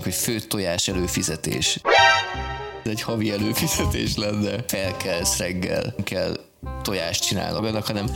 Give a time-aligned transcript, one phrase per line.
[0.00, 1.80] mondjuk, hogy főtt tojás előfizetés.
[2.84, 4.64] Ez egy havi előfizetés lenne.
[4.66, 6.36] Felkelsz reggel, kell
[6.82, 8.06] tojást csinálni benne, hanem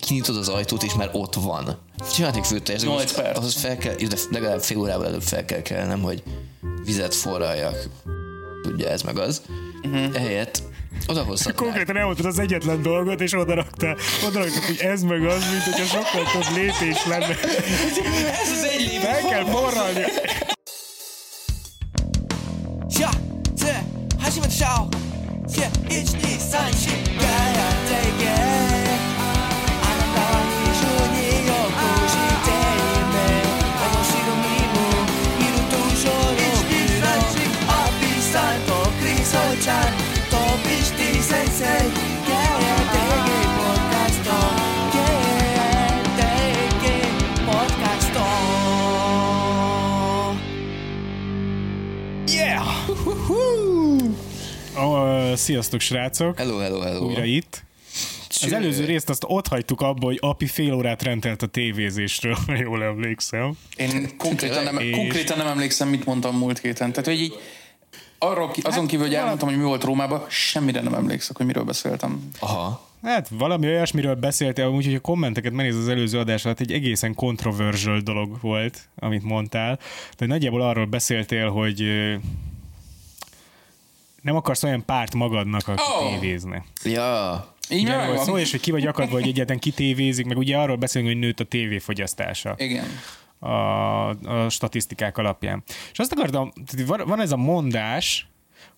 [0.00, 1.78] kinyitod az ajtót, és már ott van.
[2.14, 3.38] Csinálnék főtt tojást, de perc.
[3.38, 6.22] ahhoz fel kell, de legalább fél órával előbb fel kell kelnem, hogy
[6.84, 7.76] vizet forraljak.
[8.62, 9.42] Tudja, ez meg az.
[9.82, 10.16] Uh-huh.
[10.16, 10.62] Ehelyett
[11.06, 11.56] odahozhatnák.
[11.56, 13.96] Konkrétan elmondtad az egyetlen dolgot, és oda raktál,
[14.26, 17.38] oda raktad, hogy ez meg az, mint hogyha sokkal több lépés lenne.
[18.40, 18.98] Ez az egy lépés.
[18.98, 20.04] Fel kell forralni.
[25.92, 26.02] う。
[26.52, 27.01] Yeah, 1、2、
[55.36, 56.38] sziasztok, srácok!
[56.38, 57.06] Hello, hello, hello.
[57.06, 57.64] Újra itt.
[58.42, 62.56] Az előző részt azt ott hagytuk abba, hogy api fél órát rendelt a tévézésről, ha
[62.56, 63.52] jól emlékszem.
[63.76, 66.90] Én konkrétan nem, És- konkrétan nem emlékszem, mit mondtam múlt héten.
[66.90, 67.34] Tehát, hogy így
[68.18, 71.64] arról, ki- azon kívül, hogy elmondtam, hogy mi volt Rómában, semmire nem emlékszek, hogy miről
[71.64, 72.28] beszéltem.
[72.38, 72.90] Aha.
[73.02, 78.00] Hát valami olyasmiről beszéltél, úgyhogy a kommenteket megnéz az előző adás alatt, egy egészen controversial
[78.00, 79.78] dolog volt, amit mondtál.
[80.16, 81.84] De nagyjából arról beszéltél, hogy
[84.22, 86.08] nem akarsz olyan párt magadnak, aki oh.
[86.08, 86.64] tévézne.
[86.84, 90.58] Ja, Így volt meg szó, és hogy ki vagy akadva, hogy egyáltalán kitévézik, meg ugye
[90.58, 92.84] arról beszélünk, hogy nőtt a tévéfogyasztása Igen.
[93.38, 95.62] a, a statisztikák alapján.
[95.92, 96.52] És azt akartam,
[96.86, 98.26] van, van ez a mondás,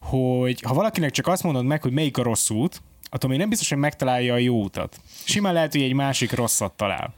[0.00, 3.48] hogy ha valakinek csak azt mondod meg, hogy melyik a rossz út, attól még nem
[3.48, 5.00] biztos, hogy megtalálja a jó utat.
[5.24, 7.14] Simán lehet, hogy egy másik rosszat talál.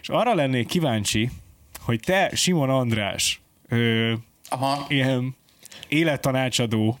[0.00, 1.30] És arra lennék kíváncsi,
[1.80, 4.12] hogy te, Simon András, ö,
[4.48, 4.84] Aha.
[4.88, 5.36] ilyen
[5.88, 6.98] élettanácsadó,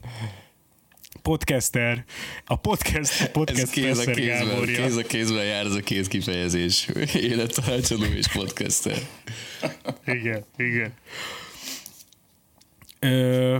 [1.28, 2.04] podcaster,
[2.46, 4.82] a podcast, a ez podcast kéz a kézben, Gáborja.
[4.82, 6.88] kéz a kézben jár ez a két kifejezés.
[7.14, 8.98] Élettanácsadó és podcaster.
[10.06, 10.92] Igen, igen.
[12.98, 13.56] Ö,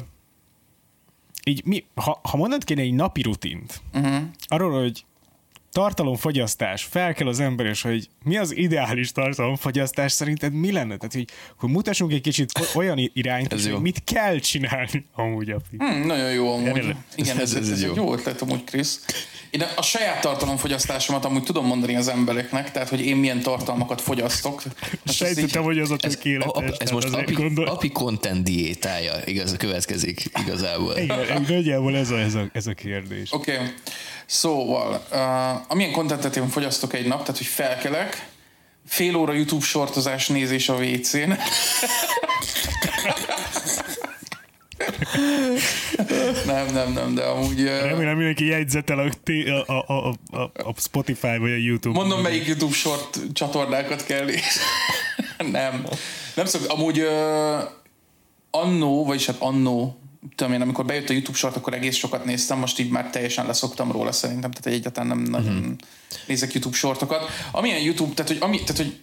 [1.44, 4.22] így mi, ha, ha mondanod kéne egy napi rutint, uh-huh.
[4.46, 5.04] arról, hogy
[5.72, 10.96] tartalomfogyasztás, fel kell az ember, és hogy mi az ideális tartalomfogyasztás, szerinted mi lenne?
[10.96, 13.72] Tehát, hogy akkor mutassunk egy kicsit olyan irányt, Ez jó.
[13.72, 15.50] hogy mit kell csinálni amúgy.
[15.50, 15.76] Api.
[15.78, 16.66] Hm, nagyon jó amúgy.
[16.78, 17.90] Erre- Igen, ez, ez- ez, ez ez, jó.
[17.90, 19.04] egy jó ötlet amúgy, Krisz.
[19.50, 24.62] Én a saját tartalomfogyasztásomat amúgy tudom mondani az embereknek, tehát, hogy én milyen tartalmakat fogyasztok.
[25.04, 26.70] Sejtettem, hogy az a Ez, tökéletes.
[26.70, 30.96] a, ez most api, gondol- api content diétája igaz, következik igazából.
[30.96, 33.32] Igen, nagyjából ez a, ez a, ez a kérdés.
[33.32, 33.66] Oké, okay.
[34.26, 35.18] szóval, uh,
[35.68, 38.28] amilyen kontentet én fogyasztok egy nap, tehát hogy felkelek,
[38.86, 41.32] fél óra YouTube sortozás nézés a WC-n.
[46.46, 47.62] nem, nem, nem, de amúgy...
[47.62, 51.98] Remélem mindenki jegyzetel a, a, a, a, a, Spotify vagy a YouTube.
[51.98, 54.26] mondom, melyik YouTube short csatornákat kell
[55.52, 55.86] nem.
[56.34, 57.62] Nem szok, amúgy uh,
[58.50, 59.98] annó, vagyis hát annó,
[60.36, 63.46] tudom én, amikor bejött a YouTube short, akkor egész sokat néztem, most így már teljesen
[63.46, 65.70] leszoktam róla szerintem, tehát egyáltalán nem nagyon Mhm.
[66.26, 67.30] nézek YouTube shortokat.
[67.52, 68.96] Amilyen YouTube, tehát hogy, ami, tehát, hogy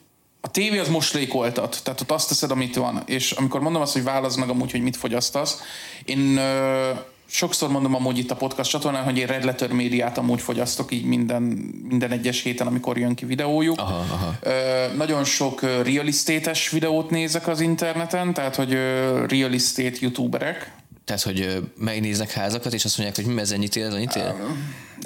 [0.46, 4.04] a tévé az moslékoltat, tehát ott azt teszed, amit van, és amikor mondom azt, hogy
[4.04, 5.62] válaszd meg amúgy, hogy mit fogyasztasz,
[6.04, 6.90] én ö,
[7.26, 11.06] sokszor mondom amúgy itt a podcast csatornán, hogy én Red Letter médiát amúgy fogyasztok így
[11.06, 11.42] minden,
[11.90, 13.80] minden egyes héten, amikor jön ki videójuk.
[13.80, 14.36] Aha, aha.
[14.42, 19.98] Ö, nagyon sok ö, real estate-es videót nézek az interneten, tehát hogy ö, real estate
[20.00, 20.72] youtuberek.
[21.06, 24.34] Tehát, hogy megnéznek házakat, és azt mondják, hogy mi ez ennyit ér, ez annyit ér?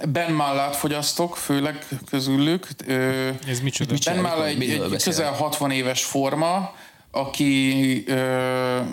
[0.10, 2.68] Ben Mallát fogyasztok, főleg közülük.
[3.48, 3.96] Ez micsoda?
[4.06, 6.74] Ben Malla egy, egy közel 60 éves forma,
[7.12, 8.04] aki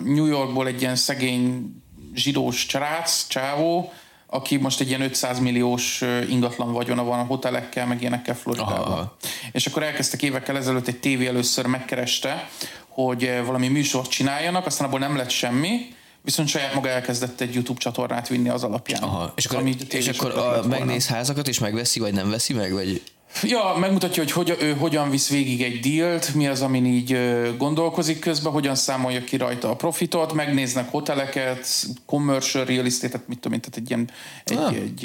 [0.03, 1.75] New Yorkból egy ilyen szegény
[2.13, 3.93] zsidós csrác, csávó,
[4.25, 8.91] aki most egy ilyen 500 milliós ingatlan vagyona van a hotelekkel, meg ilyenekkel Floridában.
[8.91, 9.17] Aha.
[9.51, 12.49] És akkor elkezdtek évekkel ezelőtt egy tévé először megkereste,
[12.87, 17.79] hogy valami műsort csináljanak, aztán abból nem lett semmi, viszont saját maga elkezdett egy YouTube
[17.79, 19.03] csatornát vinni az alapján.
[19.03, 19.33] Aha.
[19.35, 22.73] És akkor, Ami és akkor a, megnéz házakat, és megveszi, vagy nem veszi meg?
[22.73, 23.01] Vagy...
[23.43, 27.17] Ja, megmutatja, hogy hogy ő hogyan visz végig egy dílt, mi az, amin így
[27.57, 31.67] gondolkozik közben, hogyan számolja ki rajta a profitot, megnéznek hoteleket,
[32.05, 34.09] commercial real estate-et, mit tudom én, tehát egy ilyen
[34.43, 34.73] egy, Ah.
[34.73, 34.99] egy,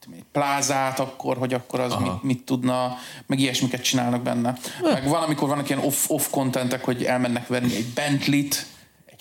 [0.00, 4.58] tudom én, plázát akkor, hogy akkor az mit, mit, tudna, meg ilyesmiket csinálnak benne.
[4.82, 8.66] Meg van, amikor vannak ilyen off, off contentek, hogy elmennek venni egy Bentley-t, egy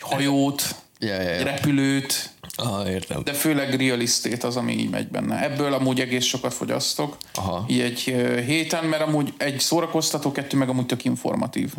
[0.03, 1.43] hajót, Ja, ja, ja.
[1.43, 3.23] repülőt, Aha, értem.
[3.23, 5.43] de főleg real estate az, ami így megy benne.
[5.43, 7.17] Ebből amúgy egész sokat fogyasztok.
[7.33, 7.65] Aha.
[7.67, 7.99] Így egy
[8.45, 11.73] héten, mert amúgy egy szórakoztató, kettő meg amúgy tök informatív.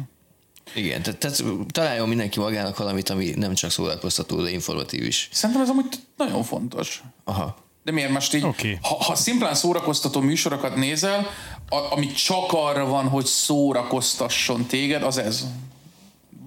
[0.74, 5.28] Igen, tehát, tehát találjon mindenki magának valamit, ami nem csak szórakoztató, de informatív is.
[5.32, 5.86] Szerintem ez amúgy
[6.16, 7.02] nagyon fontos.
[7.24, 7.56] Aha.
[7.84, 8.78] De miért most így, Oké.
[8.82, 11.26] ha, ha szimplán szórakoztató műsorokat nézel,
[11.68, 15.44] a, ami csak arra van, hogy szórakoztasson téged, az ez.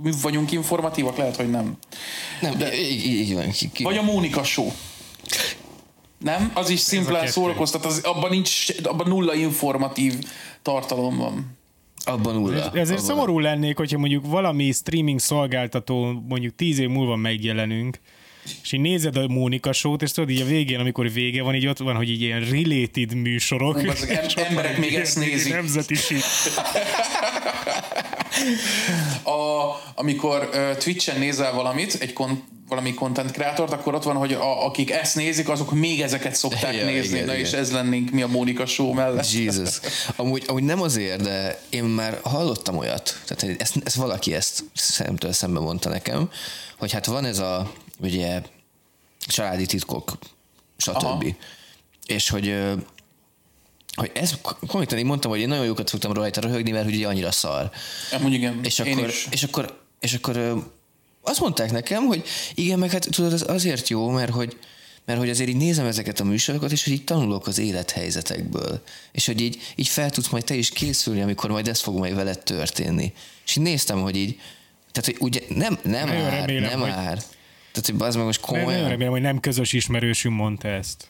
[0.01, 1.17] Mi vagyunk informatívak?
[1.17, 1.77] Lehet, hogy nem.
[2.41, 3.51] Nem, de így, van.
[3.79, 4.71] Vagy a Mónika Show.
[6.17, 6.51] Nem?
[6.53, 10.13] Az is szimplán szórakoztat, az, abban, nincs, abban nulla informatív
[10.61, 11.57] tartalom van.
[12.05, 12.71] Abban nulla.
[12.73, 12.97] Ezért abban.
[12.97, 17.99] szomorú lennék, hogyha mondjuk valami streaming szolgáltató mondjuk tíz év múlva megjelenünk,
[18.63, 21.67] és így nézed a Mónika sót, és tudod, így a végén, amikor vége van, így
[21.67, 23.75] ott van, hogy így ilyen related műsorok.
[23.75, 25.53] Ott emberek még ezt nézik.
[25.53, 26.21] Nemzetiség.
[29.23, 29.31] A,
[29.95, 34.65] amikor uh, Twitch-en nézel valamit, egy kon, valami content creatort, akkor ott van, hogy a,
[34.65, 37.15] akik ezt nézik, azok még ezeket szokták Ja, nézni.
[37.15, 37.45] igen, Na igen.
[37.45, 39.31] és ez lennénk mi a Mónika Show mellett.
[39.31, 39.79] Jesus.
[40.15, 45.31] Amúgy, amúgy nem azért, de én már hallottam olyat, tehát ezt, ezt valaki ezt szemtől
[45.31, 46.29] szembe mondta nekem,
[46.77, 48.41] hogy hát van ez a ugye
[49.19, 50.17] családi titkok,
[50.77, 50.95] stb.
[51.03, 51.23] Aha.
[52.05, 52.55] És hogy
[53.97, 54.33] hogy ez
[54.67, 57.69] konkrétan én mondtam, hogy én nagyon jókat szoktam rajta röhögni, mert ugye annyira szar.
[58.11, 59.27] Amúgy igen, És én akkor, is.
[59.31, 60.63] és akkor, és akkor
[61.21, 62.23] azt mondták nekem, hogy
[62.55, 64.57] igen, meg hát tudod, ez azért jó, mert hogy,
[65.05, 68.81] mert hogy azért így nézem ezeket a műsorokat, és hogy így tanulok az élethelyzetekből.
[69.11, 72.15] És hogy így, így fel tudsz majd te is készülni, amikor majd ez fog majd
[72.15, 73.13] veled történni.
[73.45, 74.39] És így néztem, hogy így,
[74.91, 77.23] tehát hogy ugye nem, nem Nagyon ár, remélem, nem hogy- ár.
[77.71, 81.07] Tehát, hogy az meg most Nem, nagyon komolyan, remélem, hogy nem közös ismerősünk mondta ezt.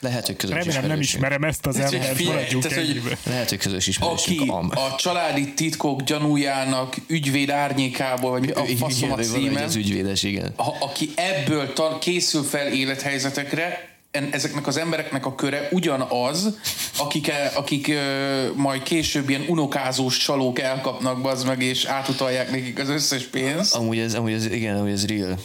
[0.00, 3.16] Lehet, hogy közös Remélem nem ismerem ezt az embert, figyelj, maradjunk tehát, hogy-.
[3.26, 4.40] Lehet, hogy közös ismerősünk.
[4.40, 4.70] Aki Am.
[4.70, 10.22] a családi titkok gyanújának ügyvéd árnyékából, vagy a faszom a hogy valahogy címe, az ügyvédes,
[10.22, 10.52] igen.
[10.56, 16.58] ha, aki ebből tan- készül fel élethelyzetekre, en- ezeknek az embereknek a köre ugyanaz,
[16.98, 22.88] akik, akik ö, majd később ilyen unokázós csalók elkapnak bazd meg, és átutalják nekik az
[22.88, 23.74] összes pénzt.
[23.74, 25.38] Amúgy ez, amúgy ez, igen, amúgy ez real.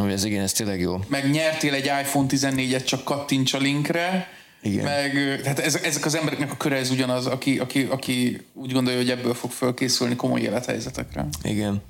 [0.00, 1.00] Amúgy ez igen, ez tényleg jó.
[1.08, 4.28] meg nyertél egy iPhone 14-et, csak kattints a linkre,
[4.62, 4.84] Igen.
[4.84, 8.98] meg tehát ezek, ezek az embereknek a köre ez ugyanaz, aki, aki, aki úgy gondolja,
[8.98, 11.26] hogy ebből fog fölkészülni komoly élethelyzetekre.
[11.42, 11.82] Igen.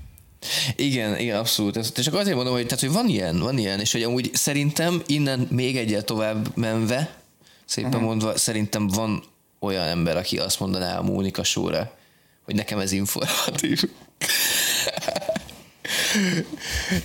[0.76, 1.76] Igen, igen, abszolút.
[1.76, 5.02] Ez, csak azért mondom, hogy, tehát, hogy van ilyen, van ilyen, és hogy amúgy szerintem
[5.06, 7.14] innen még egyet tovább menve,
[7.64, 8.06] szépen uh-huh.
[8.06, 9.22] mondva, szerintem van
[9.58, 11.96] olyan ember, aki azt mondaná a Mónika sóra,
[12.44, 13.82] hogy nekem ez informatív.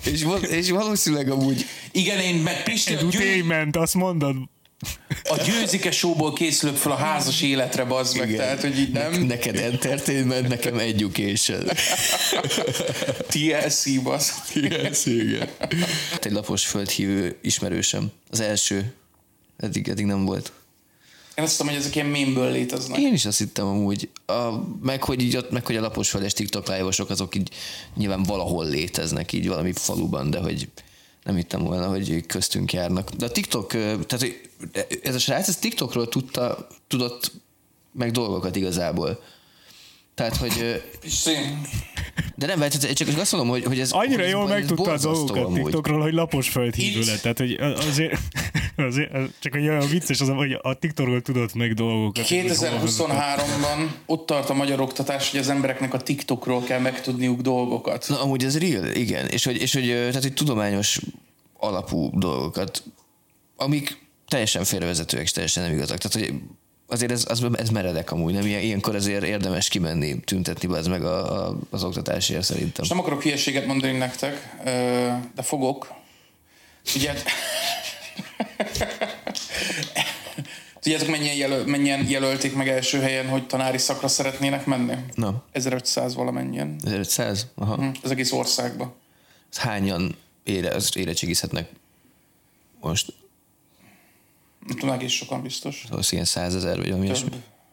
[0.05, 4.35] És, val- és valószínűleg amúgy Igen, én meg Pisti, Edutainment, azt mondod?
[5.23, 9.13] a győzike showból készülök fel a házas életre, bazd meg, igen, tehát, hogy így nem
[9.21, 11.63] neked entertainment, nekem education.
[13.27, 14.33] TLC, bazd.
[14.53, 15.49] Yes, igen.
[16.21, 18.11] Egy lapos földhívő ismerősöm.
[18.29, 18.93] Az első.
[19.57, 20.51] Eddig, eddig nem volt.
[21.35, 22.99] Én azt hiszem, hogy ezek ilyen mémből léteznek.
[22.99, 24.09] Én is azt hittem amúgy.
[24.25, 24.49] A,
[24.81, 27.49] meg, hogy így, ott- meg hogy a lapos földes TikTok live azok így
[27.95, 30.69] nyilván valahol léteznek, így valami faluban, de hogy
[31.23, 33.09] nem hittem volna, hogy köztünk járnak.
[33.09, 33.67] De a TikTok,
[34.07, 34.25] tehát
[35.03, 37.31] ez a srác, ez TikTokról tudta, tudott
[37.91, 39.23] meg dolgokat igazából.
[40.15, 41.31] Tehát, hogy Pisti,
[42.35, 44.97] de nem, tehát csak azt mondom, hogy, hogy ez Annyira hogy ez- jól megtudta a
[44.97, 45.53] dolgokat.
[45.53, 47.21] TikTokról, hogy lapos lett.
[47.21, 47.51] Tehát, hogy
[47.89, 48.19] azért,
[48.77, 52.25] azért, csak hogy olyan vicces az, hogy a TikTokról tudott meg dolgokat.
[52.29, 58.05] 2023-ban ott tart a magyar oktatás, hogy az embereknek a TikTokról kell megtudniuk dolgokat.
[58.09, 59.27] Na, amúgy ez real, igen.
[59.27, 60.99] És hogy, és hogy, tehát, hogy tudományos
[61.57, 62.83] alapú dolgokat,
[63.57, 65.97] amik teljesen félrevezetőek, és teljesen nem igazak.
[65.97, 66.39] Tehát, hogy
[66.87, 68.45] azért ez, az, ez meredek amúgy, nem?
[68.45, 72.73] Ilyen, ilyenkor azért érdemes kimenni, tüntetni az meg a, a, az oktatásért szerintem.
[72.77, 74.55] Most nem akarok hülyeséget mondani nektek,
[75.35, 75.93] de fogok.
[76.95, 77.13] Ugye,
[80.79, 84.93] Tudjátok, mennyien, jelöl, mennyien jelölték meg első helyen, hogy tanári szakra szeretnének menni?
[85.13, 86.75] Na, 1500 valamennyien.
[86.83, 87.47] 1500?
[87.55, 87.75] Aha.
[87.75, 88.93] Hm, Az egész országban.
[89.51, 91.69] Ez hányan ére, érettségizhetnek
[92.81, 93.13] most?
[94.67, 95.85] Nem tudom, egész sokan biztos.
[96.09, 97.29] Ilyen százezer, vagy valami ilyesmi.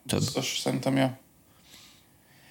[0.06, 0.18] Több.
[0.18, 1.18] Biztos, szerintem, ja.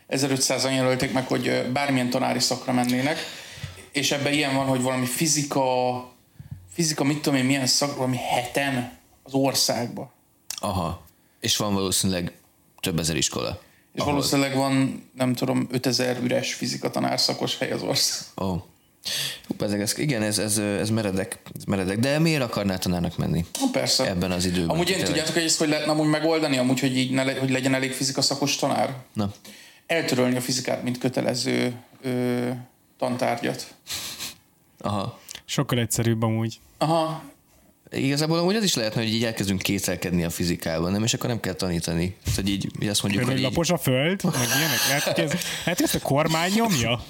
[0.09, 3.17] 1500-an jelölték meg, hogy bármilyen tanári szakra mennének,
[3.91, 6.09] és ebben ilyen van, hogy valami fizika,
[6.73, 10.13] fizika, mit tudom én, milyen szak, valami heten az országba.
[10.59, 11.01] Aha.
[11.39, 12.33] És van valószínűleg
[12.79, 13.59] több ezer iskola.
[13.93, 18.27] És valószínűleg van, nem tudom, 5000 üres fizika tanárszakos hely az ország.
[18.37, 18.45] Ó.
[18.45, 18.61] Oh.
[19.59, 21.99] Ezek, ez, igen, ez, ez, ez, meredek, ez meredek.
[21.99, 23.45] De miért akarnál tanárnak menni?
[23.59, 24.07] Na persze.
[24.07, 24.69] Ebben az időben.
[24.69, 25.05] Amúgy én tényleg.
[25.07, 27.91] tudjátok, hogy ezt hogy lehetne amúgy megoldani, amúgy, hogy, így ne le, hogy legyen elég
[27.93, 28.95] fizika szakos tanár?
[29.13, 29.31] Na,
[29.87, 32.49] Eltörölni a fizikát, mint kötelező ö,
[32.97, 33.73] tantárgyat.
[34.79, 35.19] aha.
[35.45, 36.59] Sokkal egyszerűbb amúgy.
[36.77, 37.23] Aha,
[37.91, 41.03] Igazából amúgy az is lehetne, hogy így elkezdünk kételkedni a fizikában, nem?
[41.03, 42.15] És akkor nem kell tanítani.
[42.23, 44.87] Tehát, hogy így, így azt mondjuk, Hogy hogy így, lapos a föld, meg ilyenek.
[44.87, 45.31] Lehet, hogy, ez,
[45.65, 47.03] lehet, hogy ezt a kormány nyomja?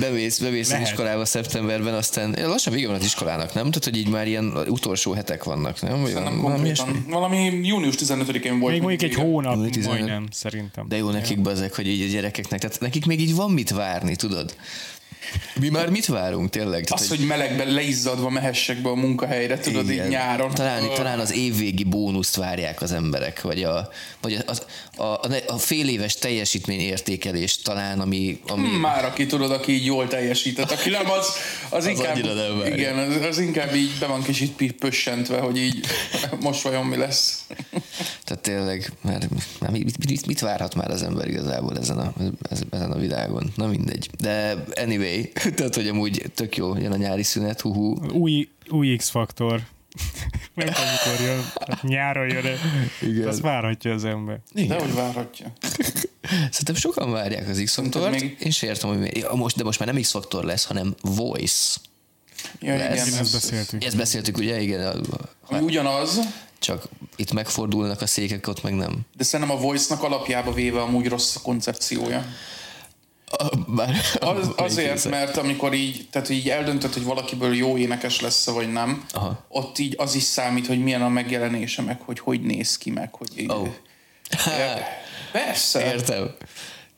[0.00, 3.64] bemész, bemész az iskolába szeptemberben, aztán lassan vége van az iskolának, nem?
[3.64, 6.00] Tehát, hogy így már ilyen utolsó hetek vannak, nem?
[6.00, 6.72] Vagy Nem valami?
[7.08, 8.72] Valami június 15-én volt.
[8.72, 9.98] Még mondjuk egy hónap, Vagy 15.
[9.98, 10.88] majdnem, szerintem.
[10.88, 14.16] De jó nekik bezek, hogy így a gyerekeknek, tehát nekik még így van mit várni,
[14.16, 14.54] tudod?
[15.60, 16.84] Mi már mit várunk tényleg?
[16.84, 20.04] Tehát, Az, hogy melegben leizzadva mehessek be a munkahelyre, tudod, Igen.
[20.04, 20.50] így nyáron.
[20.50, 23.88] Talán, talán az évvégi bónuszt várják az emberek, vagy a,
[24.20, 24.52] vagy a,
[25.02, 29.84] a, a, a fél éves teljesítmény értékelés talán, ami, ami Már aki tudod, aki így
[29.84, 31.26] jól teljesített, aki nem, az,
[31.78, 32.74] az, inkább, nem várja.
[32.74, 35.86] igen, az, az, inkább így be van kicsit pössentve, hogy így
[36.40, 37.44] most vajon mi lesz.
[38.24, 39.28] Tehát tényleg, már
[39.70, 42.12] mit, mit, mit, várhat már az ember igazából ezen a,
[42.70, 43.52] ezen a világon?
[43.56, 44.08] Na mindegy.
[44.18, 45.13] De anyway,
[45.56, 47.94] tehát hogy amúgy tök jó, jön a nyári szünet, huhu.
[48.12, 49.60] Új, új X-faktor.
[50.54, 51.44] Nem tudom, mikor jön.
[51.68, 52.44] Hát nyáron jön
[53.00, 53.28] Igen.
[53.28, 54.40] Azt várhatja az ember.
[54.52, 55.52] De hogy várhatja.
[56.50, 58.36] Szerintem sokan várják az X-faktort, még...
[58.40, 59.16] én sem értem, hogy.
[59.16, 61.76] Ja, most, de most már nem X-faktor lesz, hanem Voice.
[62.60, 62.92] Ja, Lesz.
[62.92, 63.84] igen, Igen, ezt ez, beszéltük.
[63.84, 64.60] Ezt beszéltük, ugye?
[64.60, 65.00] Igen, a-
[65.46, 66.20] ami ugyanaz,
[66.58, 69.00] csak itt megfordulnak a székek, ott meg nem.
[69.16, 72.24] de szerintem a Voice-nak alapjába véve amúgy rossz a koncepciója.
[73.66, 78.72] Bár, Az, azért, mert amikor így, tehát így eldöntöd, hogy valakiből jó énekes lesz vagy
[78.72, 79.44] nem, Aha.
[79.48, 83.14] ott így az is számít, hogy milyen a megjelenése, meg hogy hogy néz ki, meg
[83.14, 83.50] hogy így.
[83.50, 83.74] Ó.
[85.32, 85.92] Persze.
[85.92, 86.34] Értem.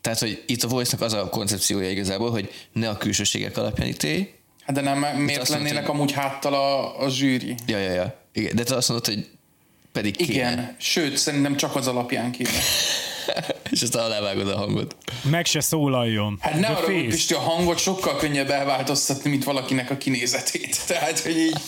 [0.00, 4.34] Tehát, hogy itt a Voice-nak az a koncepciója igazából, hogy ne a külsőségek alapján ítélj.
[4.64, 7.54] Hát de nem, miért lennének mondtad, amúgy háttal a, a zsűri?
[7.66, 8.20] Ja, ja, ja.
[8.32, 8.56] Igen.
[8.56, 9.28] De te azt mondod, hogy
[9.92, 10.32] pedig kéne.
[10.32, 12.50] Igen, sőt, szerintem csak az alapján kéne.
[13.70, 14.96] És aztán alávágod a hangot.
[15.30, 16.38] Meg se szólaljon.
[16.40, 17.06] Hát ne arra, hogy.
[17.08, 20.80] Pisti, a hangot sokkal könnyebb elváltoztatni, mint valakinek a kinézetét.
[20.88, 21.56] Tehát, hogy így...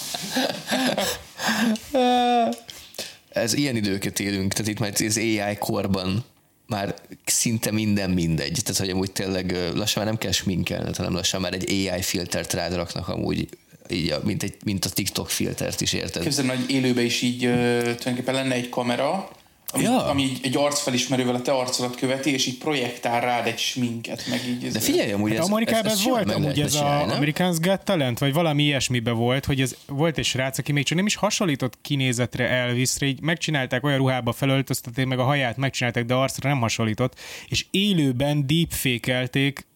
[3.28, 6.24] Ez ilyen időket élünk, tehát itt már az AI korban
[6.66, 8.58] már szinte minden mindegy.
[8.62, 12.52] Tehát, hogy amúgy tényleg lassan már nem kell sminkelned, hanem lassan már egy AI filtert
[12.52, 13.48] rád raknak amúgy,
[13.90, 16.22] így mint, egy, mint a TikTok filtert is érted.
[16.22, 19.28] Képzeld, hogy élőben is így tulajdonképpen lenne egy kamera,
[19.72, 20.04] ami, Ja.
[20.06, 24.40] ami így egy arcfelismerővel a te arcodat követi, és így projektál rád egy sminket, meg
[24.48, 24.68] így...
[24.72, 27.22] De figyelj, amúgy Hát ez, Amerikában ez, ez, ez volt amúgy ez csinálni, a nem?
[27.22, 30.96] American's Got Talent, vagy valami ilyesmibe volt, hogy ez volt egy srác, aki még csak
[30.96, 36.14] nem is hasonlított kinézetre Elvisre, így megcsinálták olyan ruhába felöltöztették, meg a haját megcsinálták, de
[36.14, 39.28] arcra nem hasonlított, és élőben deepfake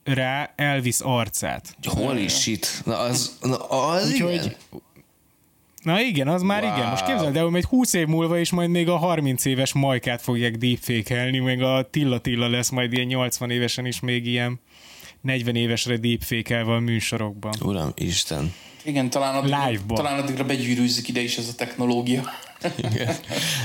[0.04, 1.76] rá Elvis arcát.
[1.84, 2.82] Holy shit.
[2.84, 4.54] Na az, na az Úgyhogy- igen.
[5.82, 6.76] Na igen, az már Wow.
[6.76, 6.88] igen.
[6.88, 10.22] Most képzeld el, hogy majd 20 év múlva is majd még a 30 éves majkát
[10.22, 14.60] fogják deepfake meg a Tilla Tilla lesz majd ilyen 80 évesen is még ilyen
[15.20, 17.52] 40 évesre deepfake a műsorokban.
[17.60, 18.52] Uram, Isten.
[18.84, 19.94] Igen, talán addigra, Live-ba.
[19.94, 22.22] talán addigra begyűrűzik ide is ez a technológia.
[22.76, 23.16] Igen.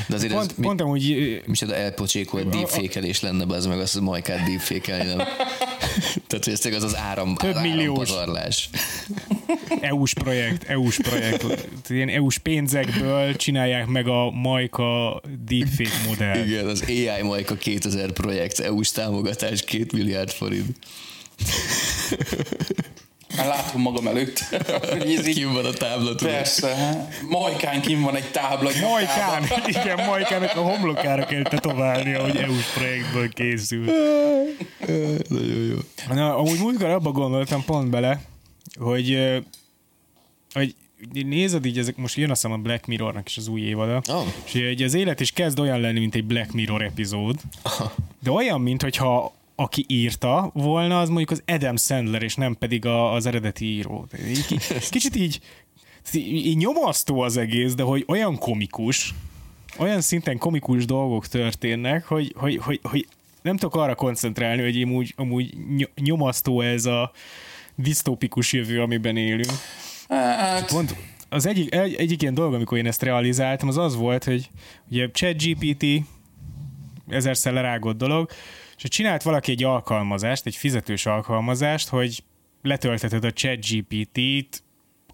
[0.07, 3.95] De azért Pont, ez mi, pont amúgy ö, micsoda elpocsékolt deepfake-elés lenne, az meg azt
[3.95, 5.17] a majkát deepfake nem?
[6.27, 8.09] Tehát, hogy ez az az áram, Több az milliós.
[9.81, 11.45] EU-s projekt, EU-s projekt.
[11.89, 16.45] Ilyen EU-s pénzekből csinálják meg a Majka deepfake modell.
[16.45, 20.77] Igen, az AI Majka 2000 projekt, EU-s támogatás 2 milliárd forint.
[23.37, 24.39] Már látom magam előtt.
[25.23, 26.33] Kim van a tábla, tudod?
[26.33, 27.07] persze.
[27.29, 28.69] Majkán kim van egy tábla.
[28.69, 29.69] egy Majkán, nyakában.
[29.83, 33.85] igen, Majkának a homlokára kell tetoválnia, hogy EU-s projektből készül.
[35.27, 35.75] Nagyon jó.
[36.15, 38.21] Na, amúgy múltkor abba gondoltam pont bele,
[38.79, 39.17] hogy,
[40.53, 40.75] hogy
[41.11, 44.25] nézed így, ezek most jön azt hiszem a Black Mirrornak is az új évada, Oh.
[44.45, 47.35] és hogy az élet is kezd olyan lenni, mint egy Black Mirror epizód,
[48.23, 52.85] de olyan, mint hogyha aki írta volna, az mondjuk az Adam Sandler, és nem pedig
[52.85, 54.07] a, az eredeti író.
[54.89, 55.39] Kicsit így,
[56.13, 59.13] így, nyomasztó az egész, de hogy olyan komikus,
[59.77, 63.07] olyan szinten komikus dolgok történnek, hogy, hogy, hogy, hogy
[63.41, 67.11] nem tudok arra koncentrálni, hogy amúgy, amúgy ny- nyomasztó ez a
[67.75, 69.51] disztópikus jövő, amiben élünk.
[70.07, 70.95] Hát, Pont
[71.29, 74.49] az egyik, egy, egyik ilyen dolog, amikor én ezt realizáltam, az az volt, hogy
[74.89, 75.85] ugye ChatGPT
[77.07, 78.29] ezerszer lerágott dolog,
[78.77, 82.23] és hogy csinált valaki egy alkalmazást, egy fizetős alkalmazást, hogy
[82.61, 84.63] letöltheted a ChatGPT-t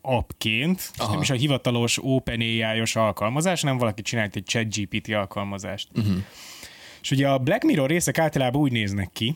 [0.01, 5.87] appként, és nem is a hivatalos OpenAI-os alkalmazás, hanem valaki csinált egy ChatGPT alkalmazást.
[5.95, 6.15] Uh-huh.
[7.01, 9.35] És ugye a Black Mirror részek általában úgy néznek ki,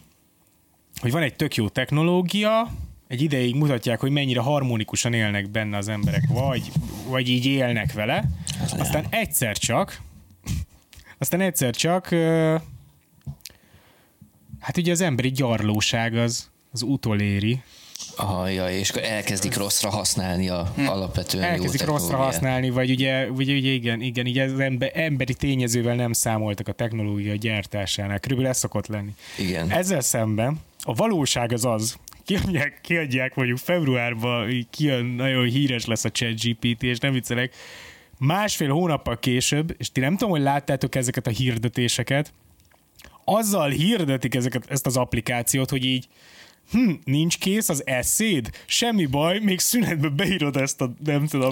[0.99, 2.67] hogy van egy tök jó technológia,
[3.07, 6.71] egy ideig mutatják, hogy mennyire harmonikusan élnek benne az emberek, vagy,
[7.07, 8.23] vagy így élnek vele,
[8.79, 10.01] aztán egyszer csak,
[11.17, 12.15] aztán egyszer csak,
[14.59, 17.61] hát ugye az emberi gyarlóság az, az utoléri,
[18.15, 20.87] Aha, ja, és akkor elkezdik rosszra használni a Hm.
[20.87, 22.33] alapvetően jó elkezdik rosszra technológiát.
[22.33, 26.71] használni, vagy ugye, ugye, ugye igen, igen, így az ember, emberi tényezővel nem számoltak a
[26.71, 28.19] technológia gyártásánál.
[28.19, 29.15] Körülbelül ez szokott lenni.
[29.37, 29.71] Igen.
[29.71, 36.09] Ezzel szemben a valóság az az, kiadják, kiadják mondjuk februárban, kijön, nagyon híres lesz a
[36.09, 37.55] ChatGPT, és nem viccelek,
[38.17, 42.33] másfél hónappal később, és ti nem tudom, hogy láttátok ezeket a hirdetéseket,
[43.29, 46.07] azzal hirdetik ezeket, ezt az applikációt, hogy így
[46.71, 48.49] hm, nincs kész az eszéd?
[48.65, 51.51] Semmi baj, még szünetben beírod ezt a, nem tudom,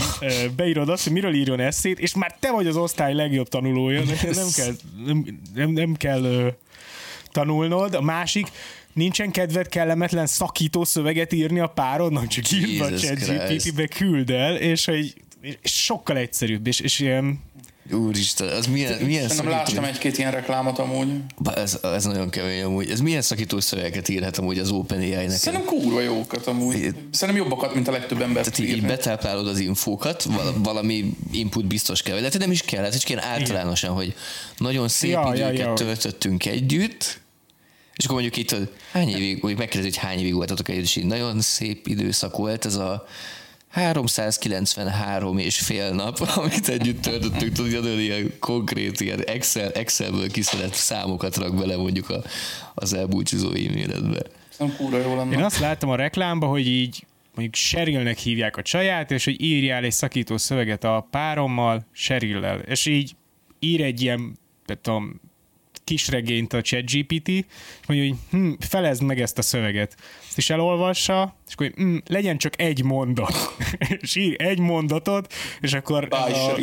[0.56, 4.48] beírod azt, hogy miről írjon eszét, és már te vagy az osztály legjobb tanulója, nem
[4.56, 6.56] kell, nem, nem, nem kell
[7.32, 7.94] tanulnod.
[7.94, 8.48] A másik,
[8.94, 14.56] nincsen kedved kellemetlen szakító szöveget írni a párodnak, csak írd a Jesus ChatGPT-be, küld el,
[14.56, 15.14] és hogy
[15.62, 17.40] és sokkal egyszerűbb, és, és ilyen,
[17.92, 19.52] Úristen, az milyen, milyen Szerintem szakító...
[19.52, 21.08] láttam egy-két ilyen reklámot amúgy.
[21.38, 22.90] Ba, Ez, ez nagyon kemény amúgy.
[22.90, 25.30] Ez milyen szakító szövegeket írhat amúgy az OpenAI nekem?
[25.30, 26.96] Szerintem kurva jókat amúgy.
[27.12, 28.88] Szerintem jobbakat, mint a legtöbb ember Tehát így, írni.
[28.88, 33.22] betáplálod az infókat, val- valami input biztos kell, de nem is kell, hát csak ilyen
[33.24, 34.14] általánosan, hogy
[34.58, 35.74] nagyon szép Ja, ja, időket ja.
[35.74, 37.20] töltöttünk együtt,
[37.96, 40.96] és akkor mondjuk itt, hogy hány évig, hogy megkérdezi, hogy hány évig voltatok együtt, és
[40.96, 43.06] így nagyon szép időszak volt ez a
[43.76, 50.74] 393 és fél nap, amit együtt töltöttünk, tudod, nagyon ilyen konkrét, ilyen Excel, Excelből kiszedett
[50.74, 52.22] számokat rak bele mondjuk a,
[52.74, 54.22] az elbúcsúzó e-mailedbe.
[55.32, 59.84] Én azt láttam a reklámba, hogy így mondjuk Sheryl-nek hívják a csaját, és hogy írjál
[59.84, 62.60] egy szakító szöveget a párommal, Sheryl-lel.
[62.60, 63.16] És így
[63.60, 65.22] ír egy ilyen, nem tudom,
[65.86, 67.46] kisregényt a ChatGPT, és
[67.88, 69.96] mondja, hogy hm, felezd meg ezt a szöveget.
[70.28, 73.56] Ezt is elolvassa, és akkor hm, legyen csak egy mondat.
[74.02, 76.60] és ír egy mondatot, és akkor a,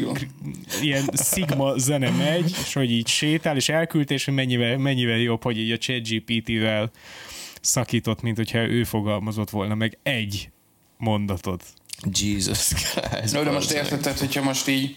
[0.82, 5.42] ilyen szigma zene megy, és hogy így sétál, és elküldte, és hogy mennyivel, mennyivel jobb,
[5.42, 6.90] hogy így a ChatGPT-vel
[7.60, 10.50] szakított, mint hogyha ő fogalmazott volna meg egy
[10.96, 11.64] mondatot.
[12.20, 13.34] Jesus Christ.
[13.34, 14.96] No, de most érted, tehát, hogyha most így,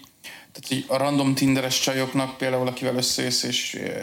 [0.60, 4.02] tehát így a random tinderes csajoknak például, akivel összejössz, és eh,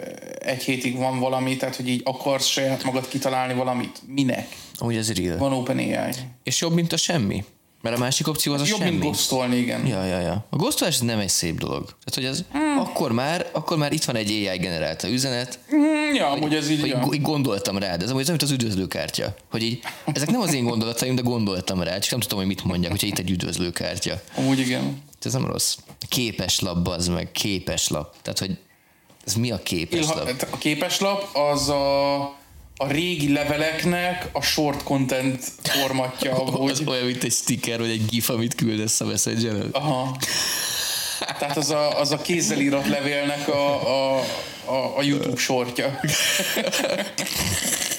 [0.54, 4.02] egy hétig van valami, tehát hogy így akarsz saját magad kitalálni valamit.
[4.08, 4.48] Minek?
[4.78, 5.38] Amúgy ez real.
[5.38, 6.12] Van OpenAI.
[6.44, 7.44] És jobb, mint a semmi.
[7.82, 8.90] Mert a másik opció az a Jobb, semmi.
[8.90, 9.88] mint ghostolni, igen.
[9.88, 10.46] Ja, ja, ja.
[10.50, 11.84] A ghostolás ez nem egy szép dolog.
[11.86, 12.80] Tehát, hogy ez Hmm.
[12.80, 16.80] akkor, már, akkor már itt van egy AI generálta üzenet, Mm, ja, amúgy ez így,
[16.80, 17.08] hogy ja.
[17.14, 18.02] így gondoltam rád.
[18.02, 19.36] Ez amúgy olyan, mint az üdvözlőkártya.
[19.52, 19.80] Hogy így,
[20.14, 23.08] ezek nem az én gondolataim, de gondoltam rá, csak nem tudom, hogy mit mondjak, hogyha
[23.08, 24.22] itt egy üdvözlőkártya.
[24.36, 25.02] amúgy igen.
[25.26, 25.78] Ez nem rossz.
[26.10, 28.16] Képes lap, az meg, képes lap.
[28.22, 28.58] Tehát, hogy
[29.26, 30.48] ez mi a képes lap?
[30.52, 32.22] a képeslap az a,
[32.78, 36.32] a régi leveleknek a short content formatja.
[36.44, 40.18] Az Hogy, olyan, mint egy sticker, vagy egy gif, amit küldesz a messenger aha.
[41.40, 44.20] Tehát az a, az a kézzel írott levélnek a, a,
[44.66, 46.00] a, a YouTube sortja.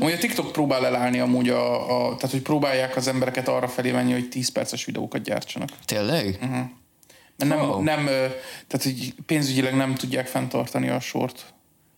[0.00, 3.90] Amúgy a TikTok próbál elállni amúgy a, a, tehát hogy próbálják az embereket arra felé
[3.90, 5.68] menni, hogy 10 perces videókat gyártsanak.
[5.84, 6.38] Tényleg?
[7.36, 7.82] Mert nem, Oh.
[7.82, 8.04] nem,
[8.66, 11.44] tehát hogy pénzügyileg nem tudják fenntartani a short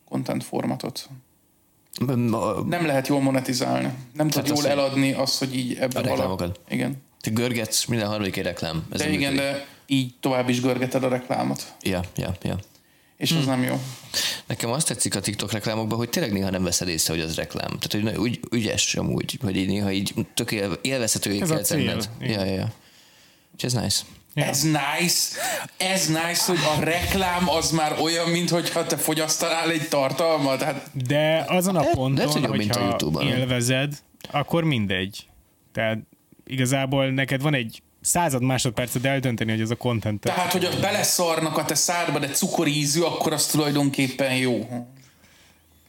[0.09, 1.09] content formatot.
[2.07, 3.93] Ma- Nem lehet jól monetizálni.
[4.13, 6.61] Nem tud jól eladni azt, hogy így A reklámokat.
[6.69, 7.03] Igen.
[7.21, 8.87] Te görgetsz minden harmadik reklám.
[8.93, 9.53] Ez De igen, működik.
[9.53, 11.73] de így tovább is görgeted a reklámot.
[11.83, 12.57] Ja, ja, ja.
[13.23, 13.39] És Hm.
[13.39, 13.81] az nem jó.
[14.47, 17.79] Nekem azt tetszik a TikTok reklámokban, hogy tényleg néha nem veszed észre, hogy az reklám.
[17.79, 21.63] Tehát, hogy úgy ügyes amúgy, hogy így néha így tök él, élvezhetővé Ez a kell
[21.65, 22.09] tenned.
[22.21, 22.73] Ja, ja, ja.
[23.57, 24.03] És ez nice.
[24.35, 24.45] Ja.
[24.45, 25.37] Ez nice.
[25.77, 30.63] Ez nice, hogy a reklám az már olyan, mintha te fogyasztanál egy tartalmat.
[30.63, 33.27] Hát De azon a ponton, mint a hogyha YouTube-on.
[33.27, 33.95] élvezed,
[34.31, 35.27] akkor mindegy.
[35.73, 35.99] Tehát
[36.47, 40.21] igazából neked van egy század másodperced eldönteni, hogy ez a content.
[40.21, 44.69] Tehát, hogy beleszarnak a te szádba, de cukorízű, akkor az tulajdonképpen jó.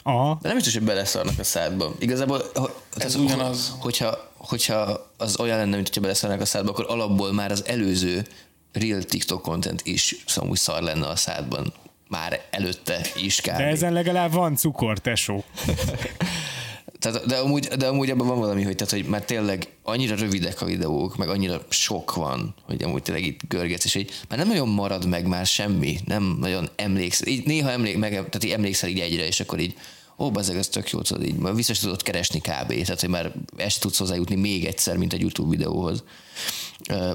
[0.03, 1.93] Aha, De nem biztos, hogy beleszarnak a szádba.
[1.99, 3.75] Igazából, ha, Ez ugyanaz.
[3.79, 8.25] Hogyha, hogyha az olyan lenne, mint hogyha beleszarnak a szádba, akkor alapból már az előző
[8.73, 11.73] real TikTok content is szóval úgy szar lenne a szádban.
[12.07, 13.57] Már előtte is kb.
[13.57, 15.43] de ezen legalább van cukor, tesó.
[17.03, 20.61] Tehát, de, amúgy, de amúgy abban van valami, hogy, tehát, hogy már tényleg annyira rövidek
[20.61, 24.47] a videók, meg annyira sok van, hogy amúgy tényleg itt görgetsz, és hogy már nem
[24.47, 27.27] nagyon marad meg már semmi, nem nagyon emlékszel.
[27.27, 29.75] Így néha emlék, meg, tehát így emlékszel így egyre, és akkor így
[30.17, 32.67] ó, bazeg, ez tök jó, tudod, így vissza is tudod keresni kb.
[32.67, 36.03] Tehát, hogy már ezt tudsz hozzájutni még egyszer, mint egy YouTube videóhoz.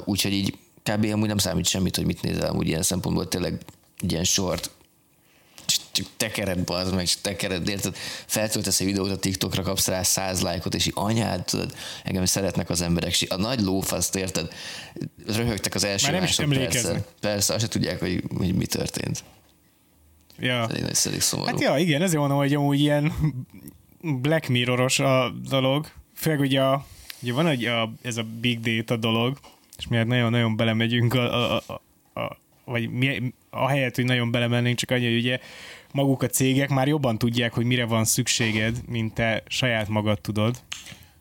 [0.04, 1.04] Úgyhogy így kb.
[1.12, 3.60] amúgy nem számít semmit, hogy mit nézel, amúgy ilyen szempontból tényleg
[4.00, 4.70] egy ilyen short
[5.98, 7.96] csak- tekered bazd meg, csak tekered, érted?
[8.26, 12.70] Feltöltesz egy videót a TikTokra, kapsz rá száz lájkot, és így anyád, tudod, engem szeretnek
[12.70, 14.52] az emberek, és a nagy lófaszt, érted?
[15.26, 16.66] Röhögtek az első Már nem is másodpercen.
[16.66, 17.04] emlékeznek.
[17.20, 19.24] Persze, azt se tudják, hogy, hogy mi történt.
[20.38, 20.68] Ja.
[20.68, 21.50] Ez szedés szomorú.
[21.50, 23.12] Hát ja, igen, ezért mondom, hogy amúgy ilyen
[24.00, 26.86] Black Mirroros a dolog, főleg ugye, a,
[27.22, 29.38] ugye van egy a, ez a big data dolog,
[29.78, 34.90] és miért nagyon-nagyon belemegyünk a, a, a, a vagy mi, ahelyett, hogy nagyon belemennénk, csak
[34.90, 35.38] annyi, hogy ugye
[35.92, 40.56] maguk a cégek már jobban tudják, hogy mire van szükséged, mint te saját magad tudod.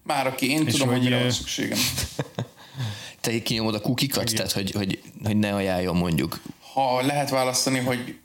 [0.03, 1.77] Már aki én És tudom, hogy mire van szükségem.
[3.21, 6.41] Te kinyomod a kukikat, tehát hogy, hogy, hogy ne ajánljon mondjuk.
[6.73, 8.17] Ha lehet választani, hogy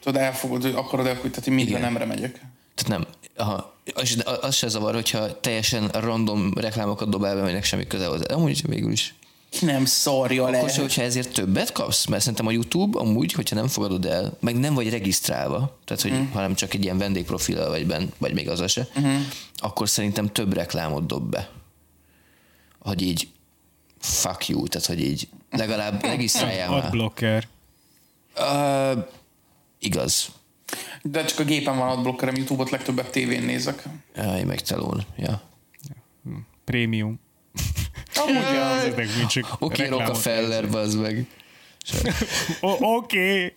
[0.00, 1.92] tudod, elfogod, hogy akarod elküldeni, hogy mindre Igen.
[1.92, 2.32] nemre megyek.
[2.74, 3.06] Tehát nem.
[3.36, 8.34] Aha, az, az se zavar, hogyha teljesen random reklámokat dobál be, aminek semmi köze hozzá.
[8.34, 9.14] Amúgy végül is.
[9.60, 10.58] Nem szarja le.
[10.58, 14.58] Akkor hogyha ezért többet kapsz, mert szerintem a YouTube amúgy, hogyha nem fogadod el, meg
[14.58, 16.30] nem vagy regisztrálva, tehát hogy mm.
[16.32, 19.20] hanem csak egy ilyen vendégprofillal vagy benn, vagy még az se, mm.
[19.56, 21.50] akkor szerintem több reklámot dob be.
[22.78, 23.28] Hogy így
[23.98, 26.84] fuck you, tehát hogy így legalább regisztráljál már.
[26.84, 27.48] Adblocker.
[28.38, 29.04] Uh,
[29.78, 30.28] igaz.
[31.02, 33.84] De csak a gépen van adblockerem, YouTube-ot legtöbbet tévén nézek.
[34.14, 35.04] Jaj, meg telón.
[35.16, 35.42] Ja.
[36.64, 37.20] Prémium.
[38.14, 38.64] Amúgy, ja.
[38.64, 40.06] Ezek mind csak Oké, okay, reklámok.
[40.06, 41.26] Rockefeller, bazd meg.
[42.60, 43.52] Oké, okay.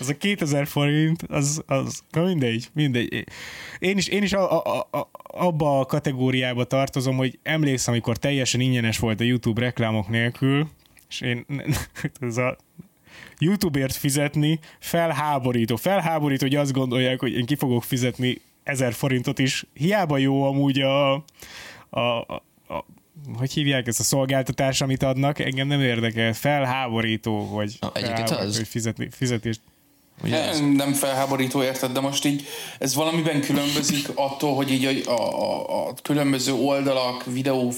[0.00, 3.24] az a 2000 forint, az, az na mindegy, mindegy.
[3.78, 8.60] Én is, én is a, a, a, abba a kategóriába tartozom, hogy emlékszem, amikor teljesen
[8.60, 10.68] ingyenes volt a YouTube reklámok nélkül,
[11.08, 11.46] és én
[12.20, 12.56] ez a
[13.38, 15.76] YouTube-ért fizetni felháborító.
[15.76, 19.66] Felháborító, hogy azt gondolják, hogy én ki fogok fizetni ezer forintot is.
[19.74, 21.12] Hiába jó amúgy a,
[21.90, 22.42] a
[23.36, 26.32] hogy hívják ezt a szolgáltatás, amit adnak, engem nem érdekel.
[26.32, 28.56] Felháborító, hogy, egyébként felháborító, az.
[28.56, 29.60] hogy fizetni, fizetést.
[30.22, 30.60] Ugye ez?
[30.60, 32.46] Nem, nem felháborító, érted, de most így
[32.78, 37.72] ez valamiben különbözik attól, hogy így a, a, a, különböző oldalak, videó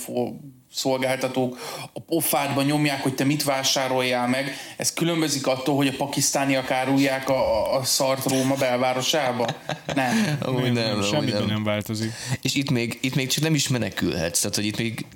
[0.73, 1.59] szolgáltatók
[1.93, 4.57] a pofádba nyomják, hogy te mit vásároljál meg.
[4.77, 9.47] Ez különbözik attól, hogy a pakisztániak árulják a, a, szart Róma belvárosába?
[9.95, 10.39] Nem.
[10.41, 11.49] Amúgy nem, amúgy semmiben nem.
[11.49, 12.13] nem változik.
[12.43, 15.07] És itt még, itt még csak nem is menekülhetsz, tehát hogy itt még,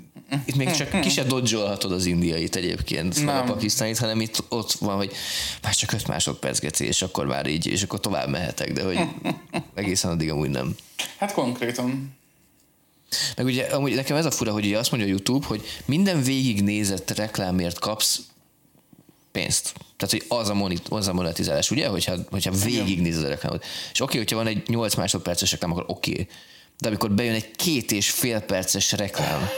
[0.45, 3.47] itt még csak ki se dodzsolhatod az indiait egyébként, vagy a Nem.
[3.47, 5.13] pakisztánit, hanem itt ott van, hogy
[5.63, 9.01] már csak 5 másodperc geci, és akkor már így, és akkor tovább mehetek, de hogy
[9.75, 10.77] egészen addig amúgy nem.
[11.19, 12.19] Hát konkrétan.
[13.37, 16.23] Meg ugye amúgy nekem ez a fura, hogy ugye azt mondja a YouTube, hogy minden
[16.23, 18.21] végignézett reklámért kapsz
[19.33, 19.73] pénzt.
[19.97, 21.89] Tehát, hogy az a, monit, az a monetizálás, ugye?
[21.89, 23.65] Hogyha, hogyha végignézed a reklámot.
[23.93, 26.27] És oké, hogyha van egy 8 másodperces reklám, akkor oké.
[26.81, 29.49] De amikor bejön egy két és fél perces reklám,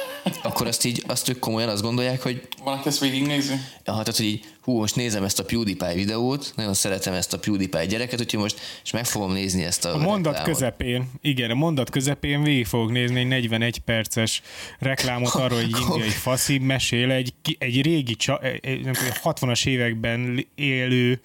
[0.43, 3.53] akkor azt így, azt ők komolyan azt gondolják, hogy Van, aki ezt végignézi?
[3.53, 7.39] Ja, tehát, hogy így, hú, most nézem ezt a PewDiePie videót, nagyon szeretem ezt a
[7.39, 10.59] PewDiePie gyereket, úgyhogy most és meg fogom nézni ezt a A mondat reklámot.
[10.59, 14.43] közepén, igen, a mondat közepén végig fogok nézni egy 41 perces
[14.79, 19.67] reklámot arról, hogy egy indiai faszi mesél egy, egy régi, csa, egy, nem tudom, 60-as
[19.67, 21.21] években élő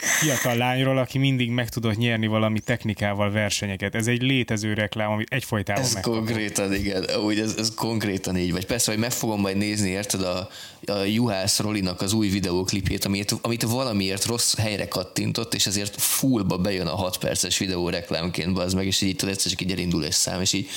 [0.00, 3.94] fiatal lányról, aki mindig meg tudott nyerni valami technikával versenyeket.
[3.94, 6.18] Ez egy létező reklám, amit egyfolytában Ez megkapott.
[6.18, 8.52] konkrétan, igen, úgy ez, ez konkrétan így.
[8.52, 10.48] Vagy persze, hogy meg fogom majd nézni, érted, a,
[10.86, 16.58] a Juhász Rolinak az új videóklipjét, amit, amit valamiért rossz helyre kattintott, és ezért fullba
[16.58, 20.04] bejön a 6 perces videó reklámként, az meg, és így tudod, egyszer csak így elindul
[20.04, 20.68] egy szám, és így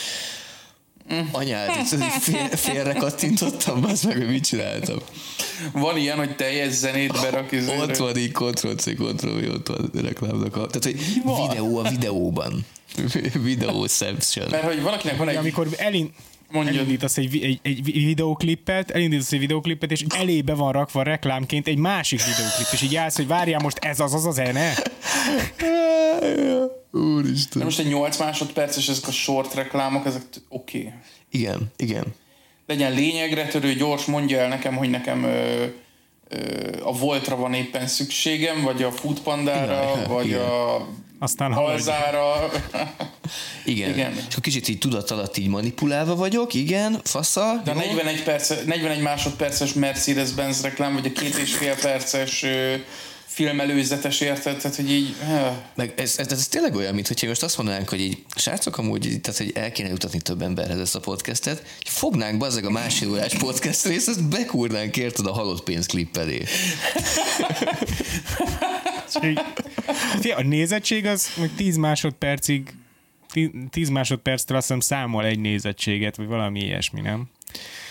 [1.31, 1.69] anyád,
[2.19, 4.97] fél, félre kattintottam, az meg, hogy mit csináltam.
[5.71, 7.55] Van ilyen, hogy teljes zenét berak.
[7.79, 10.55] Ott van így Ctrl-C, Ctrl-V, ott van a reklámnak.
[10.55, 11.49] A, tehát, hogy van?
[11.49, 12.65] videó a videóban.
[13.43, 14.47] Videóception.
[14.49, 15.35] Mert hogy valakinek van egy...
[15.35, 16.13] Amikor elin,
[16.53, 16.75] Mondjad.
[16.75, 21.77] elindítasz egy, egy, egy vi- videóklipet, elindítasz egy videóklipet, és elébe van rakva reklámként egy
[21.77, 24.73] másik videóklip, és így állsz, hogy várjál most ez az az a zene?
[25.57, 27.63] De Úristen.
[27.63, 30.77] most egy 8 másodperces, ezek a short reklámok, ezek t- oké.
[30.77, 30.91] Okay.
[31.31, 32.03] Igen, igen.
[32.67, 35.65] Legyen lényegre törő, gyors, mondja el nekem, hogy nekem ö,
[36.27, 36.37] ö,
[36.83, 40.39] a Voltra van éppen szükségem, vagy a Foodpandára, Igen, vagy igen.
[40.39, 40.87] a
[41.23, 41.73] Aztán haladj.
[41.73, 42.49] Alzára.
[43.65, 43.89] Igen.
[43.89, 44.11] Igen.
[44.11, 47.61] És akkor kicsit így tudat alatt így manipulálva vagyok, igen, fasza.
[47.63, 47.79] De a jó.
[47.79, 52.45] 41, perce, 41 másodperces Mercedes-Benz reklám, vagy a két és fél perces
[53.33, 55.15] filmelőzetes érted, tehát hogy így...
[55.29, 58.77] ö, Meg ez, ez, ez, tényleg olyan, mint hogyha most azt mondanánk, hogy így, srácok,
[58.77, 62.69] amúgy, tehát, hogy el kéne jutatni több emberhez ezt a podcastet, hogy fognánk bazzeg a
[62.69, 66.43] másfél órás podcast részt, ezt bekúrnánk érted a halott pénzklipp elé.
[69.07, 69.39] És így-
[70.19, 72.73] Fia, A nézettség az hogy 10 másodpercig
[73.69, 77.25] 10 másodperctől azt hiszem számol egy nézettséget, vagy valami ilyesmi, nem?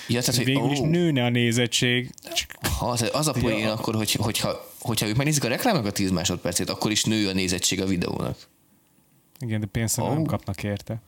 [0.08, 2.10] Ja, tehát, hogy, Végül is ó, nőne a nézettség.
[2.34, 5.90] Csak ha, tehát az a poén akkor, hogy, hogyha, hogyha ők megnézik a reklámnak a
[5.90, 8.36] 10 másodpercét, akkor is nő a nézettség a videónak.
[9.38, 10.08] Igen, de pénzt oh.
[10.08, 11.02] Nem kapnak érte.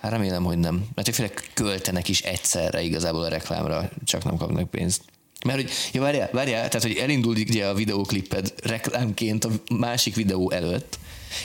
[0.00, 0.86] Hát remélem, hogy nem.
[0.94, 5.02] Mert főleg költenek is egyszerre igazából a reklámra, csak nem kapnak pénzt.
[5.44, 10.50] Mert hogy, ja várjál, várjál, tehát hogy elindul ugye a videókliped reklámként a másik videó
[10.50, 10.98] előtt,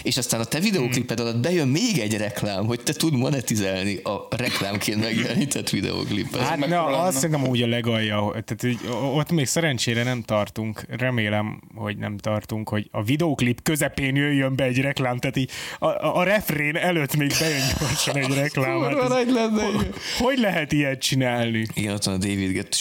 [0.04, 4.28] és aztán a te videókliped alatt bejön még egy reklám, hogy te tud monetizálni a
[4.36, 6.42] reklámként megjelenített videóklipet.
[6.42, 8.80] Hát na, azt szerintem úgy a legalja, hogy- tehát így,
[9.16, 14.64] ott még szerencsére nem tartunk, remélem, hogy nem tartunk, hogy a videóklip közepén jöjjön be
[14.64, 15.50] egy reklám, tehát így
[15.80, 18.82] a, a, a refrén előtt még bejön gyorsan egy reklám.
[18.82, 19.94] Hát ez, nagy lenne, ho- igen.
[20.20, 21.66] hogy lehet ilyet csinálni?
[21.74, 22.78] Igen, ott van a David Gett.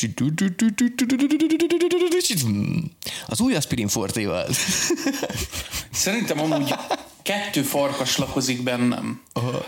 [3.26, 4.46] Az új aspirin fortéval.
[5.92, 6.74] Szerintem amúgy
[7.28, 9.22] kettő farkas lakozik bennem.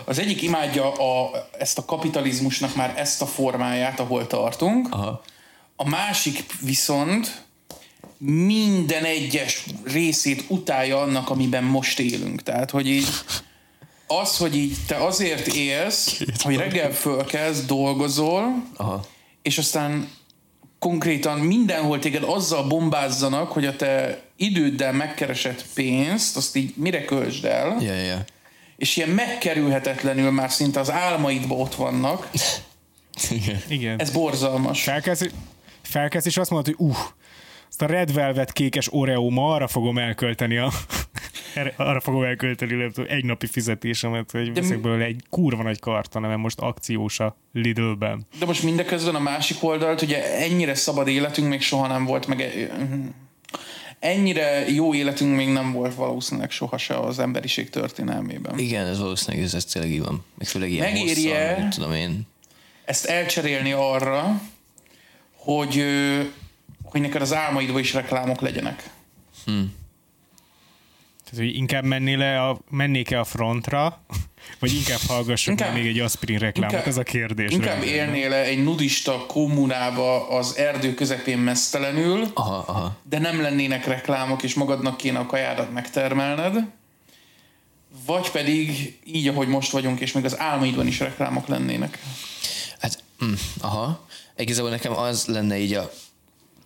[0.04, 4.88] Az egyik imádja a, ezt a kapitalizmusnak már ezt a formáját, ahol tartunk.
[4.90, 5.22] Aha.
[5.76, 7.44] A másik viszont
[8.18, 12.42] minden egyes részét utálja annak, amiben most élünk.
[12.42, 13.08] Tehát, hogy így
[14.06, 19.04] az, hogy így te azért élsz, hogy reggel fölkelsz, dolgozol, Aha.
[19.42, 20.08] és aztán
[20.80, 27.44] konkrétan mindenhol téged azzal bombázzanak, hogy a te időddel megkeresett pénzt, azt így mire költsd
[27.44, 28.24] el, ja, ja.
[28.76, 32.30] és ilyen megkerülhetetlenül már szinte az álmaidba ott vannak.
[33.30, 33.62] Igen.
[33.68, 34.00] Igen.
[34.00, 34.82] Ez borzalmas.
[34.82, 35.26] Felkelsz,
[35.82, 36.96] felkelsz és azt mondod, hogy uh,
[37.68, 40.72] azt a Red Velvet kékes Oreo ma arra fogom elkölteni a
[41.54, 45.62] erre- arra fogom elkölteni nem tudom, egy napi fizetésemet, hogy De veszek belőle egy kurva
[45.62, 48.26] nagy karton, mert most akciós a Lidl-ben.
[48.38, 52.40] De most mindeközben a másik oldalt, ugye ennyire szabad életünk még soha nem volt, meg
[52.40, 52.70] e-
[53.98, 58.58] ennyire jó életünk még nem volt valószínűleg soha se az emberiség történelmében.
[58.58, 60.24] Igen, ez valószínűleg ez, ez tényleg így van.
[60.38, 61.48] Meg főleg ilyen Megéri-e?
[61.48, 62.26] hosszan, mit tudom én.
[62.84, 64.40] Ezt elcserélni arra,
[65.36, 65.84] hogy,
[66.82, 68.90] hogy neked az álmaidban is reklámok legyenek.
[71.30, 74.00] Tehát, hogy inkább mennél le a, mennék-e a frontra,
[74.60, 77.50] vagy inkább hallgassuk Inkább- inkább, még egy aspirin reklámot, ez a kérdés.
[77.50, 77.94] Inkább rögtön.
[77.94, 82.96] élnél -e egy nudista kommunába az erdő közepén mesztelenül, Aha, aha.
[83.02, 86.64] de nem lennének reklámok, és magadnak kéne a kajádat megtermelned,
[88.06, 91.98] vagy pedig így, ahogy most vagyunk, és még az álmaidban is reklámok lennének.
[92.78, 94.06] Hát, mm, aha.
[94.36, 95.90] Igazából nekem az lenne így a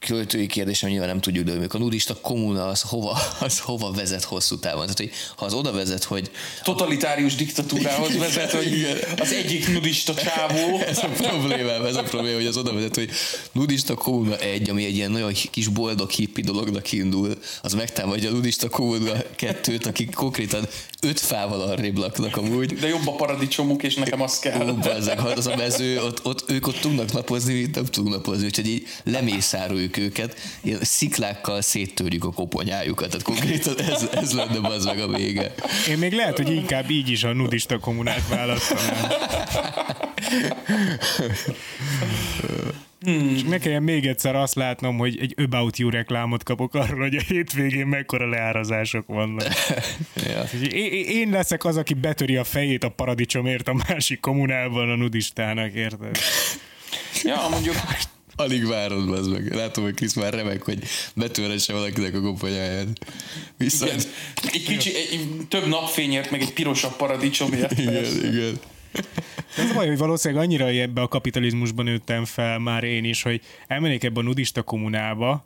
[0.06, 4.24] költői kérdésem, nyilván nem tudjuk, de hogy a nudista kommuna az hova, az hova vezet
[4.24, 4.80] hosszú távon.
[4.80, 6.30] Tehát, hogy ha az oda vezet, hogy
[6.62, 8.86] Totalitárius diktatúrához vezet, hogy
[9.16, 13.10] az egyik nudista csávó ez a problémám, ez a probléma, hogy az oda vezet, hogy
[13.52, 18.32] nudista kommuna egy, ami egy ilyen nagyon kis boldog hippi dolognak indul, az megtámadja a
[18.32, 20.68] nudista kommuna kettőt, akik konkrétan
[21.00, 22.74] öt fával arrébb laknak amúgy.
[22.74, 24.64] de jobb a paradicsomuk, és nekem az kell.
[24.64, 28.44] Bazzeg, ha az a mező, ott, ott, ők ott tudnak napozni, mi nem tudunk napozni,
[28.44, 34.86] úgyhogy így lemészároljuk őket, ilyen sziklákkal széttörjük a koponyájukat, tehát konkrétan ez, ez lenne bazd
[34.86, 35.54] meg a vége.
[35.88, 39.12] Én még lehet, hogy inkább így is a nudista kommunát választanám.
[43.04, 47.16] És ne kelljen még egyszer azt látnom, hogy egy About You reklámot kapok arról, hogy
[47.16, 49.48] a hétvégén mekkora leárazások vannak.
[50.14, 50.42] Ja.
[51.06, 56.18] Én, leszek az, aki betöri a fejét a paradicsomért a másik kommunában a nudistának, érted?
[57.22, 57.74] Ja, mondjuk
[58.36, 59.54] Alig várod, bazd meg.
[59.54, 60.78] Látom, hogy Krisz már remek, hogy
[61.14, 62.88] betöresse valakinek a koponyáját.
[63.56, 63.90] Viszont...
[63.92, 64.06] igen,
[64.52, 67.78] egy kicsi, egy, több napfényért, meg egy pirosabb paradicsomért.
[67.78, 68.58] Igen, igen.
[69.56, 73.22] De az a baj, hogy valószínűleg annyira ebbe a kapitalizmusban nőttem fel már én is,
[73.22, 75.44] hogy elmennék ebbe a nudista kommunába,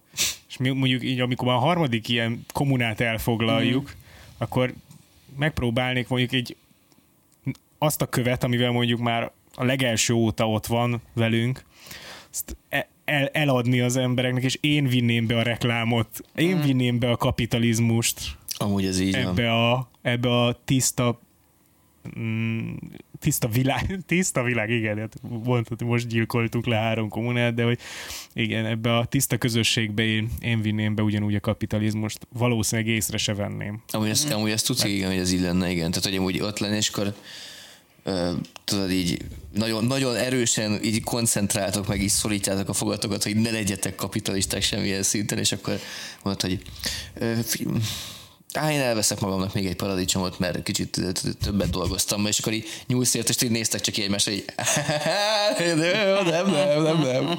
[0.49, 4.01] és mondjuk így, amikor már a harmadik ilyen kommunát elfoglaljuk, mm.
[4.39, 4.73] akkor
[5.39, 6.57] megpróbálnék mondjuk egy
[7.79, 11.65] azt a követ, amivel mondjuk már a legelső óta ott van velünk,
[12.39, 17.11] azt e- el, eladni az embereknek, és én vinném be a reklámot, én vinném be
[17.11, 19.27] a kapitalizmust Amúgy ez így van.
[19.27, 21.21] ebbe a, ebbe a tiszta
[22.19, 22.75] mm,
[23.19, 27.79] tiszta világ, tiszta világ, igen, hát hogy most gyilkoltuk le három kommunát, de hogy
[28.33, 33.35] igen, ebbe a tiszta közösségbe én, én vinném be ugyanúgy a kapitalizmust, valószínűleg észre se
[33.35, 33.83] venném.
[33.89, 35.91] Amúgy ezt, amúgy ezt tudsz, igen, hogy ez így lenne, igen.
[35.91, 37.15] Tehát, hogy amúgy ott lenne, és akkor
[38.65, 39.19] tudod így
[39.55, 45.03] nagyon, nagyon erősen így koncentráltok, meg így szorítjátok a fogatokat, hogy ne legyetek kapitalisták semmilyen
[45.03, 45.79] szinten, és akkor
[46.23, 46.63] mondod, hogy
[48.53, 51.01] Á, én elveszek magamnak még egy paradicsomot, mert kicsit
[51.43, 54.45] többet dolgoztam, és akkor így nyúlsz ért, és így néztek csak egymásra, így
[55.59, 57.39] nem, nem, nem, nem.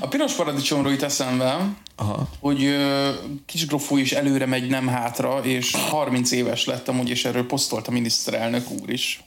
[0.00, 2.28] A piros paradicsomról jut eszembe, Aha.
[2.40, 2.76] hogy
[3.46, 7.90] Kisgrofó is előre megy, nem hátra, és 30 éves lett amúgy, és erről posztolt a
[7.90, 9.22] miniszterelnök úr is.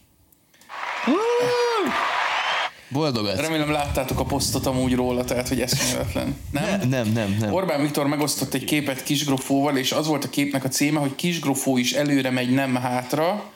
[2.94, 3.40] Boldogat.
[3.40, 6.36] Remélem láttátok a posztot amúgy róla, tehát hogy eszméletlen.
[6.52, 6.90] Nem?
[6.90, 7.54] Nem, nem, nem.
[7.54, 11.78] Orbán Viktor megosztott egy képet Kisgrofóval, és az volt a képnek a címe, hogy Kisgrofó
[11.78, 13.52] is előre megy, nem hátra.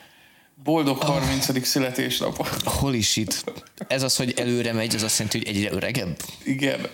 [0.64, 1.66] Boldog 30.
[1.66, 2.48] születésnap.
[2.64, 3.44] Hol is itt?
[3.88, 6.16] Ez az, hogy előre megy, az azt jelenti, hogy egyre öregebb?
[6.44, 6.86] Igen.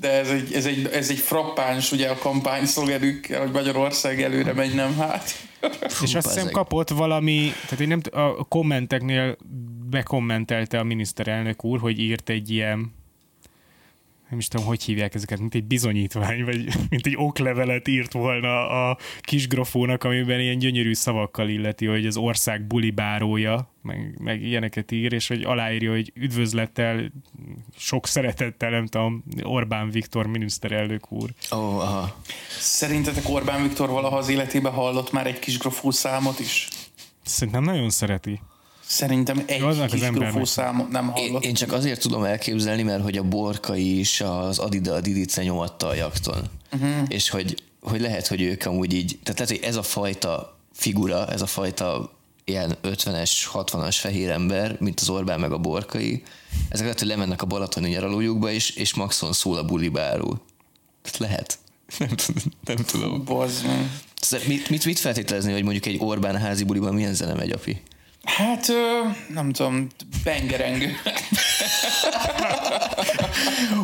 [0.00, 4.52] De ez egy, ez egy, ez egy frappáns, ugye a kampány szlogenükkel, hogy Magyarország előre
[4.52, 5.34] megy, nem hát.
[6.02, 9.36] És azt hiszem kapott valami, tehát én nem t- a kommenteknél
[9.94, 12.92] bekommentelte a miniszterelnök úr, hogy írt egy ilyen
[14.30, 18.68] nem is tudom, hogy hívják ezeket, mint egy bizonyítvány, vagy mint egy oklevelet írt volna
[18.68, 25.12] a kisgrofónak, amiben ilyen gyönyörű szavakkal illeti, hogy az ország bulibárója, meg, meg ilyeneket ír,
[25.12, 27.12] és hogy aláírja, hogy üdvözlettel,
[27.76, 31.30] sok szeretettel, nem tudom, Orbán Viktor miniszterelnök úr.
[31.52, 32.16] Ó, oh, aha.
[32.58, 36.68] Szerintetek Orbán Viktor valaha az életében hallott már egy kis grofó számot is?
[37.24, 38.40] Szerintem nagyon szereti.
[38.86, 41.44] Szerintem egy az kis számot nem Én, hallott.
[41.44, 45.94] én csak azért tudom elképzelni, mert hogy a Borkai is az Adida Didice nyomatta a
[45.94, 46.42] jakton.
[46.72, 47.02] Uh-huh.
[47.08, 51.26] És hogy, hogy lehet, hogy ők amúgy így, tehát lehet, hogy ez a fajta figura,
[51.26, 52.12] ez a fajta
[52.44, 56.22] ilyen 50-es, 60-as fehér ember, mint az Orbán meg a Borkai,
[56.68, 60.40] ezek lehet, hogy lemennek a balatoni nyaralójukba, és, és maxon szól a bulibáról.
[61.02, 61.58] Tehát lehet.
[61.98, 62.42] Nem tudom.
[62.64, 63.24] Nem tudom.
[63.24, 63.66] Bazd.
[64.20, 67.80] Szóval Mit, mit, mit feltételezni, hogy mondjuk egy Orbán házi buliban milyen zene megy, api?
[68.36, 69.00] Hát, ö,
[69.34, 69.86] nem tudom,
[70.24, 70.82] bengereng.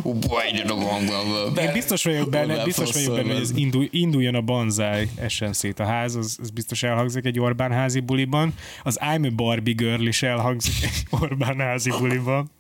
[0.05, 4.35] Ó, baj, de hangban Én biztos vagyok benne, biztos vagyok benne, hogy ez indul, induljon
[4.35, 8.55] a banzáj, essen szét a ház, az, az biztos elhangzik egy Orbán házi buliban.
[8.83, 12.51] Az I'm a Barbie Girl is elhangzik egy Orbán házi buliban.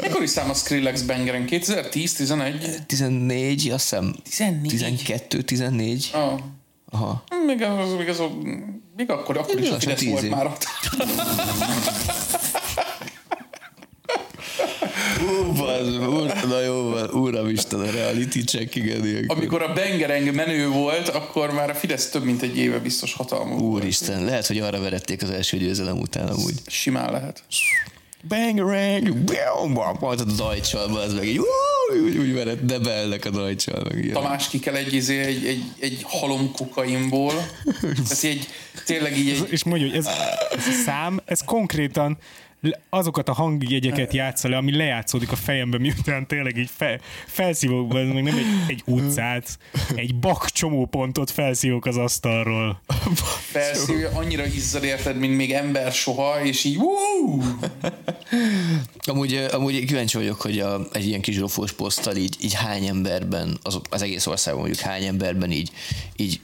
[0.00, 1.48] Mikor is szám a Skrillex bengereng?
[1.50, 2.86] 2010-11?
[2.86, 4.70] 14, azt hiszem 14?
[4.70, 6.10] 12, 14.
[6.12, 6.38] Ah.
[6.90, 7.24] Aha.
[7.46, 8.22] Még, az, még, az,
[8.96, 10.66] még akkor, akkor is a Fidesz volt már ott.
[16.08, 19.36] Úr, na jó van, uramisten, a reality check, igen, ilyenkor.
[19.36, 23.58] Amikor a bengereng menő volt, akkor már a Fidesz több mint egy éve biztos hatalmú.
[23.58, 23.82] volt.
[23.82, 26.54] Úristen, lehet, hogy arra verették az első győzelem után amúgy.
[26.66, 27.42] Simán lehet.
[28.28, 29.30] Bangerang,
[30.00, 31.40] majd a dajcsal, az meg így,
[32.04, 34.14] úgy, úgy verett, de beellek a dajcsal, meg ilyen.
[34.14, 37.32] Tamás ki kell egy, izé, egy, egy, egy halom kokainból.
[38.08, 38.48] Tehát egy,
[38.84, 40.06] tényleg így egy, És mondja, hogy ez,
[40.50, 42.18] ez a szám, ez konkrétan
[42.90, 48.12] azokat a hangjegyeket játsza le, ami lejátszódik a fejemben, miután tényleg így fel, felszívok, meg
[48.12, 49.58] nem egy, egy utcát,
[49.94, 52.80] egy bak csomópontot felszívok az asztalról.
[53.40, 57.42] felszívja, annyira izzad érted, mint még ember soha, és így Woo!
[59.06, 63.58] Amúgy, amúgy kíváncsi vagyok, hogy a, egy ilyen kis zsofós poszttal így, így hány emberben,
[63.62, 65.70] az, az egész országban mondjuk hány emberben így,
[66.16, 66.40] így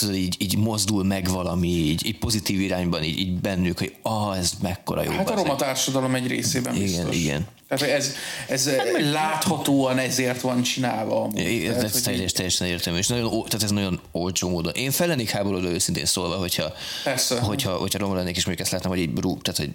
[0.00, 4.38] tudod, így, így mozdul meg valami, így, így pozitív irányban, így, így bennük, hogy ah,
[4.38, 5.10] ez mekkora jó.
[5.10, 7.16] Hát a roma társadalom egy részében Igen, biztos.
[7.16, 7.46] igen.
[7.68, 8.14] Tehát ez,
[8.48, 8.70] ez
[9.12, 11.22] láthatóan ezért van csinálva.
[11.22, 11.38] amúgy.
[11.38, 14.72] É, Tehát, Ez hogy teljesen, teljesen értem, és nagyon, tehát ez nagyon olcsó módon.
[14.74, 16.72] Én fel lennék háborodva őszintén szólva, hogyha,
[17.04, 17.40] Persze.
[17.40, 19.70] hogyha, hogyha roma lennék, és mondjuk ezt látnám, hogy így rú, tehát hogy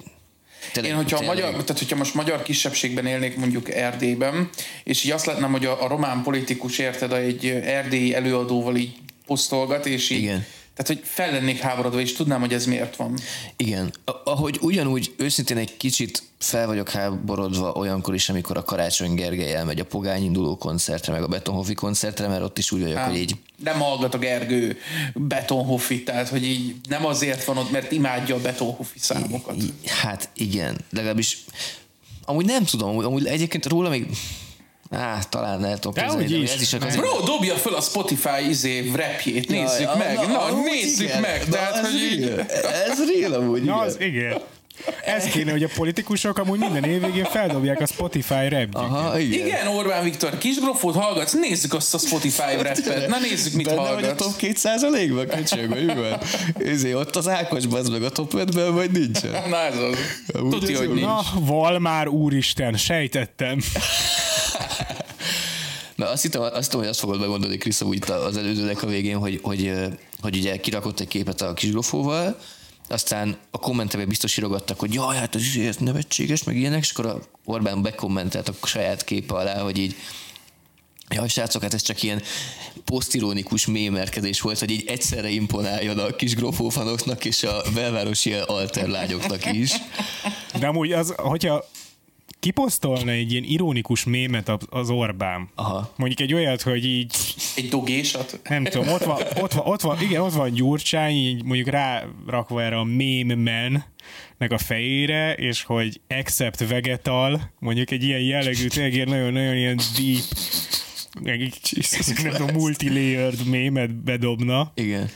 [0.74, 4.50] tényleg, Én, hogyha, a tényleg- magyar, tehát, hogyha most magyar kisebbségben élnék mondjuk Erdélyben,
[4.84, 9.86] és így azt látnám, hogy a, a román politikus érted, egy erdélyi előadóval így posztolgat,
[9.86, 10.46] és így, Igen.
[10.76, 13.18] tehát hogy fel lennék háborodva, és tudnám, hogy ez miért van.
[13.58, 13.94] Igen.
[14.24, 19.80] Ahogy ugyanúgy őszintén egy kicsit fel vagyok háborodva olyankor is, amikor a Karácsony Gergely elmegy
[19.80, 23.36] a Pogány induló koncertre, meg a Betonhofi koncertre, mert ott is úgy vagyok, hogy így
[23.64, 24.78] Nem hallgat a Gergő
[25.14, 29.56] Betonhoffi, tehát hogy így nem azért van ott, mert imádja a Betonhoffi számokat.
[29.86, 31.44] Hát igen, legalábbis
[32.26, 34.08] amúgy nem tudom, amúgy, amúgy egyébként róla még
[34.96, 36.52] Á, talán el tudom képzelni, de is.
[36.52, 36.96] ez is csak az...
[36.96, 41.22] Bro, dobja föl a Spotify izé rapjét, nézzük Ja, meg, na, na, amúgy nézzük igen.
[41.22, 42.40] meg, Na, tehát ez hogy real.
[42.90, 43.86] Ez real amúgy, Na, igen.
[43.86, 44.42] az igen.
[45.06, 49.46] Ez kéne, hogy a politikusok amúgy minden évvégén feldobják a Spotify rap Aha, igen.
[49.48, 53.78] Igen, Orbán Viktor, kis grofót hallgatsz, nézzük azt a Spotify rappet, na nézzük, mit Benne
[53.78, 54.26] vagy a hallgatsz.
[54.26, 56.20] top 2%-ban, köcsög, hogy van?
[56.66, 59.32] Ezé, ott az Ákos bazd meg a top 5-ben, vagy nincsen?
[59.50, 59.98] Na ez az.
[60.34, 61.02] Amúgy Tudja, ez hogy nincs.
[61.02, 63.60] Na, val már úristen, sejtettem.
[65.96, 69.18] Mert azt hittem, azt hittem, hogy azt fogod megmondani, Krisz, úgy az előzőnek a végén,
[69.18, 69.86] hogy, hogy, ö,
[70.22, 72.38] hogy ugye kirakott egy képet a kisgrofóval,
[72.88, 77.06] aztán a kommentekben biztos írogattak, hogy jaj, hát ez izé, nevetséges, meg ilyenek, és akkor
[77.06, 79.96] a Orbán bekommentelt a saját képe alá, hogy így
[81.10, 82.22] Jaj, srácok, hát ez csak ilyen
[82.86, 89.72] posztironikus mémerkedés volt, hogy így egyszerre imponáljon a kis grofófanoknak és a belvárosi alterlányoknak is.
[90.60, 91.66] De amúgy az, hogyha
[92.46, 95.94] kiposztolna egy ilyen ironikus mémet az- Orbán, Aha.
[95.96, 97.16] mondjuk egy olyat, hogy így
[97.56, 98.40] Egy dogésat.
[98.50, 102.62] nem tudom, ott van, ott van, ott van igen, ott van Gyurcsány, így mondjuk rárakva
[102.64, 103.84] erre a meme man
[104.38, 110.24] nek a fejére, és hogy accept vegetal, mondjuk egy ilyen jellegű, tényleg nagyon-nagyon ilyen deep,
[111.24, 111.60] meg így,
[112.24, 114.72] nem tudom, multilayered mémet bedobna.
[114.76, 115.10] Igen.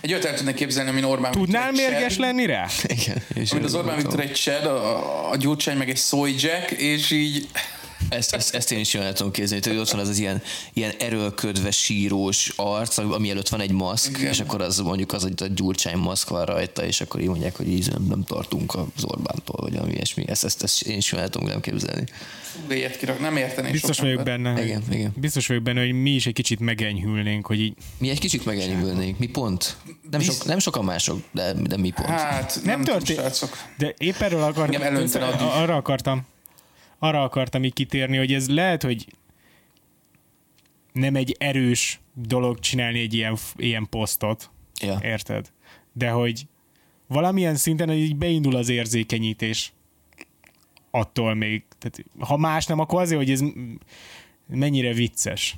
[0.00, 2.66] Egy olyat el tudnék képzelni, amin Orbán Tudnál Viktor mérges csed, lenni rá?
[2.82, 3.22] Igen.
[3.34, 7.48] És az Orbán Viktor egy csed, a, a Gyurcsány meg egy soy jack, és így
[8.08, 10.42] Ezt, ezt, ezt én is jól tudom képzelni, hogy ott van az, az ilyen,
[10.72, 14.20] ilyen erőlködve sírós arc, ami előtt van egy maszk, Igen.
[14.20, 14.32] Igen.
[14.32, 17.56] és akkor az mondjuk az, hogy a gyurcsány maszk van rajta, és akkor így mondják,
[17.56, 20.24] hogy így nem, nem tartunk az Orbántól, vagy valami ilyesmi.
[20.28, 22.04] Ezt, ezt, ezt én is jól tudom nem képzelni.
[22.42, 24.36] Fú, ilyet kirak, nem értenék Biztos vagyok ember.
[24.40, 25.12] benne, hogy, Igen, igen.
[25.16, 29.18] biztos vagyok benne, hogy mi is egy kicsit megenyhülnénk, hogy így Mi egy kicsit megenyhülnénk.
[29.18, 29.76] Mi pont?
[30.10, 32.08] Nem, sok, nem sokan mások, de, de mi pont?
[32.08, 33.58] Hát, nem, Nem történt-.
[33.78, 34.82] De épp erről akartam,
[35.38, 36.26] arra akartam,
[36.98, 39.06] arra akartam így kitérni, hogy ez lehet, hogy
[40.92, 44.98] nem egy erős dolog csinálni egy ilyen, ilyen posztot, Ja.
[45.02, 45.52] érted?
[45.92, 46.46] De hogy
[47.06, 49.72] valamilyen szinten így beindul az érzékenyítés
[50.90, 51.62] attól még.
[51.78, 53.40] Tehát, ha más nem, akkor azért, hogy ez
[54.48, 55.56] mennyire vicces.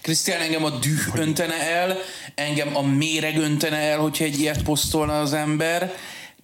[0.00, 1.96] Krisztián, engem a düh öntene el,
[2.34, 5.92] engem a méreg öntene el, hogyha egy ilyet posztolna az ember.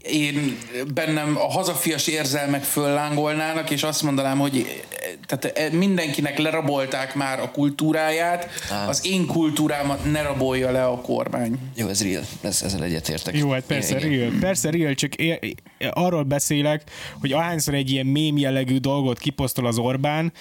[0.03, 0.59] Én
[0.94, 4.82] bennem a hazafias érzelmek föllángolnának, és azt mondanám, hogy
[5.26, 8.48] tehát mindenkinek lerabolták már a kultúráját,
[8.86, 11.59] az én kultúrámat ne rabolja le a kormány.
[11.74, 12.22] Jó, ez real.
[12.40, 13.36] Ez, ezzel egyetértek.
[13.36, 14.28] Jó, hát persze Igen, igen.
[14.28, 16.82] real, persze real, csak é- arról beszélek,
[17.20, 20.32] hogy ahányszor egy ilyen mém jellegű dolgot kiposztol az Orbán,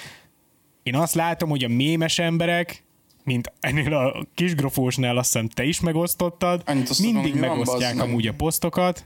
[0.83, 2.83] én azt látom, hogy a mémes emberek,
[3.23, 8.33] mint ennél a kisgrofósnál azt hiszem te is megosztottad, Annyit mindig van, megosztják amúgy a
[8.33, 9.05] posztokat,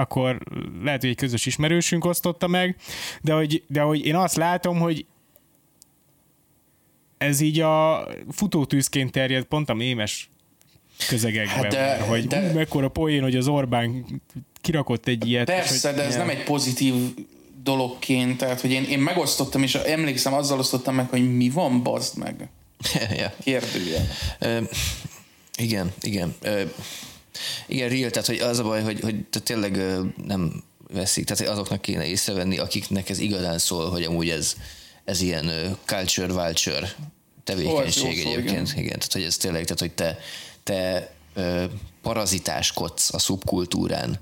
[0.00, 0.38] akkor
[0.82, 2.76] lehet, hogy egy közös ismerősünk osztotta meg,
[3.22, 5.06] de hogy, de hogy én azt látom, hogy
[7.18, 10.30] ez így a futótűzként terjed pont a mémes
[11.08, 14.04] közegekben, Hát de- hogy de- mekkora poén, hogy az Orbán
[14.60, 15.46] kirakott egy ilyet.
[15.46, 16.94] Persze, hogy, de ez nem egy pozitív
[17.62, 22.18] dologként, tehát hogy én, én megosztottam, és emlékszem, azzal osztottam meg, hogy mi van, bazd
[22.18, 22.48] meg.
[23.16, 23.32] ja.
[23.44, 24.08] Kérdője.
[25.56, 26.34] Igen, igen.
[26.40, 26.62] Ö,
[27.66, 29.82] igen, real, tehát hogy az a baj, hogy, hogy tényleg
[30.26, 30.62] nem
[30.92, 34.56] veszik, tehát azoknak kéne észrevenni, akiknek ez igazán szól, hogy amúgy ez,
[35.04, 36.96] ez ilyen culture vulture
[37.44, 38.68] tevékenység ez jó szó, egyébként.
[38.68, 38.84] igen.
[38.84, 38.98] Igen.
[38.98, 40.18] tehát hogy ez tényleg, tehát hogy te,
[40.62, 41.64] te ö,
[42.02, 44.20] parazitáskodsz a szubkultúrán,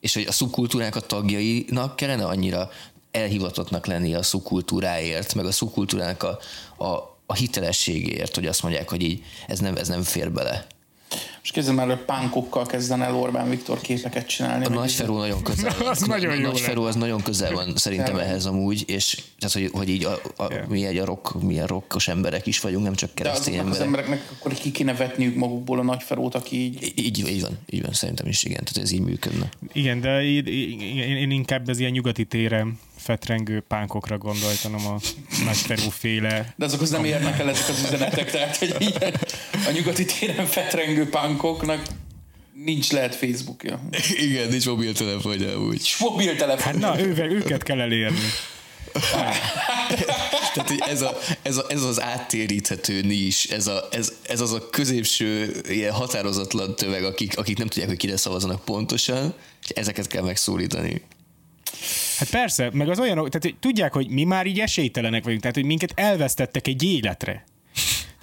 [0.00, 2.70] és hogy a szubkultúrák a tagjainak kellene annyira
[3.10, 6.38] elhivatottnak lenni a szubkultúráért, meg a szubkultúrának a,
[6.84, 10.66] a, a hitelességéért, hogy azt mondják, hogy így ez nem, ez nem fér bele.
[11.42, 14.64] És kezdem már, hogy pánkokkal kezden el Orbán Viktor képeket csinálni.
[14.64, 15.88] A meg Nagy Feró nagyon közel van.
[15.88, 19.54] Az nagyon a jó Nagy Feró az nagyon közel van szerintem ehhez amúgy, és tehát,
[19.54, 20.64] hogy, hogy így a, a, Ja.
[20.68, 24.06] mi egy a rock, milyen rockos emberek is vagyunk, nem csak keresztény azoknak az emberek.
[24.06, 26.92] embereknek akkor ki kéne vetniük magukból a nagy ferót, aki így...
[26.96, 29.48] Így, így van, így van, szerintem is igen, tehát ez így működne.
[29.72, 34.98] Igen, de én, én én inkább az ilyen nyugati téren fetrengő pánkokra gondoltam a
[35.44, 36.54] nagy féle.
[36.56, 38.96] De azokhoz nem érnek el ezek az üzenetek, tehát hogy így
[39.66, 41.82] a nyugati téren fetrengő pánkoknak
[42.64, 43.80] nincs lehet Facebookja.
[44.16, 45.80] Igen, nincs mobiltelefonja úgy.
[45.80, 46.72] És mobiltelefon.
[46.72, 48.28] Hát na, ővel, őket kell elérni.
[50.54, 54.52] Tehát hogy ez, a, ez, a, ez az áttéríthető nis, ez, a, ez, ez az
[54.52, 60.06] a középső ilyen határozatlan tömeg, akik, akik nem tudják, hogy kire szavazanak pontosan, és ezeket
[60.06, 61.02] kell megszólítani.
[62.18, 65.56] Hát persze, meg az olyanok, tehát hogy tudják, hogy mi már így esélytelenek vagyunk, tehát
[65.56, 67.44] hogy minket elvesztettek egy életre.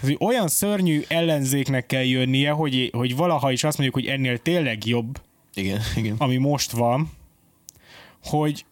[0.01, 4.37] Tehát, hogy olyan szörnyű ellenzéknek kell jönnie, hogy, hogy valaha is azt mondjuk, hogy ennél
[4.37, 5.21] tényleg jobb,
[5.53, 6.15] Igen, igen.
[6.17, 7.11] ami most van,
[8.23, 8.65] hogy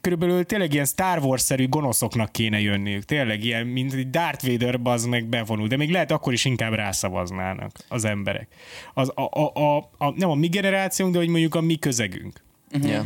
[0.00, 3.04] körülbelül tényleg ilyen Star Wars-szerű gonoszoknak kéne jönniük.
[3.04, 6.72] Tényleg ilyen, mint egy Darth Vader az meg bevonul, de még lehet akkor is inkább
[6.72, 8.48] rászavaznának az emberek.
[8.94, 12.42] Az, a, a, a, a, nem a mi generációnk, de hogy mondjuk a mi közegünk.
[12.70, 13.04] Ja.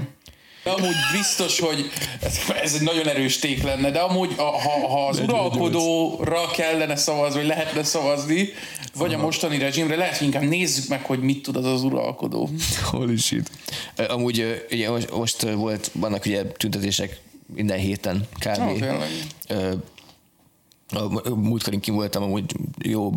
[0.64, 1.90] De amúgy biztos, hogy
[2.62, 7.38] ez, egy nagyon erős ték lenne, de amúgy a, ha, ha az uralkodóra kellene szavazni,
[7.38, 8.48] vagy lehetne szavazni,
[8.96, 12.50] vagy a mostani rezsimre, lehet, hogy inkább nézzük meg, hogy mit tud az az uralkodó.
[12.90, 13.50] Holy shit.
[14.08, 18.60] Amúgy ugye most, most volt, vannak ugye tüntetések minden héten kb.
[18.60, 19.08] Ah, tényleg.
[21.34, 22.44] Múltkor én voltam, amúgy
[22.78, 23.12] jó,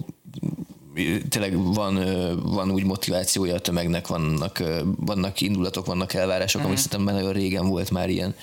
[1.29, 1.95] tényleg van,
[2.43, 4.63] van úgy motivációja a tömegnek, vannak,
[4.95, 6.69] vannak indulatok, vannak elvárások, Mhm.
[6.69, 8.35] ami szerintem már nagyon régen volt már ilyen.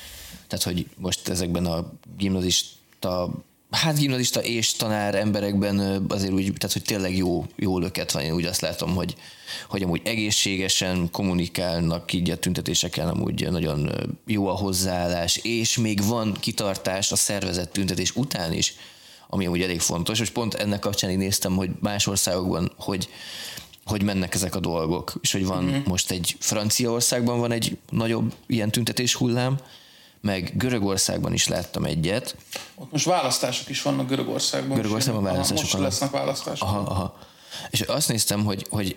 [0.48, 3.30] Tehát, hogy most ezekben a gimnazista
[3.70, 8.32] hát gimnazista és tanár emberekben azért úgy, tehát hogy tényleg jó, jó löket van, én
[8.32, 9.14] úgy azt látom, hogy,
[9.68, 13.90] hogy amúgy egészségesen kommunikálnak így a tüntetéseken, amúgy nagyon
[14.26, 18.74] jó a hozzáállás, és még van kitartás a szervezett tüntetés után is,
[19.28, 23.08] ami amúgy elég fontos, és pont ennek kapcsán én néztem, hogy más országokban, hogy
[23.84, 25.86] hogy mennek ezek a dolgok, és hogy van uh-huh.
[25.86, 29.58] most egy Franciaországban van egy nagyobb ilyen tüntetés hullám,
[30.20, 32.36] meg Görögországban is láttam egyet,
[32.74, 34.76] Ott most választások is vannak Görögországban.
[34.76, 36.68] Görögországban Aha, választások Most lesznek választások.
[36.68, 37.18] Aha, aha.
[37.70, 38.96] És azt néztem, hogy, hogy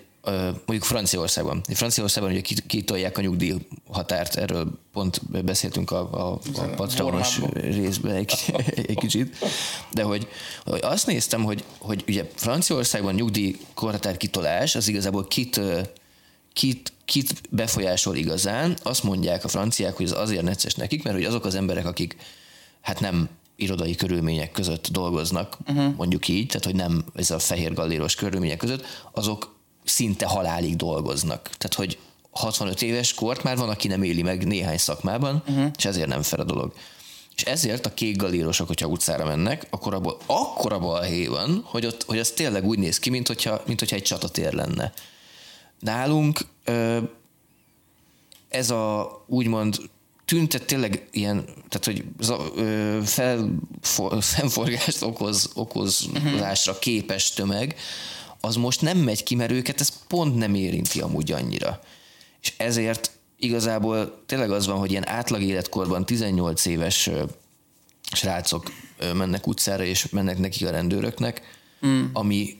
[0.65, 1.61] mondjuk Franciaországban.
[1.73, 3.53] Franciaországban ugye kit- kitolják a nyugdíj
[3.89, 9.37] határt, erről pont beszéltünk a, a, a patronos részben egy, egy kicsit,
[9.91, 10.27] de hogy,
[10.65, 15.61] hogy azt néztem, hogy, hogy ugye Franciaországban nyugdíj korhatár kitolás, az igazából kit,
[16.53, 21.25] kit, kit befolyásol igazán, azt mondják a franciák, hogy ez azért necces nekik, mert hogy
[21.25, 22.15] azok az emberek, akik
[22.81, 25.95] hát nem irodai körülmények között dolgoznak, uh-huh.
[25.95, 29.55] mondjuk így, tehát hogy nem ez a fehér galléros körülmények között, azok
[29.89, 31.41] szinte halálig dolgoznak.
[31.41, 31.97] Tehát, hogy
[32.31, 35.71] 65 éves kort már van, aki nem éli meg néhány szakmában, uh-huh.
[35.77, 36.73] és ezért nem fel a dolog.
[37.35, 42.03] És ezért a kék galérosok, hogyha utcára mennek, akkor abból akkora balhé van, hogy, ott,
[42.03, 44.93] hogy az tényleg úgy néz ki, mint hogyha, mint hogyha egy csatatér lenne.
[45.79, 46.39] Nálunk
[48.49, 49.77] ez a úgymond
[50.25, 52.03] tüntet tényleg ilyen, tehát hogy
[53.05, 53.49] fel,
[53.81, 57.75] for, szemforgást okoz, okozásra képes tömeg,
[58.47, 61.79] az most nem megy ki, mert őket ez pont nem érinti amúgy annyira.
[62.41, 67.09] És ezért igazából tényleg az van, hogy ilyen átlag életkorban 18 éves
[68.11, 68.71] srácok
[69.13, 71.41] mennek utcára, és mennek nekik a rendőröknek,
[71.85, 72.05] mm.
[72.13, 72.57] ami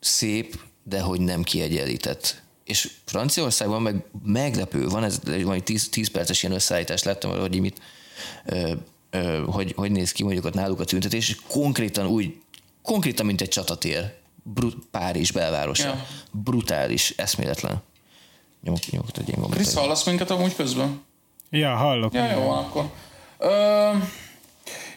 [0.00, 2.42] szép, de hogy nem kiegyenlített.
[2.64, 7.80] És Franciaországban meg meglepő, van ez valami 10, 10 perces ilyen összeállítást láttam, hogy mit,
[8.44, 8.72] ö,
[9.10, 12.40] ö, hogy, hogy néz ki mondjuk ott náluk a tüntetés, és konkrétan úgy,
[12.82, 14.19] konkrétan mint egy csatatér,
[14.54, 15.86] Bru- Párizs belvárosa.
[15.88, 16.06] Ja.
[16.30, 17.82] Brutális, eszméletlen.
[18.62, 19.56] Nyomok, nyomok egy ilyen gombot.
[19.58, 21.02] Krisz, hallasz minket amúgy közben?
[21.50, 22.12] Ja, hallok.
[22.14, 22.90] Ja, jó van akkor.
[23.38, 23.48] Ö,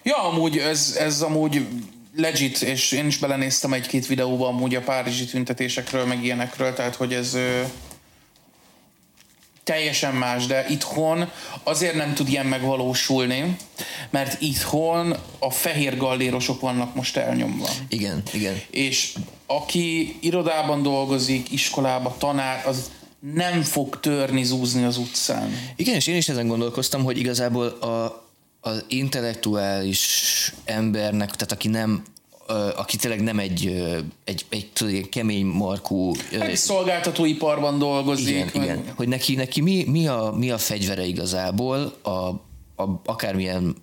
[0.03, 1.67] ja, amúgy ez, ez amúgy
[2.15, 7.13] legit, és én is belenéztem egy-két videóba amúgy a párizsi tüntetésekről, meg ilyenekről, tehát hogy
[7.13, 7.61] ez ö,
[9.63, 11.31] teljesen más, de itthon
[11.63, 13.57] azért nem tud ilyen megvalósulni,
[14.09, 17.69] mert itthon a fehér gallérosok vannak most elnyomva.
[17.87, 18.61] Igen, igen.
[18.69, 19.13] És
[19.45, 22.91] aki irodában dolgozik, iskolába, tanár, az
[23.33, 25.57] nem fog törni, zúzni az utcán.
[25.75, 28.23] Igen, és én is ezen gondolkoztam, hogy igazából a,
[28.61, 32.03] az intellektuális embernek, tehát aki nem
[32.75, 33.67] aki tényleg nem egy,
[34.23, 38.27] egy, egy, egy kemény markú Egy szolgáltatóiparban dolgozik.
[38.27, 42.09] igen, meg- igen, hogy neki, neki mi, mi, a, mi a fegyvere igazából a,
[42.83, 43.75] a akármilyen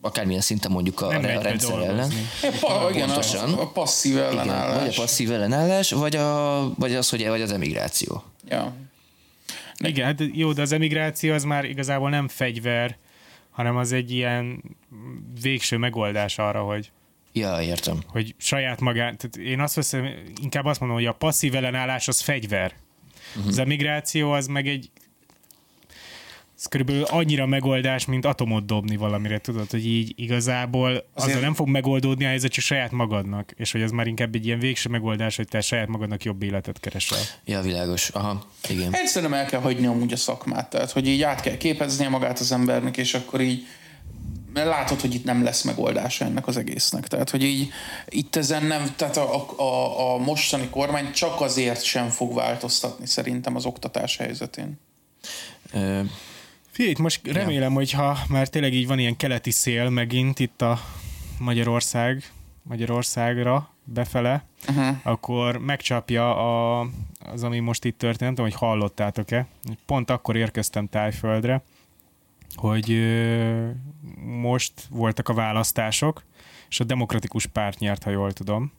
[0.00, 2.10] akármilyen szinten mondjuk a, Nem a rendszer ellen.
[2.42, 3.52] Ja, pa, igen, Pontosan.
[3.52, 4.78] a, a passzív Igen, ellenállás.
[4.78, 8.22] vagy a passzív ellenállás, vagy, a, vagy az, hogy vagy az emigráció.
[8.48, 8.72] Ja.
[9.84, 12.96] Igen, hát jó, de az emigráció az már igazából nem fegyver,
[13.50, 14.62] hanem az egy ilyen
[15.42, 16.90] végső megoldás arra, hogy,
[17.36, 17.98] Ja, értem.
[18.06, 20.08] hogy saját magán, tehát én azt veszem,
[20.42, 22.74] inkább azt mondom, hogy a passzív ellenállás az fegyver.
[23.28, 23.46] Uh-huh.
[23.46, 24.90] Az emigráció az meg egy
[26.58, 31.06] ez körülbelül annyira megoldás, mint atomot dobni valamire, tudod, hogy így igazából Azért...
[31.14, 34.46] azzal nem fog megoldódni a helyzet, csak saját magadnak, és hogy az már inkább egy
[34.46, 37.18] ilyen végső megoldás, hogy te saját magadnak jobb életet keresel.
[37.44, 38.08] Ja, világos.
[38.08, 38.92] Aha, igen.
[38.92, 42.52] Szerintem el kell hagyni amúgy a szakmát, tehát hogy így át kell képeznie magát az
[42.52, 43.66] embernek, és akkor így
[44.62, 47.06] látod, hogy itt nem lesz megoldása ennek az egésznek.
[47.06, 47.68] Tehát, hogy így
[48.08, 53.56] itt ezen nem, tehát a, a, a mostani kormány csak azért sem fog változtatni szerintem
[53.56, 54.80] az oktatás helyzetén.
[55.72, 56.00] Ö,
[56.70, 60.62] Figyelj, itt most remélem, hogy ha már tényleg így van ilyen keleti szél megint itt
[60.62, 60.80] a
[61.38, 62.32] Magyarország,
[62.62, 64.96] Magyarországra befele, uh-huh.
[65.02, 66.80] akkor megcsapja a,
[67.32, 69.46] az, ami most itt történt, nem tudom, hogy hallottátok-e.
[69.86, 71.62] Pont akkor érkeztem Tájföldre,
[72.54, 72.98] hogy
[74.40, 76.24] most voltak a választások,
[76.68, 78.72] és a demokratikus párt nyert, ha jól tudom.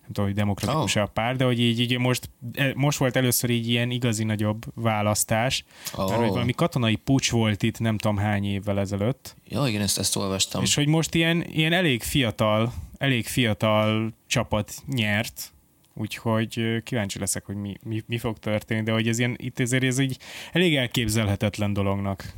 [0.00, 1.02] Nem tudom, hogy demokratikus oh.
[1.02, 4.64] a párt, de hogy így, így most, e- most volt először így ilyen igazi nagyobb
[4.74, 5.98] választás, oh.
[5.98, 6.18] mert Oh.
[6.18, 10.16] hogy valami katonai pucs volt itt nem tudom hány évvel ezelőtt, ja, igen, ezt, ezt
[10.16, 10.62] olvastam.
[10.62, 15.52] és hogy most ilyen, ilyen elég fiatal, elég fiatal csapat nyert,
[15.94, 19.82] úgyhogy kíváncsi leszek, hogy mi, mi, mi fog történni, de hogy ez ilyen, itt ezért
[19.82, 20.18] ez egy
[20.52, 22.34] elég elképzelhetetlen dolognak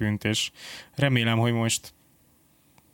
[0.00, 0.50] tűnt, és
[0.94, 1.94] remélem, hogy most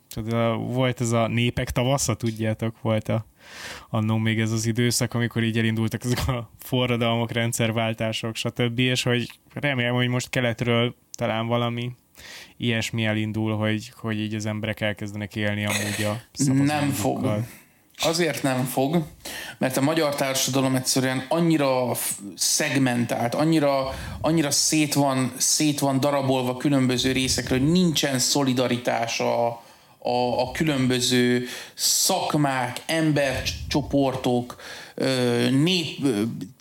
[0.09, 3.25] tudod, volt ez a népek tavasza, tudjátok, volt a,
[3.89, 8.79] annó még ez az időszak, amikor így elindultak ezek a forradalmak, rendszerváltások, stb.
[8.79, 11.91] És hogy remélem, hogy most keletről talán valami
[12.57, 16.21] ilyesmi elindul, hogy, hogy így az emberek elkezdenek élni amúgy a
[16.63, 17.45] Nem fog.
[18.01, 19.03] Azért nem fog,
[19.57, 21.91] mert a magyar társadalom egyszerűen annyira
[22.35, 29.47] szegmentált, annyira, annyira szét, van, szét van darabolva különböző részekről, nincsen szolidaritás a,
[29.99, 34.55] a, a különböző szakmák, embercsoportok,
[35.49, 36.05] nép,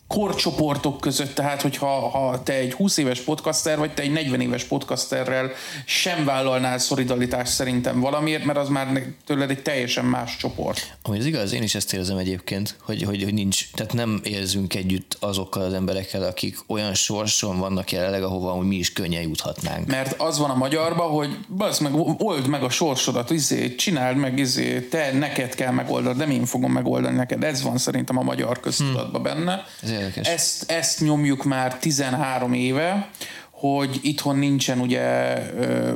[0.09, 4.65] korcsoportok között, tehát hogyha ha te egy 20 éves podcaster vagy, te egy 40 éves
[4.65, 5.51] podcasterrel
[5.85, 10.97] sem vállalnál szolidaritást szerintem valamiért, mert az már tőled egy teljesen más csoport.
[11.03, 14.75] Ami az igaz, én is ezt érzem egyébként, hogy, hogy, hogy nincs, tehát nem érzünk
[14.75, 19.87] együtt azokkal az emberekkel, akik olyan sorson vannak jelenleg, ahova hogy mi is könnyen juthatnánk.
[19.87, 24.39] Mert az van a magyarban, hogy basz meg, old meg a sorsodat, izé, csináld meg,
[24.39, 27.45] izé, te neked kell megoldani, nem én fogom megoldani neked.
[27.45, 29.65] Ez van szerintem a magyar köztudatban benne.
[29.83, 30.29] Ez érdekes.
[30.29, 33.11] Ezt, ezt nyomjuk már 13 éve,
[33.51, 35.03] hogy itthon nincsen ugye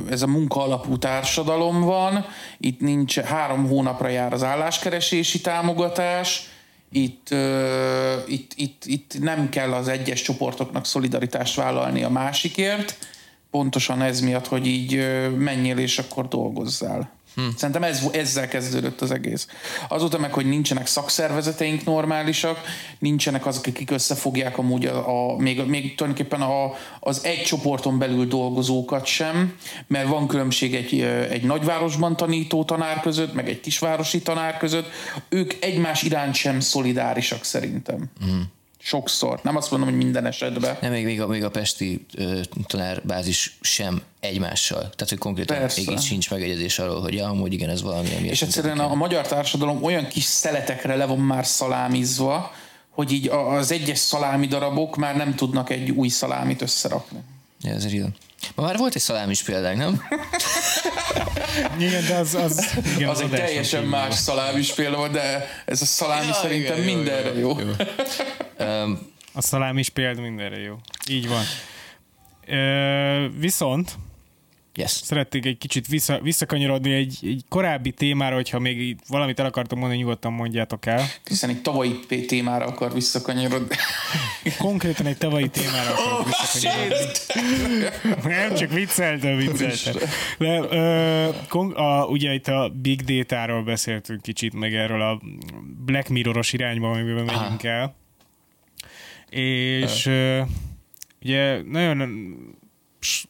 [0.09, 2.25] ez a munka alapú társadalom van,
[2.57, 6.49] itt nincs három hónapra jár az álláskeresési támogatás,
[6.91, 7.29] itt,
[8.27, 12.97] itt, itt, itt nem kell az egyes csoportoknak szolidaritást vállalni a másikért,
[13.51, 14.95] pontosan ez miatt, hogy így
[15.37, 17.11] menjél és akkor dolgozzál.
[17.35, 17.41] Hm.
[17.57, 19.47] Szerintem ez, ezzel kezdődött az egész.
[19.89, 22.59] Azóta meg, hogy nincsenek szakszervezeteink normálisak,
[22.99, 28.27] nincsenek azok, akik összefogják amúgy a, a, még, még tulajdonképpen a, az egy csoporton belül
[28.27, 29.55] dolgozókat sem,
[29.87, 34.89] mert van különbség egy, egy nagyvárosban tanító tanár között, meg egy kisvárosi tanár között.
[35.29, 38.05] Ők egymás iránt sem szolidárisak szerintem.
[38.19, 38.41] Hm.
[38.83, 39.39] Sokszor.
[39.43, 40.77] Nem azt mondom, hogy minden esetben.
[40.81, 44.79] Nem, még, még, a, még a pesti ö, tanárbázis sem egymással.
[44.79, 45.81] Tehát, hogy konkrétan Persze.
[45.81, 48.91] még így sincs megegyezés arról, hogy ja, amúgy igen, ez valami, ami És egyszerűen a,
[48.91, 52.51] a magyar társadalom olyan kis szeletekre le van már szalámizva,
[52.89, 57.19] hogy így az egyes szalámi darabok már nem tudnak egy új szalámit összerakni.
[57.61, 58.09] Ja, ez real.
[58.55, 60.01] Ma már volt egy szalámis példánk, nem?
[61.79, 65.81] Igen, de az, az, igen, Az egy adáson teljesen más szalámis példa volt, de ez
[65.81, 67.67] a szalámi Ja, szerintem igen, jó, mindenre jó, jó.
[68.59, 68.65] jó.
[68.65, 68.99] Um,
[69.33, 70.75] A szalám is példa mindenre jó.
[71.09, 71.43] Így van.
[72.47, 73.91] Ö, viszont
[74.75, 74.91] yes.
[74.91, 79.99] szeretnék egy kicsit vissza, visszakanyarodni egy, egy korábbi témára, hogyha még valamit el akartam mondani,
[79.99, 81.05] nyugodtan mondjátok el.
[81.27, 83.75] Hiszen egy tavalyi témára akar visszakanyarodni.
[84.57, 87.05] Konkrétan egy tavalyi témára akarok visszakanyarodni.
[88.23, 90.09] Nem, csak vicceltem, vicceltem.
[90.37, 95.21] De, ö, kon- a, ugye itt a Big Data-ról beszéltünk kicsit, meg erről a
[95.85, 97.95] Black Mirror-os irányba, amiben megyünk el.
[99.29, 100.41] És ö,
[101.21, 102.35] ugye nagyon
[102.99, 103.25] s-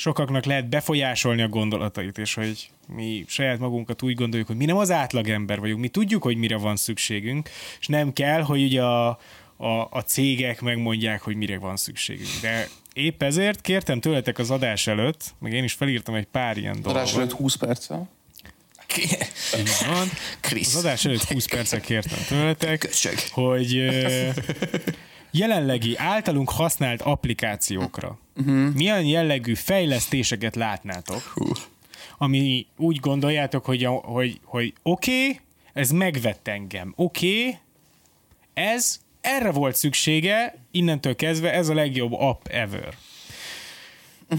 [0.00, 4.76] sokaknak lehet befolyásolni a gondolatait, és hogy mi saját magunkat úgy gondoljuk, hogy mi nem
[4.76, 7.48] az átlagember vagyunk, mi tudjuk, hogy mire van szükségünk,
[7.80, 9.08] és nem kell, hogy ugye a,
[9.56, 12.28] a, a cégek megmondják, hogy mire van szükségünk.
[12.40, 16.76] De épp ezért kértem tőletek az adás előtt, meg én is felírtam egy pár ilyen
[16.82, 17.14] Adás dolgot.
[17.16, 18.08] előtt 20 perccel.
[19.86, 20.08] Van.
[20.40, 20.74] Krisz.
[20.74, 23.18] Az adás előtt 20 percet kértem tőletek, Köcsög.
[23.30, 23.74] hogy
[25.30, 28.74] jelenlegi általunk használt applikációkra uh-huh.
[28.74, 31.52] milyen jellegű fejlesztéseket látnátok, Hú.
[32.18, 35.40] ami úgy gondoljátok, hogy, hogy, hogy oké, okay,
[35.72, 37.58] ez megvett engem, oké, okay,
[38.54, 42.94] ez, erre volt szüksége, innentől kezdve ez a legjobb app ever.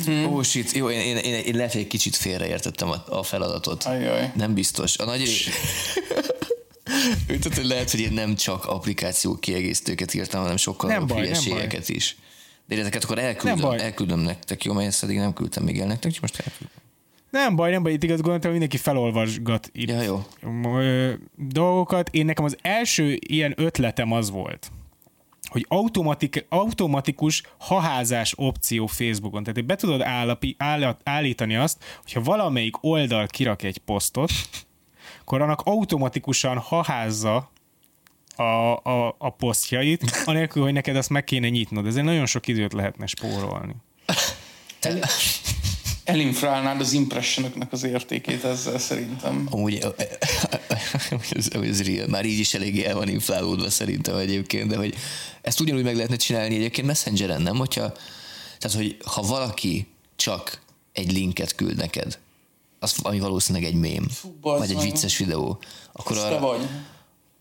[0.07, 0.71] Ó, oh, shit.
[0.71, 3.83] Jó, én, én, én, én lehet, hogy egy kicsit félreértettem a, a feladatot.
[3.83, 4.31] Ajaj.
[4.35, 4.97] Nem biztos.
[4.97, 5.49] A nagy...
[7.27, 11.89] Hogy lehet, hogy én nem csak applikáció kiegészítőket írtam, hanem sokkal Nem baj, nem hülyeségeket
[11.89, 12.15] is.
[12.67, 13.79] De ezeket akkor Nem elküldöm, baj.
[13.81, 16.75] elküldöm nektek, jó, mert ezt eddig nem küldtem még el nektek, úgyhogy most elküldöm.
[17.29, 20.25] Nem baj, nem baj, itt igaz gondoltam, hogy mindenki felolvasgat itt Ja, jó.
[21.35, 22.09] dolgokat.
[22.09, 24.71] Én nekem az első ilyen ötletem az volt,
[25.47, 29.43] hogy automatik, automatikus haházás opció Facebookon.
[29.43, 34.31] Tehát be tudod állapi, áll, állítani azt, hogyha valamelyik oldal kirak egy posztot,
[35.31, 37.51] akkor annak automatikusan haházza
[38.35, 41.85] a, a, a posztjait, anélkül, hogy neked azt meg kéne nyitnod.
[41.85, 43.75] Ezért nagyon sok időt lehetne spórolni.
[46.03, 49.47] Elinfrálnád az impressionöknek az értékét ezzel szerintem.
[49.49, 49.79] Amúgy
[51.29, 52.07] ez, ez real.
[52.07, 54.95] Már így is eléggé el van inflálódva szerintem egyébként, de hogy
[55.41, 57.57] ezt ugyanúgy meg lehetne csinálni egyébként Messengeren, nem?
[57.57, 57.91] Hogyha,
[58.59, 60.61] tehát, hogy ha valaki csak
[60.93, 62.19] egy linket küld neked,
[62.83, 64.07] az, ami valószínűleg egy mém,
[64.41, 65.59] bazd vagy egy vicces videó,
[65.91, 66.67] akkor Ez te arra, vagy.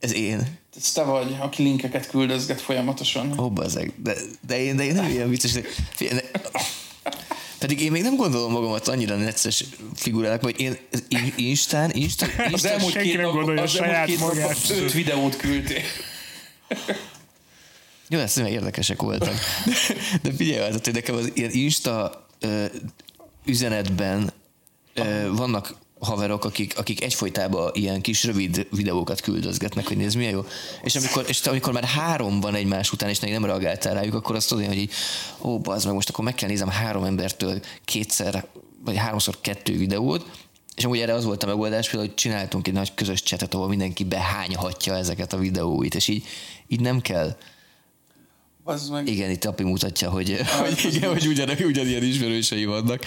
[0.00, 0.58] ez én.
[0.76, 3.38] Ez te vagy, aki linkeket küldözget folyamatosan.
[3.40, 3.92] Ó, bazeg.
[4.02, 4.14] De,
[4.46, 5.52] de, én, de én nem ilyen vicces.
[5.52, 5.62] de-
[5.94, 6.40] Figyelj, ne-
[7.58, 9.64] Pedig én még nem gondolom magamat annyira necces
[9.94, 10.76] figurának, hogy én
[11.08, 14.56] in- Instán, Insta, Az elmúlt két nem nap, gondolja az saját két magát.
[14.70, 15.82] öt videót küldtél.
[18.08, 19.34] Jó, ezt nem érdekesek voltak.
[19.64, 19.72] De,
[20.22, 22.64] de figyelj, hát, hogy nekem az ilyen Insta ö,
[23.44, 24.32] üzenetben
[25.32, 30.44] vannak haverok, akik, akik egyfolytában ilyen kis rövid videókat küldözgetnek, hogy nézd milyen jó.
[30.82, 34.48] És amikor, és amikor már három van egymás után, és nem reagáltál rájuk, akkor azt
[34.48, 34.92] tudod, hogy így,
[35.40, 38.46] ó, bazd meg, most akkor meg kell nézem három embertől kétszer,
[38.84, 40.30] vagy háromszor kettő videót,
[40.76, 43.68] és amúgy erre az volt a megoldás, például, hogy csináltunk egy nagy közös csetet, ahol
[43.68, 46.24] mindenki behányhatja ezeket a videóit, és így,
[46.68, 47.36] így nem kell
[48.70, 49.08] Az meg.
[49.08, 53.04] Igen, itt api mutatja, hogy, hogy, igen, hogy ugyan, ugyanilyen ismerősei vannak.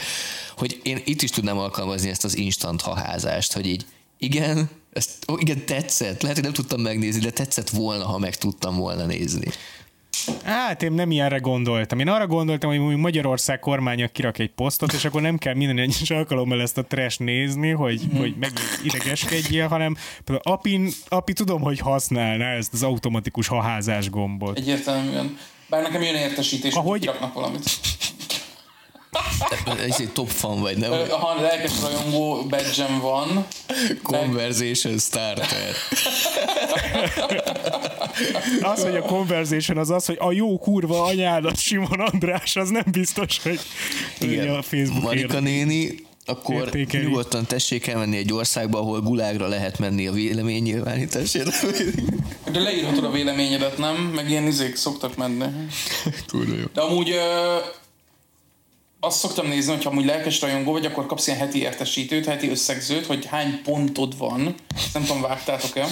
[0.57, 3.85] Hogy én itt is tudnám alkalmazni ezt az instant haházást, hogy így
[4.17, 6.21] igen, ezt, ó, igen, tetszett.
[6.21, 9.47] Lehet, hogy nem tudtam megnézni, de tetszett volna, ha meg tudtam volna nézni.
[10.43, 11.99] Hát én nem ilyenre gondoltam.
[11.99, 16.09] Én arra gondoltam, hogy Magyarország kormánya kirak egy posztot, és akkor nem kell minden egyes
[16.09, 18.17] alkalommal ezt a trash nézni, hogy, Mhm.
[18.17, 18.51] hogy meg
[18.83, 24.57] idegeskedjél, hanem például api, api tudom, hogy használná ezt az automatikus haházás gombot.
[24.57, 25.37] Egyértelműen.
[25.73, 27.63] Bár nekem jön értesítés, Ahogy- hogy kiraknak valamit.
[29.65, 30.91] Ez egy top fan vagy, nem?
[31.09, 33.45] Ha lelkes rajongó badge van,
[34.03, 35.73] Conversation starter.
[38.61, 42.85] Az, hogy a conversation az az, hogy a jó kurva anyádat Simon András, az nem
[42.91, 43.59] biztos, hogy,
[44.19, 45.41] hogy a Facebook Marika ér.
[45.41, 45.95] néni,
[46.25, 47.05] akkor Értékeli.
[47.05, 51.65] nyugodtan tessék elmenni egy országba, ahol gulágra lehet menni a véleménynyilvánításért.
[52.51, 53.95] de leírhatod a véleményedet, nem?
[53.95, 55.45] Meg ilyen izék szoktak menni.
[56.27, 56.65] Kurva jó.
[56.73, 57.57] De amúgy ö,
[58.99, 62.49] azt szoktam nézni, hogy ha amúgy lelkes rajongó vagy, akkor kapsz ilyen heti értesítőt, heti
[62.49, 64.55] összegzőt, hogy hány pontod van.
[64.75, 65.87] Ezt nem tudom, vágtátok-e?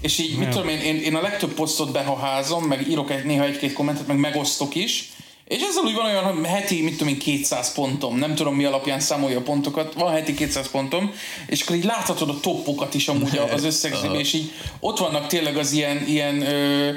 [0.00, 3.44] És így, mit tudom én, én, én a legtöbb posztot behaházom, meg írok egy, néha
[3.44, 5.12] egy-két kommentet, meg megosztok is,
[5.50, 8.18] és ezzel úgy van olyan, hogy heti, mit tudom én, 200 pontom.
[8.18, 9.94] Nem tudom, mi alapján számolja a pontokat.
[9.94, 11.12] Van heti 200 pontom,
[11.46, 15.56] és akkor így láthatod a toppokat is amúgy az összegzőben, és így ott vannak tényleg
[15.56, 16.90] az ilyen, ilyen ö,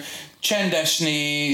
[0.44, 1.46] csendesné,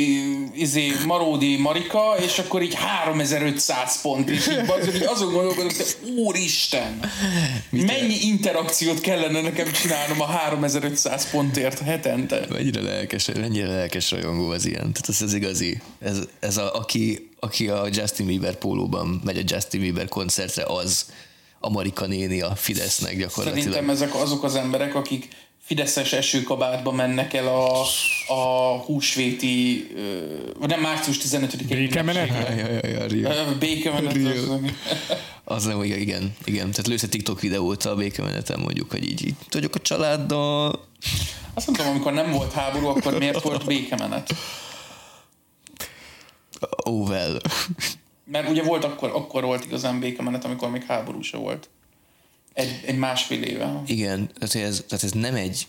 [0.54, 5.96] izé, Maródi Marika, és akkor így 3500 pont, és így, bazd, így azon gondolkodok, hogy
[6.16, 7.00] úristen,
[7.70, 12.46] mennyi interakciót kellene nekem csinálnom a 3500 pontért hetente?
[12.50, 14.94] Mennyire lelkes, mennyire lelkes rajongó az ilyen.
[14.94, 15.82] Tehát ez az igazi.
[16.00, 21.06] Ez, ez a, aki, aki a Justin Bieber pólóban megy a Justin Bieber koncertre, az
[21.60, 23.72] a Marika néni a Fidesznek gyakorlatilag.
[23.72, 25.28] Szerintem ezek azok az emberek, akik
[25.70, 27.82] fideszes esőkabátba mennek el a,
[28.28, 29.88] a húsvéti,
[30.60, 33.58] vagy nem március 15-i Békemenet?
[33.60, 34.18] Békemenet.
[35.44, 36.72] Az- nem, igen, igen, igen.
[36.72, 40.86] Tehát lősz egy TikTok videót a békemeneten mondjuk, hogy így, így vagyok a családdal.
[41.54, 44.34] Azt nem tudom, amikor nem volt háború, akkor miért volt békemenet?
[46.84, 47.38] Oh well.
[48.26, 51.70] Mert ugye volt akkor, akkor volt igazán békemenet, amikor még háború se volt.
[52.60, 53.82] Egy, egy másfél éve.
[53.86, 55.68] Igen, tehát ez, tehát ez nem egy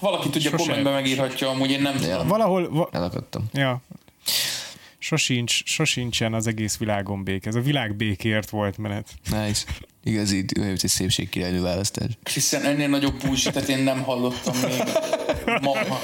[0.00, 2.28] Valaki tudja, Sose- kommentben megírhatja, amúgy én nem tudom.
[2.28, 3.44] Valahol, va, elakadtam.
[3.52, 3.82] ja,
[4.98, 7.48] sosincs, sosincsen az egész világon béke.
[7.48, 9.14] Ez a világ békért volt menet.
[9.30, 9.64] Nice.
[10.04, 12.18] Igazi, olyan, egy szépségkirálynő választás.
[12.32, 14.82] Hiszen ennél nagyobb bullshit én nem hallottam még
[15.62, 15.72] ma.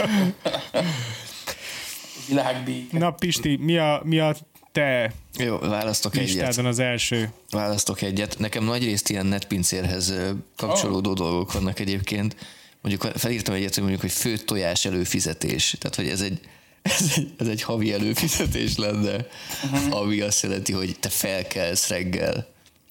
[2.28, 2.98] Világbéke.
[2.98, 4.36] Na Pisti, mi a, mi a
[4.74, 6.56] te Jó, választok egyet.
[6.56, 7.32] az első?
[7.50, 8.38] Választok egyet.
[8.38, 10.12] Nekem nagyrészt ilyen netpincérhez
[10.56, 11.16] kapcsolódó oh.
[11.16, 12.36] dolgok vannak egyébként.
[12.80, 15.76] Mondjuk felírtam egyet, hogy mondjuk, hogy főtt tojás előfizetés.
[15.78, 16.40] Tehát, hogy ez egy,
[16.82, 19.26] ez egy, ez egy havi előfizetés lenne,
[19.72, 19.96] uh-huh.
[19.96, 22.46] ami azt jelenti, hogy te felkelsz reggel,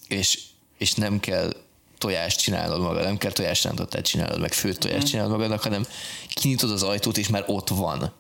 [0.08, 0.40] és,
[0.78, 1.54] és nem kell
[1.98, 5.86] tojást csinálnod magad, nem kell tojásrántottát csinálnod, meg főtt tojást csinálnod magadnak, hanem
[6.34, 8.14] kinyitod az ajtót, és már ott van.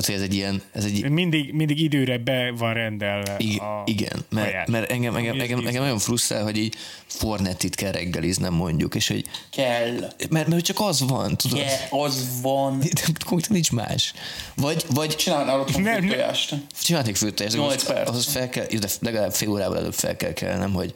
[0.00, 3.82] Tehát, hogy ez egy ilyen, ez egy, Mindig, mindig időre be van rendelve I- a
[3.86, 6.74] igen, mert, mert engem, engem, engem, engem nagyon frusztrál, hogy így
[7.06, 9.92] fornettit kell reggeliznem mondjuk, és hogy Kell.
[10.30, 11.58] mert, mert csak az van, tudod?
[11.58, 12.78] Kell, az van.
[12.78, 14.12] De Konkrétan nincs más.
[14.56, 16.08] Vagy, vagy Csinálnál otthon Nem, nem.
[16.08, 16.54] tojást.
[16.82, 18.08] csinálnék főtejes, Nyolc perc.
[18.08, 20.94] ahhoz fel kell, de legalább fél órával előbb fel kell kelnem, hogy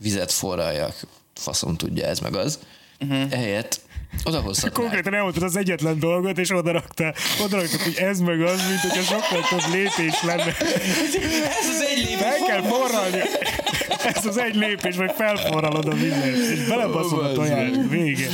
[0.00, 1.00] vizet forraljak,
[1.34, 2.58] faszom tudja ez meg az.
[3.00, 3.22] Uh-huh.
[3.30, 3.80] Ehelyett
[4.24, 4.72] odahozhatnák.
[4.72, 7.14] Konkrétan elmondtad az egyetlen dolgot, és oda raktál,
[7.44, 10.56] oda raktad, hogy ez meg az, mint hogyha sokkal több lépés lenne.
[11.60, 12.16] Ez az egy lépés.
[12.18, 13.20] Fel kell forralni.
[14.14, 17.74] Ez az egy lépés, meg felforralod a vizet, és belebaszod a tojást.
[17.88, 18.28] Vége.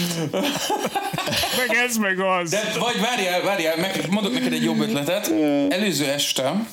[1.57, 2.51] Meg ez meg az.
[2.51, 5.33] De vagy várjál, várjál, meg, mondok neked egy jobb ötletet.
[5.69, 6.67] Előző este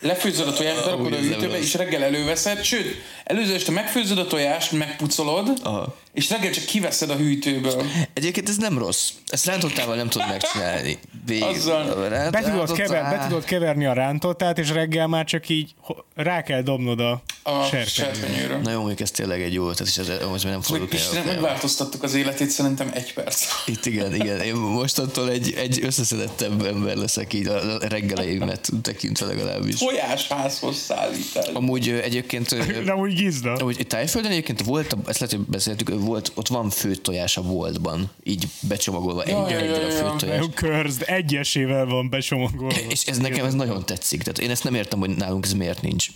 [0.00, 4.72] lefőzöd a tojást, berakod a hűtőbe, és reggel előveszed, sőt, előző este megfőzöd a tojást,
[4.72, 5.96] megpucolod, Aha.
[6.14, 7.82] És reggel csak kiveszed a hűtőből.
[8.12, 9.10] Egyébként ez nem rossz.
[9.26, 10.98] Ezt rántottával nem tudod megcsinálni.
[11.40, 12.08] Azzal.
[12.08, 15.74] Ránt- Be tudod, kever, be tudod keverni a rántottát, és reggel már csak így
[16.14, 18.58] rá kell dobnod a, A serpenyőről.
[18.58, 21.06] Na jó, mondjuk ez tényleg egy jó ötlet, és ez, most már nem fordult És
[21.14, 21.24] el.
[21.24, 23.44] megváltoztattuk az életét szerintem egy perc.
[23.66, 24.40] Itt igen, igen.
[24.40, 29.78] Én mostantól egy, egy összeszedettebb ember leszek így a reggeleimet tekintve legalábbis.
[29.78, 31.46] Tojás házhoz szállítás.
[31.52, 33.52] Amúgy egyébként, Nem úgy gizda.
[33.52, 38.10] amúgy Tájföldön egyébként volt, ezt lehet, hogy beszéltük, volt, ott van főtt tojás a boltban,
[38.22, 39.90] így becsomagolva egy, Ja, ja, egy ja, ja.
[39.90, 40.40] főtt tojás.
[40.40, 42.74] Jó körzd, egyesével van besomagolva.
[42.88, 44.22] És ez nekem ez nagyon tetszik.
[44.22, 46.08] Tehát én ezt nem értem, hogy nálunk ez miért nincs.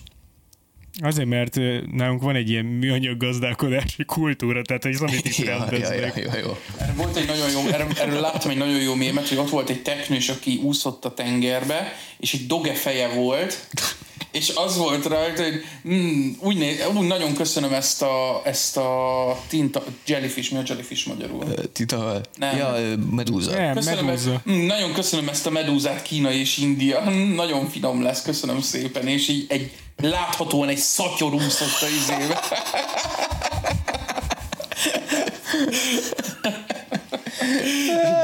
[1.03, 1.57] Azért, mert
[1.93, 6.17] nálunk van egy ilyen műanyag gazdálkodási kultúra, tehát hogy amit itt Ja, ja, ja, rendeznek.
[6.17, 6.57] ja, jó.
[6.79, 9.71] Erről volt egy nagyon jó, erről, erről láttam egy nagyon jó mémet, hogy ott volt
[9.71, 13.69] egy teknős, aki úszott a tengerbe, és egy doge feje volt,
[14.33, 19.41] és az volt rajta, hogy mm, úgy, né, úgy nagyon köszönöm ezt a, ezt a
[19.49, 21.45] tinta, jellyfish, mi a jellyfish magyarul?
[21.73, 22.57] Tita, Nem.
[22.57, 22.75] ja,
[23.11, 23.51] medúza.
[23.51, 24.43] Nem, Köszönöm, ezt, medúza.
[24.51, 27.11] mm, nagyon köszönöm ezt a medúzát Kína és India.
[27.11, 29.07] Mm, nagyon finom lesz, köszönöm szépen.
[29.07, 32.41] És így egy láthatóan egy szatyor úszott a izébe.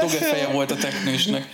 [0.01, 1.47] Doge feje volt a teknősnek.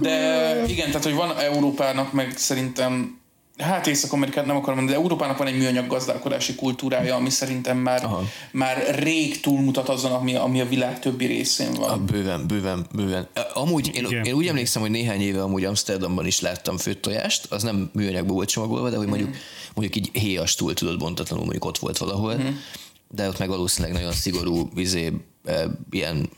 [0.00, 3.20] De igen, tehát hogy van Európának meg szerintem
[3.58, 8.04] Hát Észak-Amerikát nem akarom mondani, de Európának van egy műanyag gazdálkodási kultúrája, ami szerintem már,
[8.04, 8.24] Aha.
[8.52, 11.90] már rég túlmutat azon, ami, ami a világ többi részén van.
[11.90, 13.28] A bőven, bőven, bőven.
[13.54, 14.24] Amúgy én, Igen.
[14.24, 18.32] én úgy emlékszem, hogy néhány éve amúgy Amsterdamban is láttam főtt tojást, az nem műanyagba
[18.32, 19.36] volt csomagolva, de hogy mondjuk,
[19.74, 22.40] mondjuk így héjastul tudod bontatlanul, mondjuk ott volt valahol,
[23.08, 25.12] de ott meg valószínűleg nagyon szigorú izé,
[25.44, 26.30] e, ilyen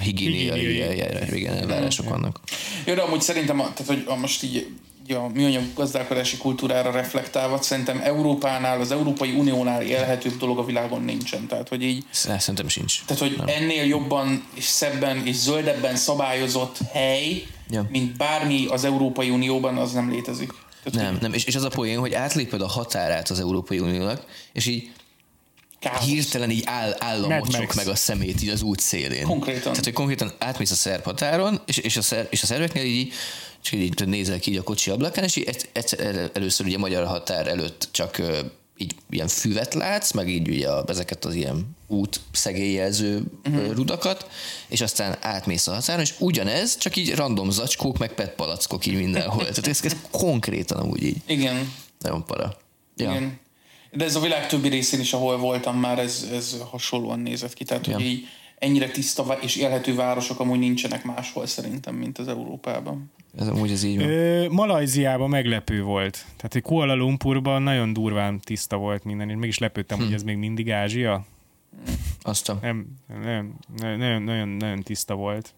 [0.00, 1.38] higiéniai Higiéniai.
[1.38, 2.40] igen, elvárások vannak.
[2.86, 4.68] Jó, de amúgy szerintem, tehát, hogy most így
[5.12, 11.46] a műanyag gazdálkodási kultúrára reflektálva, szerintem Európánál, az Európai Uniónál élhetőbb dolog a világon nincsen.
[11.46, 13.04] Tehát, hogy így Szerintem sincs.
[13.06, 17.86] tehát, hogy ennél jobban és szebben és zöldebben szabályozott hely, Ja.
[17.90, 20.52] mint bármi az Európai Unióban, az nem létezik.
[20.82, 21.32] Tehát, Nem, nem.
[21.32, 24.90] És, és az a poén, hogy átléped a határát az Európai Uniónak, és így
[25.82, 26.04] káosz.
[26.04, 27.76] hirtelen így áll, áll a Mad mocsok Max.
[27.76, 29.24] meg a szemét így az út szélén.
[29.24, 29.62] Konkrétan.
[29.62, 33.12] Tehát, hogy konkrétan átmész a szerb határon, és, és, a, szer, és a szerveknél így,
[33.60, 36.76] csak így nézel ki így a kocsi ablakán, és így egy, egyszer, el- először ugye
[36.76, 38.22] a magyar határ előtt csak
[38.76, 43.72] így ilyen füvet látsz, meg így ugye a, ezeket az ilyen út szegélyjelző uh-huh.
[43.74, 44.26] rudakat,
[44.68, 48.94] és aztán átmész a határon, és ugyanez, csak így random zacskók, meg PET palackok így
[48.94, 49.40] mindenhol.
[49.40, 51.16] Tehát ez, ez konkrétan amúgy így.
[51.26, 51.72] Igen.
[51.98, 52.56] Nagyon para.
[52.96, 53.10] Ja.
[53.10, 53.40] Igen.
[53.92, 57.64] De ez a világ többi részén is, ahol voltam már, ez, ez hasonlóan nézett ki.
[57.64, 57.94] Tehát, Ja.
[57.94, 58.24] hogy így
[58.58, 63.12] ennyire tiszta és élhető városok amúgy nincsenek máshol szerintem, mint az Európában.
[63.38, 64.08] Ez amúgy ez így van.
[64.08, 66.12] Ö, Malajziában meglepő volt.
[66.36, 70.04] Tehát, hogy Kuala Lumpurban nagyon durván tiszta volt minden, és mégis lepődtem, Hm.
[70.04, 71.24] hogy ez még mindig Ázsia.
[72.22, 72.58] Azt a...
[72.62, 75.54] Nem, nem, nem, nagyon, nagyon, nagyon tiszta volt.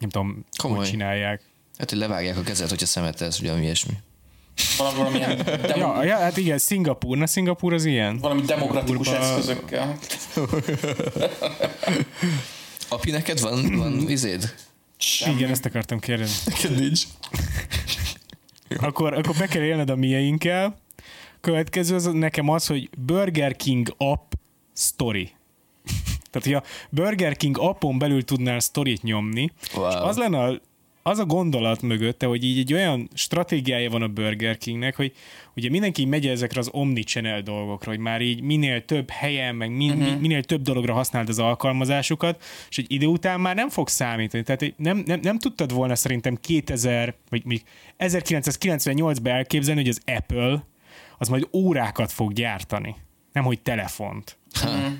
[0.00, 0.78] Nem tudom, Komoly.
[0.78, 1.42] hogy csinálják.
[1.78, 3.92] Hát, hogy levágják a kezed, hogyha szemetelsz, ugye, ami ilyesmi.
[4.78, 5.36] Valami, valamilyen
[5.70, 7.16] demo- Ja, ja, hát igen, Szingapúr.
[7.16, 8.18] Na, Szingapúr az ilyen.
[8.18, 9.98] valami demokratikus Szingapúrban- eszközökkel.
[12.88, 14.54] Api, neked van, van izéd?
[14.96, 15.34] Semmi.
[15.36, 16.36] Igen, ezt akartam kérdezni.
[16.52, 17.02] Neked nincs.
[18.80, 20.76] Akkor, akkor be kell élned a mieinkkel.
[21.40, 24.32] Következő az nekem az, hogy Burger King app
[24.76, 25.30] story.
[26.30, 29.88] Tehát, hogy a Burger King appon belül tudnál sztorit nyomni, Wow.
[29.88, 30.60] és az lenne a,
[31.08, 35.12] az a gondolat mögötte, hogy így egy olyan stratégiája van a Burger Kingnek, hogy
[35.56, 39.90] ugye mindenki megy ezekre az omnichannel dolgokra, hogy már így minél több helyen, meg min,
[39.90, 40.20] uh-huh.
[40.20, 44.42] minél több dologra használd az alkalmazásukat, és egy idő után már nem fog számítani.
[44.42, 47.62] Tehát nem, nem, nem tudtad volna szerintem 2000, vagy még
[47.98, 50.64] 1998-ban elképzelni, hogy az Apple
[51.18, 52.94] az majd órákat fog gyártani,
[53.32, 54.38] nem hogy telefont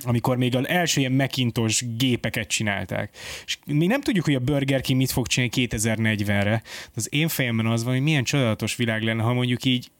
[0.03, 3.16] amikor még az első ilyen Macintosh gépeket csinálták.
[3.45, 6.62] És még nem tudjuk, hogy a Burger King mit fog csinálni 2040-re.
[6.62, 9.91] De az én fejemben az van, hogy milyen csodálatos világ lenne, ha mondjuk így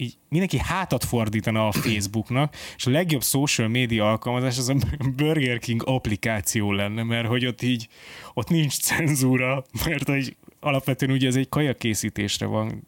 [0.00, 4.76] így mindenki hátat fordítana a Facebooknak, és a legjobb social media alkalmazás az a
[5.16, 7.88] Burger King applikáció lenne, mert hogy ott így,
[8.34, 12.86] ott nincs cenzúra, mert hogy alapvetően ugye ez egy kajakészítésre van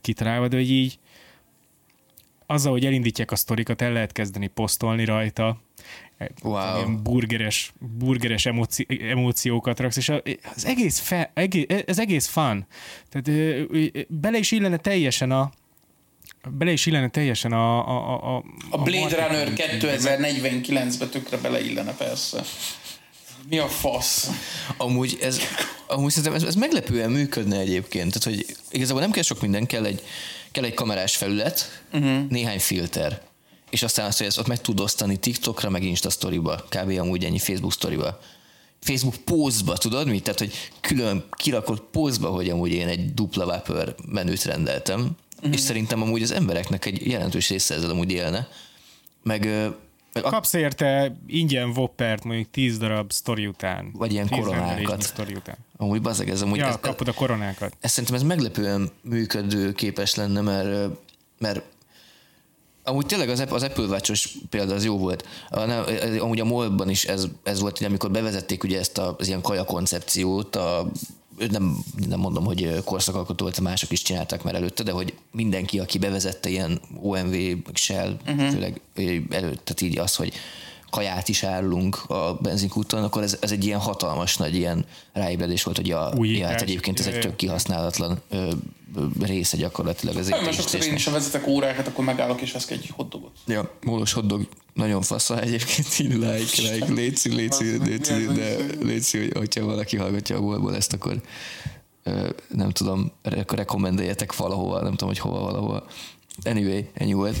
[0.00, 0.98] kitalálva, de hogy így
[2.50, 5.60] azzal, hogy elindítják a sztorikat, el lehet kezdeni posztolni rajta,
[6.42, 6.76] Wow.
[6.76, 10.22] ilyen burgeres, burgeres emóci, emóciókat raksz, és a-
[10.54, 12.66] az egész, fe, egész, ez egész fun.
[13.10, 13.30] Tehát
[14.08, 15.50] bele is illene teljesen a
[16.50, 17.88] bele is illene teljesen a...
[17.88, 22.42] A, a, a, A Blade marketing- Runner 2049-be tökre beleillene persze.
[23.48, 24.30] Mi a fasz?
[24.76, 25.40] Amúgy ez,
[25.86, 28.12] amúgy szerintem ez, ez meglepően működne egyébként.
[28.20, 30.02] Tehát, hogy igazából nem kell sok minden, kell egy,
[30.52, 32.28] kell egy kamerás felület, uh-huh.
[32.28, 33.22] néhány filter,
[33.70, 36.98] és aztán azt, hogy ezt ott meg tud osztani TikTokra, meg Insta storyba, kb.
[36.98, 38.20] amúgy ennyi Facebook storyba.
[38.80, 40.22] Facebook pózba, tudod mit?
[40.22, 45.52] Tehát, hogy külön kirakott pózba, hogy amúgy én egy dupla vapor menüt rendeltem, uh-huh.
[45.52, 48.48] és szerintem amúgy az embereknek egy jelentős része ezzel amúgy élne.
[49.22, 49.48] Meg,
[50.22, 53.90] meg a, Kapsz érte ingyen Whoppert mondjuk 10 darab sztori után.
[53.92, 55.02] Vagy ilyen 10 koronákat.
[55.02, 55.56] sztori után.
[55.76, 57.76] amúgy bazeg, ez amúgy Ja, ez, kapod a koronákat.
[57.80, 60.98] ez szerintem ez meglepően működő képes lenne, mert,
[61.38, 61.62] mert
[62.84, 65.26] amúgy tényleg az, az Apple watch példa az jó volt.
[65.50, 65.84] A, nem,
[66.18, 69.40] amúgy a molban is ez, ez volt, hogy amikor bevezették ugye ezt a, az ilyen
[69.40, 70.90] kaja koncepciót a
[71.50, 75.98] nem, nem mondom, hogy korszakalkotó volt, mások is csinálták már előtte, de hogy mindenki, aki
[75.98, 77.34] bevezette ilyen OMV,
[77.74, 78.48] Shell, uh-huh.
[78.48, 78.80] főleg
[79.30, 80.32] előtt, tehát így az, hogy
[80.90, 85.76] kaját is árulunk a benzinkúton, akkor ez, ez egy ilyen hatalmas nagy ilyen ráébredés volt,
[85.76, 86.40] hogy a, Újítás.
[86.40, 88.50] ja, hát egyébként ez egy tök kihasználatlan ö,
[88.96, 90.16] ö, része gyakorlatilag.
[90.16, 93.32] Ez Mert sokszor én is, ha vezetek órákat, akkor megállok és veszek egy hotdogot.
[93.46, 94.48] Ja, mólos hoddog
[94.78, 100.36] nagyon fasza egyébként, így like, like, létszi, létszi, létszi, de létszi, hogy hogyha valaki hallgatja
[100.36, 101.20] a boltból ezt, akkor
[102.48, 105.86] nem tudom, re- rekomendeljetek valahova, nem tudom, hogy hova valahova.
[106.44, 107.36] Anyway, ennyi volt.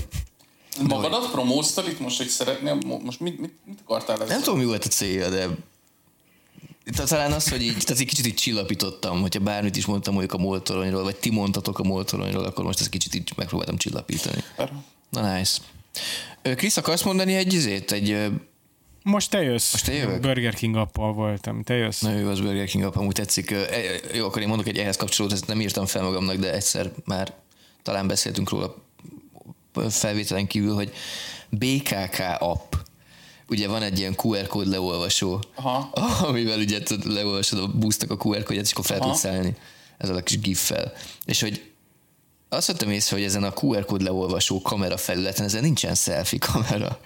[0.88, 4.26] Magadat promóztad itt most, hogy szeretnél, mo- most mit, mit, mit akartál ezzel?
[4.26, 5.48] Nem tudom, mi volt a célja, de
[6.96, 10.40] de talán az, hogy így, tehát egy kicsit így csillapítottam, hogyha bármit is mondtam mondjuk
[10.40, 14.42] a moltoronyról, vagy ti mondtatok a moltoronyról, akkor most ezt kicsit így megpróbáltam csillapítani.
[15.10, 15.58] Na nice.
[16.42, 17.92] Krisz, akarsz mondani egy izét?
[17.92, 18.30] Egy,
[19.02, 19.72] Most te jössz.
[19.72, 20.20] Most én jövök?
[20.20, 21.62] Burger King appal voltam.
[21.62, 22.00] Te jössz.
[22.00, 23.50] Na jó, az Burger King app, amúgy tetszik.
[23.50, 23.66] E-
[24.14, 27.32] Jó, akkor én mondok egy ehhez kapcsolódót, ezt nem írtam fel magamnak, de egyszer már
[27.82, 28.74] talán beszéltünk róla
[29.90, 30.92] felvételen kívül, hogy
[31.50, 32.72] BKK app.
[33.48, 35.90] Ugye van egy ilyen QR kód leolvasó, Aha.
[36.28, 39.08] amivel ugye leolvasod a busznak a QR kódját, és akkor fel Aha.
[39.08, 39.54] tudsz szállni
[39.98, 40.92] ezzel a kis gif-fel.
[41.24, 41.70] És hogy
[42.48, 47.00] azt vettem észre, hogy ezen a QR kód leolvasó kamera felületen ezen nincsen selfie kamera.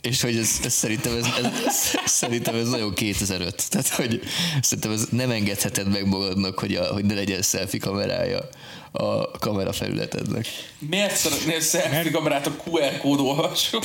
[0.00, 1.26] És hogy ez, ez szerintem, ez,
[1.66, 3.68] ez, szerintem ez nagyon 2005.
[3.70, 4.22] Tehát, hogy
[4.60, 8.48] szerintem ez nem engedheted meg magadnak, hogy, a, hogy ne legyen selfie kamerája
[8.92, 10.46] a kamera felületednek.
[10.78, 13.78] Miért szeretnél selfie kamerát a QR kód olvasó?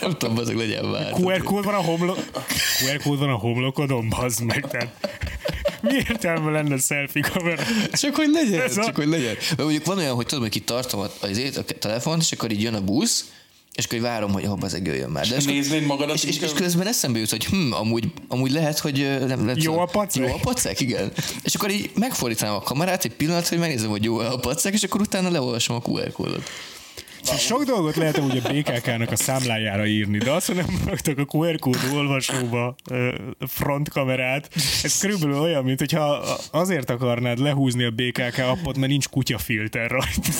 [0.00, 1.12] Nem tudom, azok legyen már.
[1.12, 2.18] QR kód van a homlok...
[2.84, 4.66] QR kód van a homlokodon, bazd meg.
[4.70, 5.18] Tehát
[5.80, 7.62] mi értelme lenne selfie kamera?
[7.92, 9.34] Csak hogy legyen, Ez a- csak hogy legyen.
[9.34, 12.50] Mert mondjuk van olyan, hogy tudom, hogy itt tartom a, az a telefont, és akkor
[12.50, 13.24] így jön a busz,
[13.76, 15.26] és akkor várom, hogy hopp, az jöjjön már.
[15.26, 18.78] De és, Néznéd magadat, és, és, és közben eszembe jut, hogy hm, amúgy, amúgy lehet,
[18.78, 20.28] hogy nem, nem Jó a pacek?
[20.28, 21.12] Jó a pacek, igen.
[21.42, 24.82] És akkor így megfordítanám a kamerát egy pillanat, hogy megnézem, hogy jó a pacek, és
[24.82, 26.50] akkor utána leolvasom a QR kódot.
[27.34, 31.36] Sok dolgot lehet úgy a BKK-nak a számlájára írni, de azt, hogy nem raktak a
[31.36, 32.74] QR kód olvasóba
[33.48, 34.50] frontkamerát,
[34.82, 40.30] ez körülbelül olyan, mint hogyha azért akarnád lehúzni a BKK appot, mert nincs kutyafilter rajta.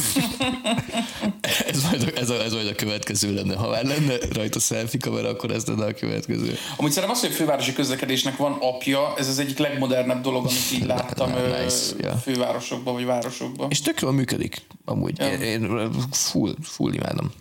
[1.92, 3.54] Ez majd, a, ez, a, ez majd a következő lenne.
[3.54, 6.56] Ha már lenne rajta selfie kamera, akkor ez lenne a következő.
[6.76, 10.72] Amúgy szerintem az, hogy a fővárosi közlekedésnek van apja, ez az egyik legmodernebb dolog, amit
[10.72, 12.16] így láttam Nice, ja.
[12.16, 13.70] fővárosokban vagy városokban.
[13.70, 15.18] És tök jól működik, amúgy.
[15.18, 15.26] Ja.
[15.26, 17.32] Én, én full, full imádom.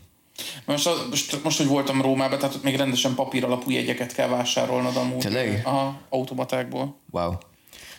[0.66, 4.96] Most, most, most, hogy voltam Rómában, tehát ott még rendesen papír alapú jegyeket kell vásárolnod
[4.96, 5.18] amúgy.
[5.18, 5.62] Tényleg?
[5.64, 6.96] Aha, automatákból.
[7.12, 7.32] Wow.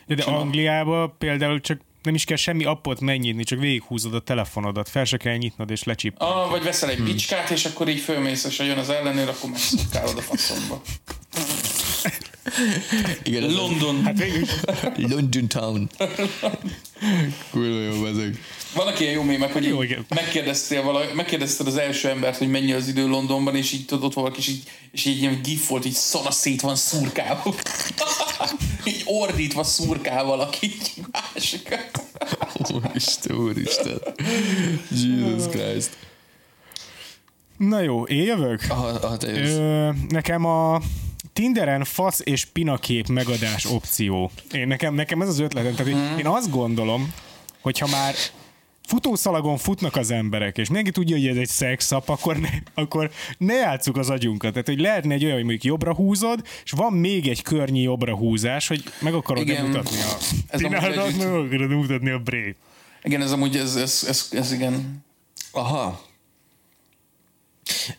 [0.07, 4.89] Ja, de Angliában például csak nem is kell semmi appot megnyitni, csak végighúzod a telefonodat,
[4.89, 6.15] fel se kell nyitnod és lecsip.
[6.19, 7.07] Ah, vagy veszel Hmm.
[7.07, 10.83] egy bicskát, és akkor így fölmész, és ha jön az ellenőr, akkor megszukálod a faszomba.
[13.23, 14.05] Igen, ez London.
[14.05, 14.47] Hát végül
[14.97, 15.91] London Town.
[17.51, 18.39] Kurva jó ezek.
[18.75, 20.07] Vannak ilyen jó mémek, hogy Jó, igen.
[20.09, 24.15] megkérdeztél vala, megkérdezted az első embert, hogy mennyi az idő Londonban, és így tudod, ott
[24.15, 27.55] valaki, és így, és így ilyen gif volt, így szana szét van szurkálva.
[28.85, 30.73] így ordítva szurkál valaki,
[31.13, 31.91] másikat.
[32.75, 33.99] Úristen, úristen.
[34.91, 35.97] Jesus Christ.
[37.57, 38.61] Na jó, én jövök?
[38.69, 39.57] Aha, aha te jössz.
[39.57, 40.81] Ö, nekem a
[41.37, 44.31] Tinderen fasz és pinakép megadás opció.
[44.53, 45.75] Én nekem, nekem ez az ötletem.
[45.75, 46.19] Tehát mm.
[46.19, 47.13] én azt gondolom,
[47.61, 48.15] hogy ha már
[48.87, 53.55] futószalagon futnak az emberek, és mindenki tudja, hogy ez egy szexap, akkor ne, akkor ne
[53.55, 54.51] játsszuk az agyunkat.
[54.51, 58.17] Tehát, hogy lehetne egy olyan, hogy mondjuk jobbra húzod, és van még egy környi jobbra
[58.17, 59.65] húzás, hogy meg akarod Igen.
[59.65, 60.17] mutatni a
[60.49, 60.81] Ez legit.
[60.81, 62.57] meg akarod mutatni a brét.
[63.03, 65.05] Igen, ez amúgy, ez, ez, ez, ez igen.
[65.51, 66.06] Aha.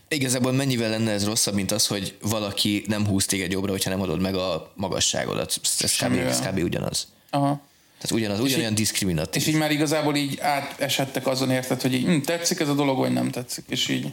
[0.07, 4.01] Igazából mennyivel lenne ez rosszabb, mint az, hogy valaki nem húz téged jobbra, hogyha nem
[4.01, 5.59] adod meg a magasságodat.
[5.79, 6.63] Ez, kb, ez kb.
[6.63, 7.07] ugyanaz.
[7.29, 7.61] Aha.
[7.99, 9.41] Tehát ugyanaz, ugyanolyan diszkriminatív.
[9.41, 12.97] És így már igazából így átesettek azon érted, hogy így, hm, tetszik ez a dolog,
[12.97, 14.11] vagy nem tetszik, és így.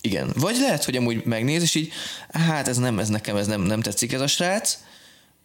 [0.00, 0.32] Igen.
[0.36, 1.92] Vagy lehet, hogy amúgy megnéz, és így,
[2.32, 4.78] hát ez nem, ez nekem ez nem, nem tetszik ez a srác,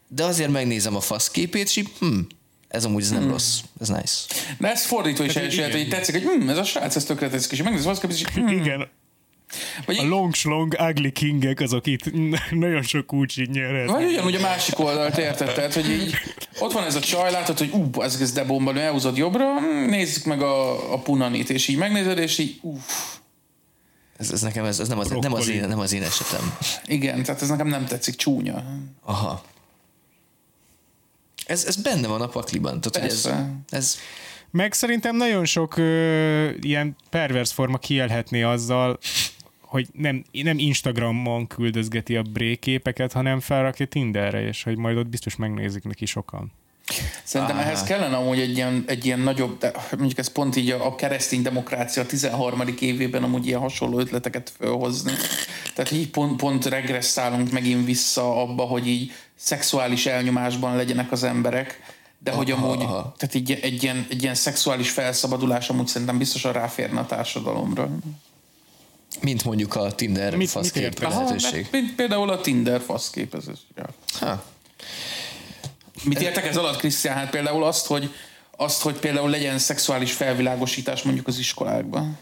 [0.08, 2.20] de azért megnézem a faszképét, és így, hm,
[2.68, 3.32] ez amúgy ez nem Hmm.
[3.32, 4.16] rossz, ez nice.
[4.60, 7.30] De ez fordítva is elsőhet, hogy így tetszik, hogy hm, ez a srác, ez tökre
[7.30, 8.90] tetszik, és így megnézem azt, és így, hm, Igen,
[9.86, 12.04] vagy, a long slong ugly kingek azok itt
[12.52, 13.96] nagyon sok kulcsit nyerhetnek.
[13.96, 16.16] vagy ugyanúgy a másik oldalt érted, tehát, hogy így
[16.60, 19.90] ott van ez a csaj, látod, hogy ú, ez, ez de bomba, elhúzod jobbra, hm,
[19.90, 23.18] nézzük meg a, a punanit, és így megnézed, és így, uff,
[24.18, 25.54] Ez, ez nekem ez, ez nem, az, nem, az Brokkoli.
[25.54, 26.58] én, nem az én esetem.
[26.86, 28.64] igen, tehát ez nekem nem tetszik, csúnya.
[29.06, 29.44] Aha.
[31.46, 32.82] Ez, ez benne van a pakliban.
[32.82, 33.30] Tehát, hogy ez,
[33.70, 33.98] ez,
[34.52, 39.00] Meg szerintem nagyon sok ö, ilyen pervers forma kielhetné azzal,
[39.72, 45.36] hogy nem, nem Instagramon küldözgeti a bréképeket, hanem felrakja Tinderre, és hogy majd ott biztos
[45.36, 46.52] megnézik neki sokan.
[47.24, 47.66] Szerintem ah.
[47.66, 50.96] ehhez kellene amúgy egy ilyen, egy ilyen nagyobb, de mondjuk ez pont így a, a
[50.96, 52.64] keresztény demokrácia 13.
[52.80, 55.12] évében amúgy ilyen hasonló ötleteket felhozni.
[55.76, 61.80] Tehát így pont, pont regresszálunk megint vissza abba, hogy így szexuális elnyomásban legyenek az emberek,
[62.20, 63.14] de hogy Aha, amúgy, aha.
[63.18, 67.90] tehát így egy ilyen, egy ilyen szexuális felszabadulás amúgy szerintem biztosan ráférne a társadalomra.
[69.20, 71.10] Mint mondjuk a Tinder Mit- mit faszkép érted?
[71.10, 71.64] lehetőség.
[71.64, 73.58] hát, mint például a Tinder faszképezés.
[73.76, 73.90] Ja.
[74.20, 74.44] Ha.
[76.04, 77.16] Mit értek ez alatt, Krisztián?
[77.16, 78.14] Hát például azt, hogy,
[78.58, 82.18] azt, hogy például legyen szexuális felvilágosítás mondjuk az iskolákban.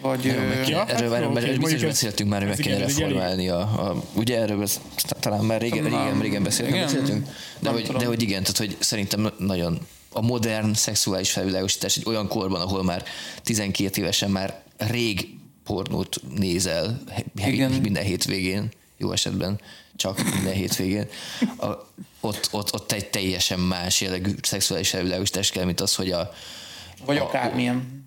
[0.00, 0.28] Vagy...
[0.28, 2.84] Erről, meg Ja, hát erről, jó, erről biztos ez- beszéltünk már, hogy meg ez kéne
[2.84, 4.80] ez reformálni a, a, ugye erről ez,
[5.20, 6.86] talán már régen, Talán- régen, régen beszéltünk, igen.
[6.88, 7.28] beszéltünk
[7.58, 9.78] de hogy, de hogy igen, tehát hogy szerintem nagyon
[10.12, 13.04] a modern szexuális felvilágosítás egy olyan korban, ahol már
[13.42, 15.28] 12 évesen már rég
[15.66, 17.00] pornót nézel
[17.34, 17.70] Igen.
[17.70, 19.60] minden hétvégén, jó esetben
[19.96, 21.08] csak minden hétvégén,
[21.58, 21.66] a,
[22.20, 26.30] ott, ott, ott egy teljesen más jellegű szexuális felvilágosítás kell, mint az, hogy a,
[27.04, 28.04] vagy akármilyen.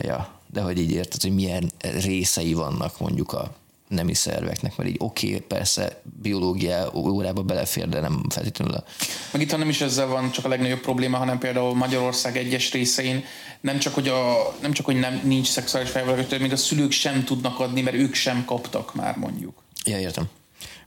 [0.00, 3.54] Ja, de hogy így érted, hogy milyen részei vannak mondjuk a
[3.94, 8.84] nemi szerveknek, mert így oké, okay, persze biológia órába belefér, de nem feltétlenül a...
[9.32, 13.24] Meg itt nem is ezzel van csak a legnagyobb probléma, hanem például Magyarország egyes részein
[13.60, 17.24] nem csak, hogy, a, nem, csak, hogy nem, nincs szexuális felvilágosítás, még a szülők sem
[17.24, 19.62] tudnak adni, mert ők sem kaptak már mondjuk.
[19.84, 20.28] Ja, értem.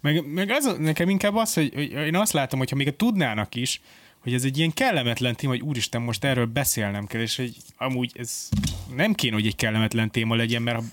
[0.02, 3.82] Meg, meg az, nekem inkább az, hogy, hogy én azt látom, hogyha még tudnának is,
[4.20, 8.12] hogy ez egy ilyen kellemetlen téma, hogy úristen, most erről beszélnem kell, és hogy amúgy
[8.16, 8.50] ez
[8.96, 10.84] nem kéne, hogy egy kellemetlen téma legyen, mert ha,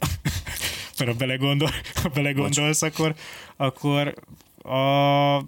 [0.98, 1.70] mert ha, belegondol,
[2.02, 3.14] ha belegondolsz, akkor,
[3.56, 4.14] akkor
[4.62, 5.44] a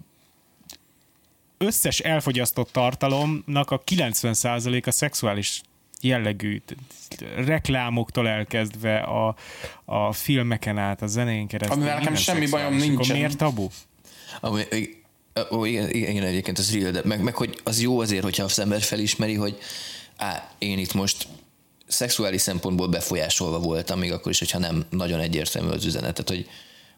[1.57, 5.61] összes elfogyasztott tartalomnak a 90%-a szexuális
[6.01, 6.61] jellegű
[7.35, 9.35] reklámoktól elkezdve a,
[9.85, 11.77] a filmeken át, a zenén keresztül.
[11.77, 12.95] Amivel nekem semmi bajom szexuális.
[12.95, 13.67] Akkor miért tabu?
[14.41, 14.63] Ami,
[15.51, 18.43] ó, igen, igen, igen, egyébként az real, de meg, meg hogy az jó azért, hogyha
[18.43, 19.57] az ember felismeri, hogy
[20.17, 21.27] á, én itt most
[21.87, 26.49] szexuális szempontból befolyásolva voltam, még akkor is, hogyha nem nagyon egyértelmű az üzenetet, hogy,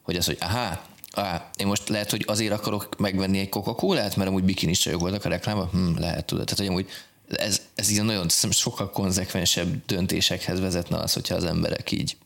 [0.01, 0.81] hogy az, hogy aha,
[1.11, 4.99] Á, én most lehet, hogy azért akarok megvenni egy coca cola mert amúgy bikinis csajok
[4.99, 5.69] voltak a reklámban?
[5.69, 6.45] Hm, lehet, tudod.
[6.45, 6.89] Tehát, hogy amúgy
[7.37, 12.17] ez, ez ilyen nagyon sokkal konzekvensebb döntésekhez vezetne az, hogyha az emberek így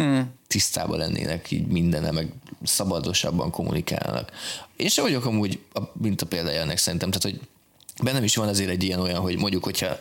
[0.00, 0.20] mm.
[0.46, 2.32] tisztában lennének így mindenne, meg
[2.64, 4.30] szabadosabban kommunikálnak.
[4.76, 5.58] Én sem vagyok amúgy,
[5.92, 7.48] mint a példája ennek szerintem, tehát hogy
[8.02, 9.98] bennem is van azért egy ilyen olyan, hogy mondjuk, hogyha,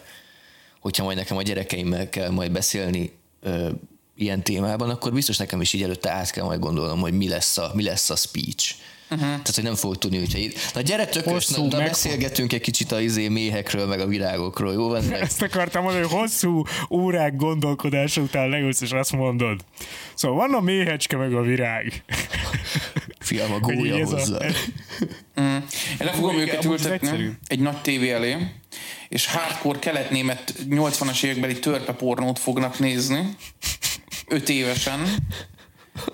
[0.82, 3.11] hogyha majd nekem a gyerekeimmel kell majd beszélni
[3.41, 3.69] ö,
[4.15, 7.57] ilyen témában, akkor biztos nekem is így előtte át kell majd gondolnom, hogy mi lesz
[7.57, 8.75] a, mi lesz a speech.
[9.11, 9.27] Uh-huh.
[9.27, 10.57] Tehát, hogy nem fogok tudni, hogyha itt...
[10.73, 14.73] Na gyere tökös, Hosszú, na, na beszélgetünk egy kicsit a izé méhekről, meg a virágokról,
[14.73, 15.03] jó van?
[15.03, 19.65] Meg, Ezt akartam mondani, hogy hosszú órák gondolkodása után leülsz, és azt mondod.
[20.13, 22.03] Szóval van a méhecske, meg a virág.
[23.19, 24.45] fiam, a gólya ez a- hozzá.
[25.36, 25.63] Én
[25.97, 28.38] le fogom őket ültetni egy nagy tévé elé,
[29.12, 33.36] és hardcore keletnémet 80-as évekbeli törpe pornót fognak nézni.
[34.28, 35.05] Öt évesen.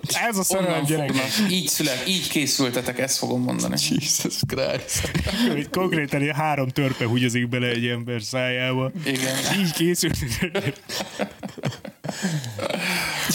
[0.07, 1.07] Ez a szerelem Onnan gyerek.
[1.07, 1.51] fognak.
[1.51, 3.75] Így szület, így készültetek, ezt fogom mondani.
[3.89, 5.11] Jesus Christ.
[5.51, 8.91] Hogy konkrétan ilyen három törpe húgyozik bele egy ember szájába.
[9.05, 9.35] Igen.
[9.59, 10.17] Így készült.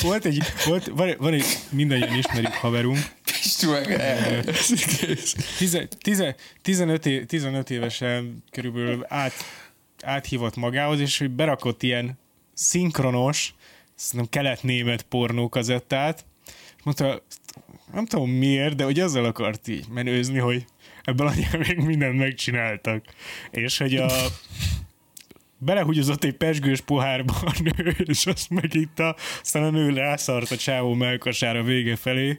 [0.03, 2.99] volt egy, volt, van, van egy mindannyian ismerjük haverunk,
[3.63, 4.45] Pisti meg el.
[5.59, 9.33] Tize, tize, 15, é, 15 évesen körülbelül át,
[10.03, 12.19] áthívott magához, és hogy berakott ilyen
[12.55, 13.55] szinkronos,
[13.95, 16.25] szerintem kelet-német pornókazettát,
[16.77, 17.23] és mondta,
[17.93, 20.65] nem tudom miért, de hogy azzal akart így menőzni, hogy
[21.03, 23.05] ebből anyám még mindent megcsináltak.
[23.51, 24.11] És hogy a
[25.65, 30.95] belehúgyozott egy pesgős pohárba a nő, és azt megitta, aztán a nő rászart a csávó
[30.95, 32.39] melkasára vége felé,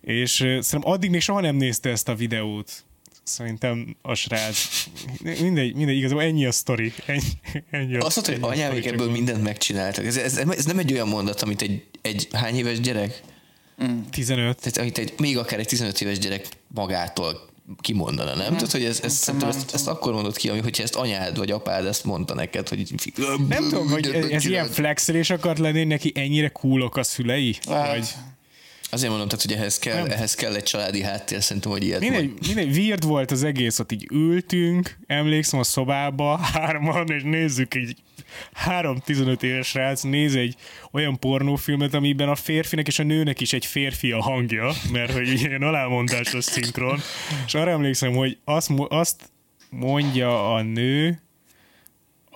[0.00, 2.84] és szerintem addig még soha nem nézte ezt a videót.
[3.22, 4.86] Szerintem a srác.
[5.22, 6.92] Mindegy, mindegy, igazából ennyi a sztori.
[7.06, 7.20] Ennyi,
[7.70, 10.06] ennyi a, Azt mondta, hogy ennyi a anyámék sztori, ebből csak mindent megcsináltak.
[10.06, 13.22] Ez, ez, ez nem egy olyan mondat, amit egy, egy hány éves gyerek,
[14.10, 14.60] 15.
[14.60, 17.49] tehát amit egy, még akár egy 15 éves gyerek magától
[17.80, 18.52] kimondana, nem?
[18.52, 21.86] Tehát, hogy ez, ez, szerintem ezt, ezt, akkor mondod ki, hogyha ezt anyád vagy apád
[21.86, 23.12] ezt mondta neked, hogy így,
[23.48, 27.56] Nem tudom, hogy ez, ilyen flexelés akart lenni, neki ennyire coolok a szülei?
[27.68, 28.08] Hát, Vagy
[28.92, 32.32] Azért mondom, tehát, hogy ehhez kell, ehhez kell egy családi háttér, szerintem, hogy ilyet mindegy,
[32.46, 37.96] mindegy, weird volt az egész, ott így ültünk, emlékszem a szobába, hárman, és nézzük egy
[38.52, 40.54] három 15 éves srác néz egy
[40.92, 45.28] olyan pornófilmet, amiben a férfinek és a nőnek is egy férfi a hangja, mert hogy
[45.28, 47.00] ilyen alámondásos szinkron,
[47.46, 49.30] és arra emlékszem, hogy azt, azt
[49.70, 51.20] mondja a nő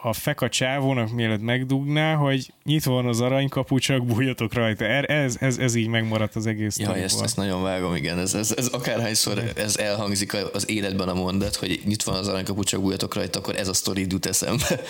[0.07, 4.85] a feka csávónak mielőtt megdugná, hogy nyitva van az aranykapu, csak bújjatok rajta.
[4.85, 8.19] Er- Ez, ez, ez így megmaradt az egész Ja, ezt, ezt nagyon vágom, igen.
[8.19, 12.63] Ez, ez, ez akárhányszor ez elhangzik az életben a mondat, hogy nyitva van az aranykapu,
[12.63, 14.81] csak bújjatok rajta, akkor ez a sztori jut eszembe.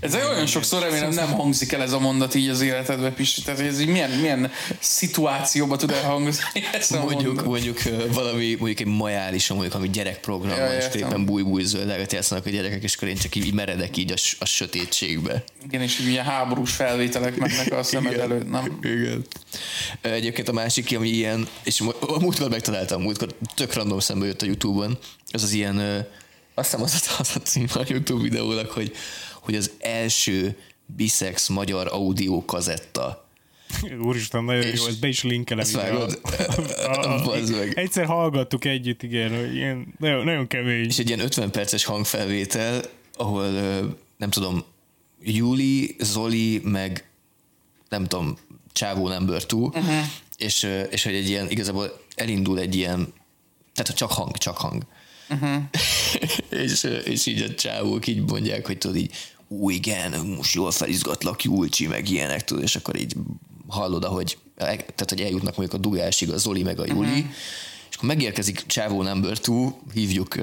[0.00, 3.42] Ez egy olyan sokszor remélem nem hangzik el ez a mondat így az életedbe, Pisti.
[3.42, 7.44] Tehát ez így milyen, milyen szituációba tud elhangzni ez a Mondjuk, mondat.
[7.44, 7.82] mondjuk
[8.12, 12.82] valami, mondjuk egy majálison, mondjuk ami gyerekprogram Ja, és éppen búj-búj zöldágat játszanak a gyerekek,
[12.82, 15.44] és akkor én csak így, meredek így a, a sötétségbe.
[15.64, 18.30] Igen, és így ilyen háborús felvételek mennek a szemed Igen.
[18.30, 18.78] előtt, nem?
[18.82, 19.26] Igen.
[20.00, 24.46] Egyébként a másik, ami ilyen, és a múltkor megtaláltam, múltkor tök random szembe jött a
[24.46, 24.98] Youtube-on,
[25.32, 26.06] az az ilyen,
[26.54, 28.92] azt hiszem az a, az a cím a Youtube videónak, hogy,
[29.46, 30.56] hogy az első
[30.96, 33.28] bisex magyar audio kazetta.
[34.00, 35.64] Úristen, nagyon És- jó, ezt be is linkelem.
[35.64, 36.20] Ezt vágod?
[36.22, 36.28] a-
[36.86, 37.78] a- a- meg.
[37.78, 40.84] Egyszer hallgattuk együtt, igen, hogy ilyen, nagyon, nagyon kemény.
[40.84, 42.82] És egy ilyen 50 perces hangfelvétel,
[43.16, 43.50] ahol
[44.16, 44.64] nem tudom,
[45.22, 47.08] Juli, Zoli, meg
[47.88, 48.36] nem tudom,
[48.72, 49.82] Csávó Number 2, uh-huh.
[50.36, 53.12] és, és hogy egy ilyen, igazából elindul egy ilyen,
[53.74, 54.82] tehát csak hang, csak hang.
[55.30, 55.62] Uh-huh.
[56.64, 59.14] és, és így a csávók így mondják, hogy tudod így,
[59.48, 63.14] ú igen, most jól felizgatlak, Julcsi, meg ilyenek, tudod, és akkor így
[63.66, 67.26] hallod, ahogy, tehát hogy eljutnak mondjuk a dugásig a Zoli meg a Juli, uh-huh.
[67.90, 70.34] és akkor megérkezik Csávó Number 2, hívjuk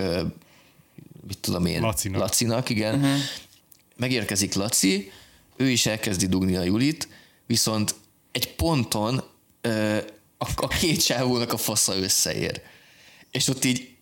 [1.27, 2.21] mit tudom én, Lacinak.
[2.21, 2.95] Lacinak igen.
[2.95, 3.17] Uh-huh.
[3.95, 5.11] Megérkezik Laci,
[5.55, 7.07] ő is elkezdi dugni a Julit,
[7.45, 7.95] viszont
[8.31, 9.23] egy ponton
[10.37, 12.61] a, a két sávónak a fasza összeér.
[13.31, 13.92] És ott így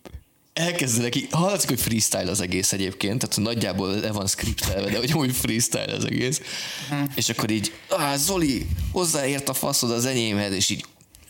[0.52, 5.36] elkezdenek, hallatszik, hogy freestyle az egész egyébként, tehát nagyjából le van skriptelve, de hogy úgy
[5.36, 6.40] freestyle az egész.
[6.90, 7.08] Uh-huh.
[7.14, 10.84] És akkor így, ah, Zoli, hozzáért a faszod az enyémhez, és így,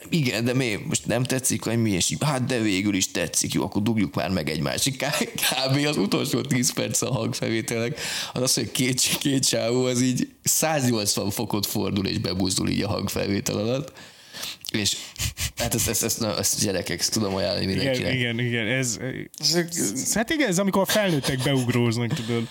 [0.09, 3.53] igen, de mi most nem tetszik, vagy mi, és így, hát de végül is tetszik,
[3.53, 4.87] jó, akkor dugjuk már meg egymást.
[4.87, 5.87] És K- Kb.
[5.87, 8.01] az utolsó 10 perc a hangfelvételnek,
[8.33, 12.89] az az, hogy két, két sávó az így 180 fokot fordul és bebuzdul így a
[12.89, 13.93] hangfelvétel alatt.
[14.71, 14.97] És
[15.57, 18.15] hát ezt, ezt, ezt, ezt, ezt gyerekek, ezt tudom ajánlani Igen, mindenkinek.
[18.15, 18.99] igen, igen, ez,
[19.39, 22.49] Ez, hát igen, ez amikor a felnőttek beugróznak, tudod.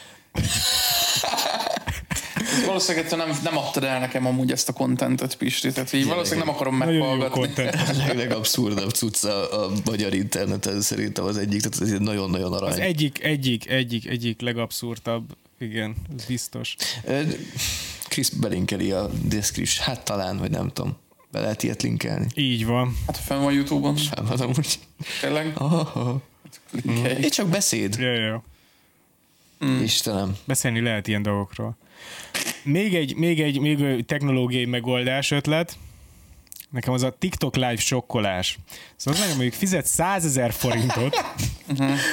[2.66, 5.72] valószínűleg te nem, nem adtad el nekem amúgy ezt a kontentet, Pisti.
[5.72, 7.54] Tehát így valószínűleg nem akarom meghallgatni.
[7.68, 12.54] A leg- legabszurdabb cucc a, a magyar interneten szerintem az egyik, tehát ez egy nagyon-nagyon
[12.54, 12.72] arany.
[12.72, 16.76] Az egyik, egyik, egyik, egyik legabszurdabb, igen, ez biztos.
[18.08, 20.98] Chris belinkeli a description, hát talán, vagy nem tudom.
[21.32, 22.28] Be lehet ilyet linkelni.
[22.36, 22.98] Így van.
[23.08, 24.80] Hát fenn van Youtube-on, Nem, az amúgy.
[25.22, 25.54] tényleg.
[26.72, 27.24] Klikkelj.
[27.24, 27.96] Itt csak beszéd.
[28.00, 28.44] Ja, ja, ja.
[29.66, 29.82] Mm.
[29.84, 30.36] Istenem.
[30.46, 31.78] Beszélni lehet ilyen dolgokról.
[32.64, 35.78] Még egy, még egy, még egy technológiai megoldás ötlet.
[36.70, 38.58] Nekem az a TikTok live sokkolás.
[38.96, 41.16] Szóval az meg, mondjuk fizet 100 ezer forintot,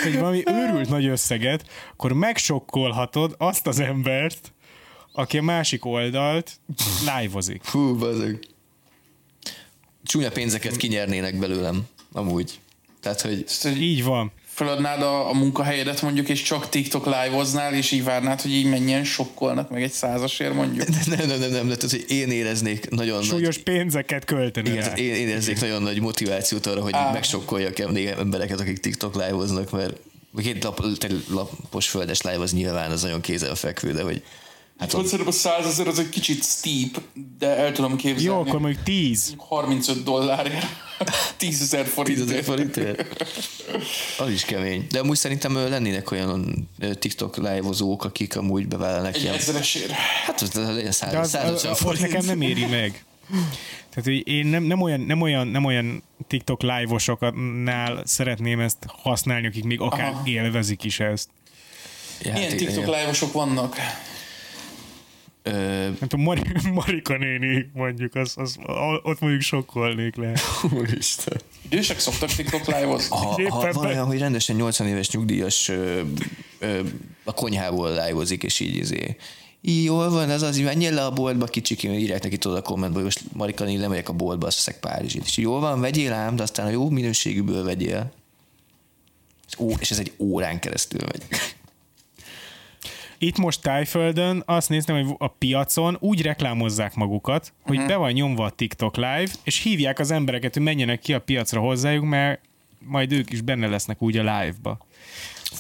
[0.05, 4.53] egy valami őrült nagy összeget, akkor megsokkolhatod azt az embert,
[5.12, 6.51] aki a másik oldalt
[7.01, 7.65] live-ozik.
[7.66, 8.47] Hú, bazeg.
[10.09, 11.82] Csúnya pénzeket kinyernének belőlem,
[12.12, 12.59] amúgy.
[13.01, 13.44] Tehát, hogy
[13.78, 14.32] Így van.
[14.44, 19.05] feladnád a, a munkahelyedet mondjuk, és csak TikTok live-oznál, és így várnád, hogy így mennyien
[19.05, 20.89] sokkolnak meg egy százasért mondjuk.
[21.16, 23.64] nem, nem, nem, nem, tehát, hogy én éreznék nagyon Súlyos nagy...
[23.64, 24.94] pénzeket költeni Igen, rá.
[24.94, 27.12] én, érzék nagyon nagy motivációt arra, hogy Á.
[27.12, 29.97] megsokkoljak embereket, akik TikTok live-oznak, mert
[30.36, 30.85] két lap,
[31.28, 34.22] lapos földes live az nyilván az nagyon kézenfekvő, de hogy
[34.78, 37.00] hát Hát szerintem a 100 ezer az egy kicsit steep,
[37.38, 38.22] de el tudom képzelni.
[38.22, 39.34] Jó, akkor mondjuk 10.
[39.38, 40.66] 35 dollárért,
[41.36, 42.28] 10 ezer 10 forintért.
[42.30, 43.24] ezer forintért.
[44.18, 44.86] Az is kemény.
[44.90, 46.68] De amúgy szerintem lennének olyan
[46.98, 49.34] TikTok live-ozók, akik amúgy bevállalnak Egy ilyen...
[49.34, 49.90] ezeresért.
[49.90, 52.00] Hát az legyen 100, az, 150 az, az forint.
[52.00, 53.05] nekem nem éri meg.
[53.90, 59.46] Tehát, hogy én nem, nem, olyan, nem, olyan, nem olyan TikTok live-osoknál szeretném ezt használni,
[59.46, 60.22] akik még akár Aha.
[60.24, 61.28] élvezik is ezt.
[62.22, 63.76] Ja, Milyen igen, TikTok live-osok vannak?
[65.43, 65.51] Ö,
[65.82, 66.43] Nem tudom, Mari,
[66.74, 68.56] Marika néni mondjuk, az, az,
[69.02, 70.32] ott mondjuk sokkolnék le.
[70.73, 71.40] Úristen.
[71.62, 73.16] Idősek szoktak TikTok live-ozni?
[73.16, 76.01] Ha, ha van olyan, hogy rendesen 80 éves nyugdíjas ö,
[76.59, 76.81] ö,
[77.24, 79.16] a konyhából live és így izé.
[79.60, 83.01] Jól van, ez az, hogy menjél le a boltba, kicsik, írják neki tudod a kommentbe,
[83.02, 85.24] most Marika néni lemegyek a boltba, azt veszek Párizsit.
[85.24, 88.12] És jól van, vegyél ám, de aztán a jó minőségűből vegyél.
[89.48, 91.23] És, ó, és ez egy órán keresztül megy.
[93.19, 97.86] Itt most Tájföldön azt néztem, hogy a piacon úgy reklámozzák magukat, hogy Mhm.
[97.86, 101.61] be van nyomva a TikTok live, és hívják az embereket, hogy menjenek ki a piacra
[101.61, 102.40] hozzájuk, mert
[102.78, 104.78] majd ők is benne lesznek úgy a live-ba.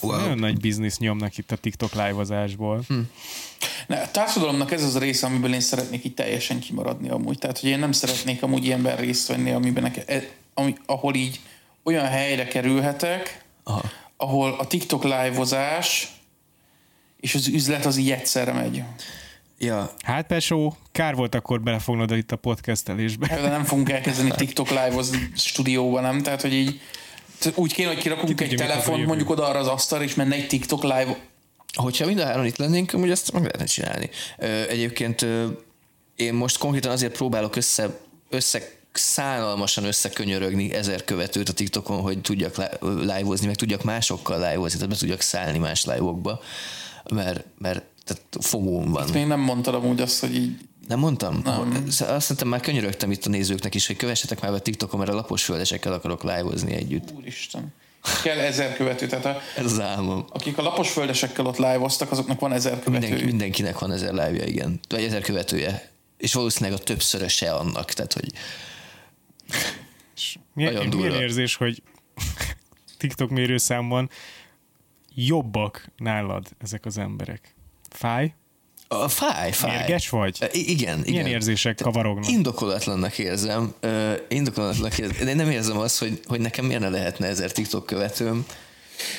[0.02, 0.16] Wow.
[0.20, 2.82] Nagyon nagy biznisz nyomnak itt a TikTok live-ozásból.
[2.88, 2.98] Hm.
[3.86, 7.38] Ne, a társadalomnak ez az a része, amiből én szeretnék így teljesen kimaradni amúgy.
[7.38, 11.40] Tehát, hogy én nem szeretnék amúgy ilyenben részt venni, amiben neke, e- ami, ahol így
[11.82, 13.82] olyan helyre kerülhetek, Aha.
[14.16, 16.08] ahol a TikTok live-ozás
[17.20, 18.82] és az üzlet az így egyszerre megy.
[19.58, 23.26] Ja, Hát Pesó, kár volt akkor belefognod itt a podcastelésbe.
[23.26, 26.22] De nem fogunk elkezdeni TikTok live-ozni stúdióban, nem?
[26.22, 26.80] Tehát, hogy így
[27.54, 30.46] úgy kéne, hogy kirakunk Ki egy telefont mondjuk oda arra az asztalra, és menne egy
[30.46, 31.16] TikTok live.
[31.74, 34.10] hogyha mind a három itt lennénk, amúgy ezt meg lehetne csinálni.
[34.68, 35.26] Egyébként
[36.16, 38.62] én most konkrétan azért próbálok össze, össze
[38.92, 44.92] szánalmasan összekönyörögni ezer követőt a TikTokon, hogy tudjak li- live-ozni, meg tudjak másokkal live-ozni, tehát
[44.92, 46.40] be tudjak szállni más live-okba,
[47.10, 49.08] mert, mert tehát fogóm van.
[49.12, 50.58] Még nem mondtad amúgy azt, hogy így
[50.88, 51.40] Nem mondtam?
[51.44, 51.84] Nem.
[51.98, 55.14] Azt hiszem már könyörögtem itt a nézőknek is, hogy kövessetek már be TikTokon, mert a
[55.14, 57.10] lapos földesekkel akarok live-ozni együtt.
[57.16, 57.74] úristen.
[58.22, 60.24] Kell ezer követő, tehát a, Ez az álmom.
[60.32, 62.90] akik a lapos földesekkel ott live-oztak, azoknak van ezer követő.
[63.06, 64.80] Mindenki, mindenkinek van ezer live igen.
[64.88, 65.90] Vagy ezer követője.
[66.16, 67.92] És valószínűleg a többszöröse annak.
[67.92, 68.32] Tehát, hogy
[70.54, 71.82] Milyen, milyen érzés, hogy
[72.98, 74.10] TikTok mérőszámban
[75.26, 77.54] jobbak nálad ezek az emberek?
[77.90, 78.32] Fáj?
[78.90, 79.76] a fáj, fáj.
[79.76, 80.48] Mérges vagy?
[80.52, 81.26] I- Igen, Milyen igen.
[81.26, 82.28] érzések kavarognak?
[82.30, 83.74] Indokolatlannak érzem.
[83.80, 85.24] Ö, indokolatlannak érzem.
[85.24, 88.46] De én nem érzem azt, hogy, hogy nekem miért ne lehetne ezer TikTok követőm.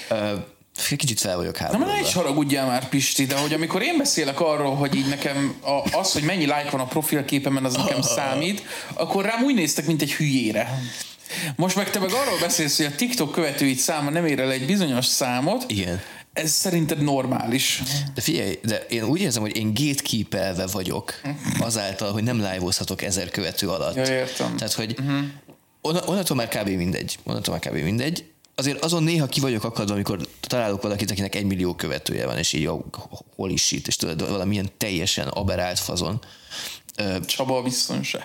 [0.09, 0.33] Ö,
[0.97, 1.93] kicsit fel vagyok Na, háborodva.
[1.93, 5.97] ne is haragudjál már, Pisti, de hogy amikor én beszélek arról, hogy így nekem a,
[5.97, 8.61] az, hogy mennyi like van a profilképemen, az nekem számít,
[8.93, 10.79] akkor rám úgy néztek, mint egy hülyére.
[11.55, 14.65] Most meg te meg arról beszélsz, hogy a TikTok követőid száma nem ér el egy
[14.65, 16.01] bizonyos számot, Igen.
[16.33, 17.81] ez szerinted normális.
[18.13, 21.13] De figyelj, de én úgy érzem, hogy én gatekeepelve vagyok
[21.59, 23.95] azáltal, hogy nem live-ozhatok ezer követő alatt.
[23.95, 24.55] Ja, értem.
[24.57, 26.09] Tehát, hogy uh-huh.
[26.09, 26.69] onnantól már kb.
[26.69, 27.17] mindegy.
[27.23, 27.83] Onnantól már kb.
[27.83, 28.25] mindegy.
[28.55, 32.53] Azért azon néha ki vagyok akadva, amikor találok valakit, akinek egy millió követője van, és
[32.53, 32.85] így jó,
[33.35, 36.21] hol is itt, és tudod, valamilyen teljesen aberált fazon.
[37.25, 38.23] Csaba a biztonság.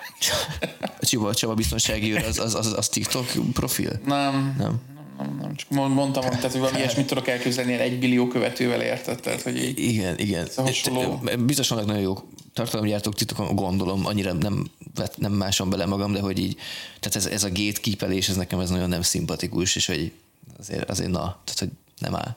[1.09, 3.99] Csaba, Csaba biztonsági őr, az, az, az, az TikTok profil?
[4.05, 4.81] Nem, Nem.
[5.17, 8.27] nem, nem, csak mond- mondtam, hogy tehát, hogy valami ilyesmit tudok elképzelni, ilyen egy billió
[8.27, 9.79] követővel érted, tehát, hogy így.
[9.79, 10.47] Igen, igen.
[10.55, 11.21] hasonló.
[11.39, 12.17] Biztos vannak nagyon jó
[12.53, 14.69] tartalomgyártók titokon, gondolom, annyira nem,
[15.15, 16.57] nem másom bele magam, de hogy így,
[16.99, 20.11] tehát ez, ez a gatekeepelés, ez nekem ez nagyon nem szimpatikus, és hogy
[20.59, 21.69] azért, azért na, tehát hogy
[21.99, 22.35] nem áll.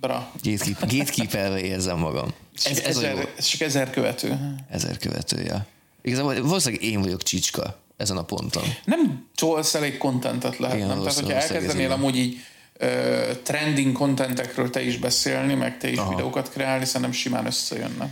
[0.00, 0.30] Bra.
[0.42, 2.32] Gatekeep, gatekeepelve érzem magam.
[2.64, 4.38] Ez, ez, a jó ezer, ez csak ezer követő.
[4.68, 5.66] ezer követője.
[6.02, 8.62] Igazából valószínűleg én vagyok csicska ezen a ponton.
[8.84, 10.98] Nem csolsz elég kontentet lehet, Igen, nem?
[10.98, 12.36] Tehát, hogyha elkezdenél amúgy így
[12.78, 16.10] ö, trending kontentekről te is beszélni, meg te is Aha.
[16.10, 18.10] videókat kreálni, szerintem simán összejönne.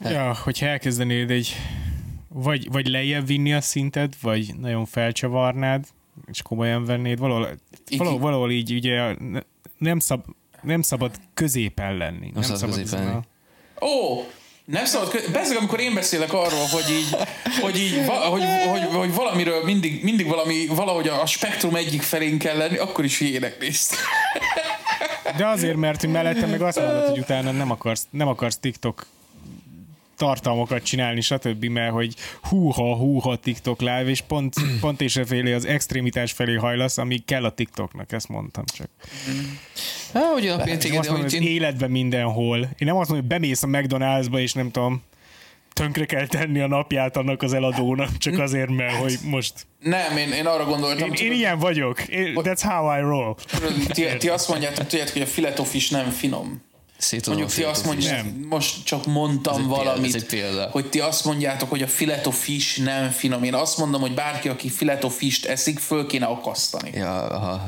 [0.00, 1.56] Ja, hogyha elkezdenéd egy
[2.28, 5.84] vagy, vagy lejjebb vinni a szinted, vagy nagyon felcsavarnád,
[6.30, 7.48] és komolyan vennéd, valahol,
[7.88, 9.40] Így- valahol, valahol így ugye ne-
[9.78, 10.24] nem, szab,
[10.62, 12.30] nem szabad középen lenni.
[12.34, 13.20] Nem, szabad középen lenni.
[13.80, 14.24] a- Ó,
[14.64, 17.16] nem szabad, kö- Bezzeg, amikor én beszélek arról, hogy így,
[17.60, 22.38] hogy, így va, hogy, hogy, hogy, valamiről mindig, mindig valami, valahogy a spektrum egyik felén
[22.38, 23.98] kell lenni, akkor is hülyének néztek.
[25.36, 29.06] De azért, mert mellette meg azt mondod, hogy utána nem akarsz, nem akarsz TikTok
[30.22, 35.52] tartalmakat csinálni, stb., mert hogy húha, húha TikTok live, és pont, pont és e felé
[35.52, 38.88] az extrémitás felé hajlasz, ami kell a TikToknak, ezt mondtam csak.
[40.12, 42.58] Hát, hogy a péntek, azt mondom, hogy én, életben mindenhol.
[42.58, 45.02] Én nem azt mondom, hogy bemész a McDonald'sba, és nem tudom,
[45.72, 49.52] tönkre kell tenni a napját annak az eladónak, csak azért, mert hogy most...
[49.78, 52.02] Nem, én, én arra gondoltam, Én, tudod, én ilyen vagyok.
[52.02, 53.34] Én, that's how I roll.
[53.88, 56.62] ti, ti, azt mondjátok, tudjátok, hogy a filetofis nem finom.
[57.02, 58.46] Szétadom Mondjuk ti azt mondjátok, Nem.
[58.48, 60.68] most csak mondtam Ez egy példa, valamit, ez egy példa.
[60.72, 63.42] hogy ti azt mondjátok, hogy a filet of fish nem finom.
[63.42, 66.90] Én azt mondom, hogy bárki, aki filet of fish-t eszik, föl kéne akasztani.
[66.94, 67.62] Ja, aha.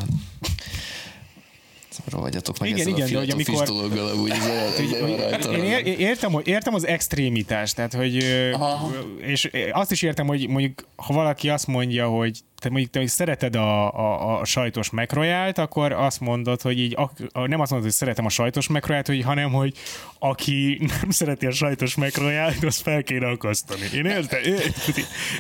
[2.11, 6.33] Rohadjatok meg Igen, ezzel igen, a hogy filatofis amikor- dologgal, amúgy ez Én ér, értem,
[6.33, 8.91] hogy- értem az extrémitást, tehát hogy, Aha.
[9.19, 13.55] és azt is értem, hogy mondjuk, ha valaki azt mondja, hogy te mondjuk te szereted
[13.57, 17.99] a, a, a sajtos megrojált, akkor azt mondod, hogy így, ak, nem azt mondod, hogy
[17.99, 19.73] szeretem a sajtos megrojált, hogy, hanem, hogy
[20.19, 23.81] aki nem szereti a sajtos megrojált, azt fel kéne akasztani.
[23.95, 24.41] Én értem,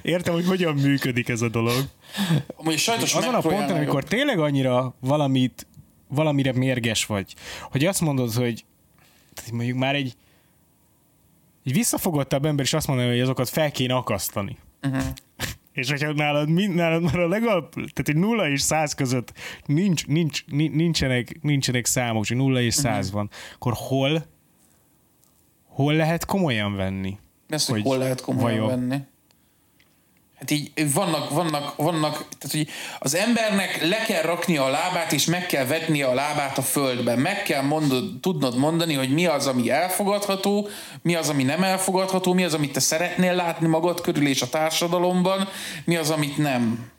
[0.02, 1.82] értem, hogy hogyan működik ez a dolog.
[2.56, 5.66] A sajtos Azon a ponton, amikor tényleg annyira valamit,
[6.14, 8.64] valamire mérges vagy, hogy azt mondod, hogy
[9.34, 10.14] tehát mondjuk már egy,
[11.64, 14.56] egy visszafogottabb ember is azt mondaná, hogy azokat fel kéne akasztani.
[14.82, 15.02] Uh-huh.
[15.72, 19.32] És hogyha nálad, mind, nálad már a legalább, tehát egy nulla és száz között
[19.66, 24.24] nincs, nincs, ni- nincsenek, nincsenek számok, csak nulla és száz van, akkor hol
[25.66, 27.18] hol lehet komolyan venni?
[27.48, 29.02] Ezt, hogy hogy hol lehet komolyan vajon- venni.
[30.38, 35.24] Hát így vannak, vannak, vannak, tehát hogy az embernek le kell raknia a lábát, és
[35.24, 37.16] meg kell vetnie a lábát a földbe.
[37.16, 40.68] Meg kell mondod, tudnod mondani, hogy mi az, ami elfogadható,
[41.02, 44.48] mi az, ami nem elfogadható, mi az, amit te szeretnél látni magad körül és a
[44.48, 45.48] társadalomban,
[45.84, 46.92] mi az, amit nem.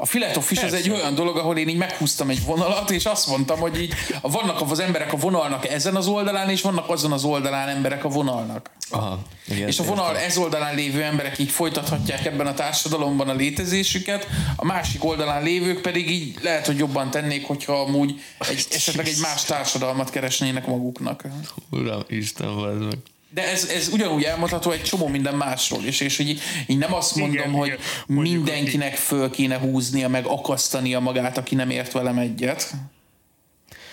[0.00, 3.04] A filet of fish az egy olyan dolog, ahol én így meghúztam egy vonalat, és
[3.04, 7.12] azt mondtam, hogy így vannak az emberek a vonalnak ezen az oldalán, és vannak azon
[7.12, 8.70] az oldalán emberek a vonalnak.
[8.90, 9.18] Aha,
[9.48, 10.28] igen, És a vonal értem.
[10.28, 14.26] ez oldalán lévő emberek így folytathatják ebben a társadalomban a létezésüket,
[14.56, 19.18] a másik oldalán lévők pedig így lehet, hogy jobban tennék, hogyha amúgy egy, esetleg egy
[19.20, 21.24] más társadalmat keresnének maguknak.
[21.70, 22.98] Uram, Isten, meg.
[23.30, 26.94] De ez, ez ugyanúgy elmondható egy csomó minden másról is, és hogy így, így nem
[26.94, 27.78] azt mondom, Igen, hogy igen.
[28.06, 32.74] Mondjuk, mindenkinek föl kéne húznia, meg akasztania magát, aki nem ért velem egyet.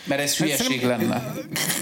[0.06, 1.34] Mert ez hülyeség szerintem- lenne.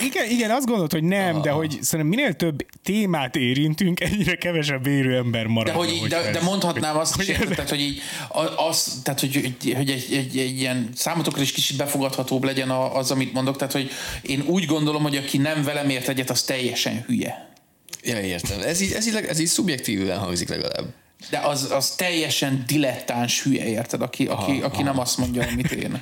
[0.03, 4.87] Igen, igen, azt gondolod, hogy nem, de hogy szerintem minél több témát érintünk, egyre kevesebb
[4.87, 5.71] érő ember marad.
[5.73, 8.01] De, hogy így, de, ez- de mondhatnám azt is, hogy- érted, tehát, hogy így,
[8.69, 13.11] az, tehát, hogy, hogy, egy, egy, egy, ilyen számotokra is kicsit befogadhatóbb legyen a- az,
[13.11, 13.57] amit mondok.
[13.57, 13.91] Tehát, hogy
[14.21, 17.51] én úgy gondolom, hogy aki nem velem ért egyet, az teljesen hülye.
[18.03, 18.59] Ja, értem.
[18.61, 20.85] Ez így, ez így, ez így szubjektívűen hangzik legalább.
[21.29, 24.01] De az, az teljesen dilettáns hülye, érted?
[24.01, 25.97] Aki, aki, aki nem azt mondja, amit én.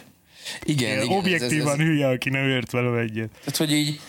[0.63, 1.17] Igen, igen.
[1.17, 3.29] Objektívan ez, ez, hülye, aki nem ért velem egyet.
[3.39, 3.99] Tehát, hogy így...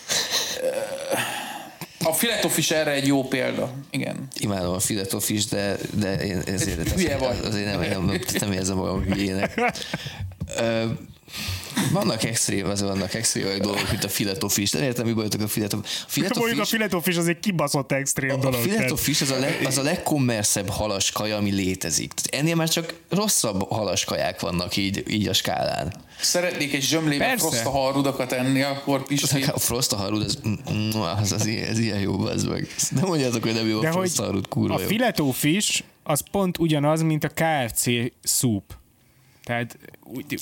[2.04, 3.72] A filet is erre egy jó példa.
[3.90, 4.28] Igen.
[4.38, 7.38] imádom a filet of fish, de, de én ezért Hülye vagy.
[7.44, 9.60] azért nem, nem, nem, nem érzem magam hülyének.
[11.90, 14.74] Vannak extrém, azért vannak extrém dolgok, mint a filet of fish.
[14.74, 17.04] Nem értem, mi voltak a filet of A filet of Mondjuk a fish, filet of
[17.04, 18.60] fish az egy kibaszott extrém a dolog.
[18.60, 22.12] filet tehát- of fish az a, leg, az a legkommerszebb halaskaja, ami létezik.
[22.30, 25.92] Ennél már csak rosszabb halaskaják vannak így, így a skálán.
[26.20, 29.42] Szeretnék egy zsömlébe harudakat enni, akkor Pisti.
[29.52, 30.38] A Frost a harud, az,
[31.20, 32.66] az, az, ilyen- ez ilyen jó, az meg.
[32.90, 37.02] Nem mondjátok, hogy nem jó De a a harud, kurva a fish az pont ugyanaz,
[37.02, 37.84] mint a KFC
[38.22, 38.74] soup.
[39.44, 39.78] Tehát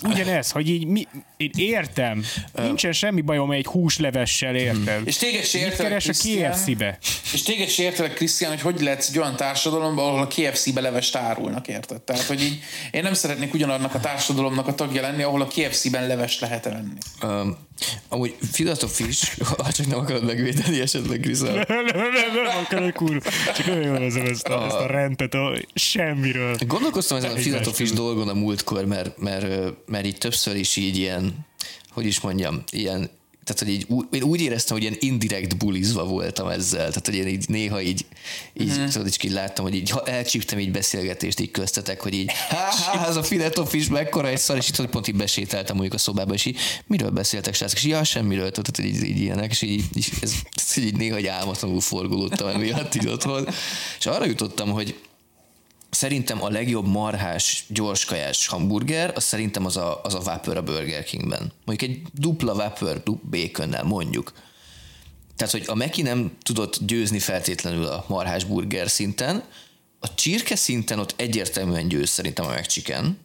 [0.03, 1.07] ugyanez, hogy így mi,
[1.37, 2.25] én értem,
[2.55, 5.03] nincsen semmi bajom egy húslevessel, értem.
[5.05, 6.53] És téged se értelek, a Krisztián?
[6.53, 6.99] KFC-be?
[7.33, 11.17] És téged se értelek, Krisztián, hogy hogy lehetsz egy olyan társadalomban, ahol a KFC-be levest
[11.17, 12.03] árulnak, érted?
[12.03, 16.07] Tehát, hogy így én nem szeretnék ugyanannak a társadalomnak a tagja lenni, ahol a KFC-ben
[16.07, 16.99] levest lehet venni.
[17.23, 17.57] Um,
[18.09, 21.55] amúgy filet of fish, ha csak nem akarod megvédeni esetleg, Krisztán.
[21.69, 23.31] Nem, nem, nem, nem akarok kurva.
[23.57, 26.57] Csak olyan jól érzem ezt a, ezt a rendet a semmiről.
[26.67, 29.50] Gondolkoztam ezen a of fish dolgon a múltkor, mert, mert,
[29.87, 31.47] mert így többször is így ilyen,
[31.91, 33.11] hogy is mondjam, ilyen
[33.45, 37.27] tehát, hogy így, én úgy éreztem, hogy ilyen indirekt bulizva voltam ezzel, tehát, hogy én
[37.27, 38.05] így néha így,
[38.53, 38.81] így, Mhm.
[38.81, 38.87] mm.
[38.87, 42.71] tudod, így, így láttam, hogy így ha elcsíptem így beszélgetést így köztetek, hogy így, há,
[42.93, 45.95] há, ez a filet of fish mekkora egy szar, és itt pont így besétáltam mondjuk
[45.95, 49.21] a szobába, és így, miről beszéltek, srácok, és így, ja, semmiről, tehát, hogy így, így
[49.21, 50.35] ilyenek, és így, így, ez,
[50.77, 53.49] így néha egy álmatlanul forgolódtam emiatt így otthon,
[53.99, 54.99] és arra jutottam, hogy
[55.91, 61.05] Szerintem a legjobb marhás, gyorskajás hamburger, az szerintem az a, az a Whopper a Burger
[61.05, 61.53] Kingben.
[61.65, 64.33] Mondjuk egy dupla Whopper baconnel mondjuk.
[65.37, 69.43] Tehát, hogy a Meki nem tudott győzni feltétlenül a marhás burger szinten,
[70.01, 73.19] a csirke szinten ott egyértelműen győz szerintem a McChicken.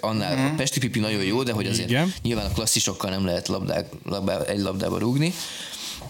[0.00, 0.52] Annál mm.
[0.52, 2.14] a Pesti Pipi nagyon jó, de hogy azért Igen.
[2.22, 5.32] nyilván a klasszisokkal nem lehet labdák, labdá, egy labdába rúgni.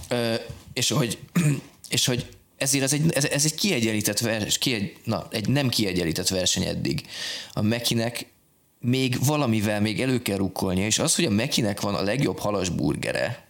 [0.09, 0.35] Ö,
[0.73, 1.19] és hogy,
[1.89, 2.27] és hogy
[2.59, 7.06] ezért ez egy, ez, ez egy kiegyenlített vers, kiegy, na, egy nem kiegyenlített verseny eddig.
[7.52, 8.26] A Mekinek
[8.80, 12.68] még valamivel még elő kell rukkolnia, és az, hogy a Mekinek van a legjobb halas
[12.68, 13.47] burgere,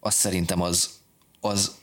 [0.00, 0.90] az szerintem az,
[1.40, 1.74] az,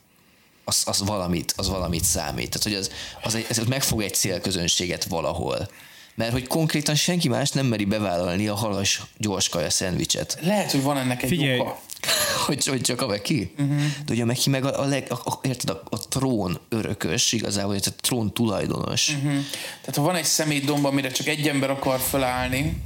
[0.64, 2.50] az, az, valamit, az valamit számít.
[2.50, 2.92] Tehát, hogy az,
[3.24, 5.70] az, egy, ez megfog egy célközönséget valahol.
[6.16, 10.38] Mert hogy konkrétan senki más nem meri bevállalni a halas gyorskaja szendvicset.
[10.42, 11.60] Lehet, hogy van ennek egy Figyelj.
[11.60, 11.80] oka.
[12.46, 13.52] Hogy, hogy csak a Meki?
[13.60, 13.82] Uh-huh.
[14.06, 17.32] De ugye a Meki meg a, a, leg, a, a, érted, a, a trón örökös,
[17.32, 19.10] igazából, a trón tulajdonos.
[19.10, 19.32] Uh-huh.
[19.80, 22.82] Tehát ha van egy szemétdomb, amire csak egy ember akar felállni,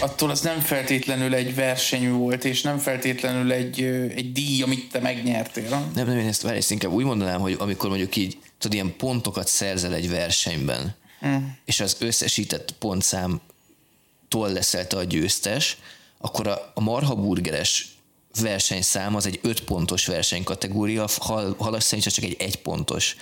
[0.00, 3.82] attól az nem feltétlenül egy verseny volt, és nem feltétlenül egy,
[4.16, 5.68] egy díj, amit te megnyertél.
[5.94, 8.96] Nem, nem, én ezt, várj, ezt inkább úgy mondanám, hogy amikor mondjuk így, tudod, ilyen
[8.96, 10.94] pontokat szerzel egy versenyben,
[11.26, 11.36] mm.
[11.64, 15.76] és az összesített pontszámtól leszel te a győztes,
[16.18, 17.97] akkor a, a marha burgeres
[18.40, 23.16] versenyszám az egy 5 pontos versenykategória, a hal, halas szerint csak egy 1 pontos.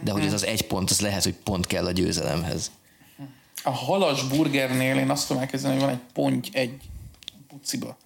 [0.00, 2.70] De hogy ez az egy pont, az lehet, hogy pont kell a győzelemhez.
[3.62, 6.80] A halas burgernél én azt tudom elkezdeni, hogy van egy ponty egy
[7.48, 7.96] puciba.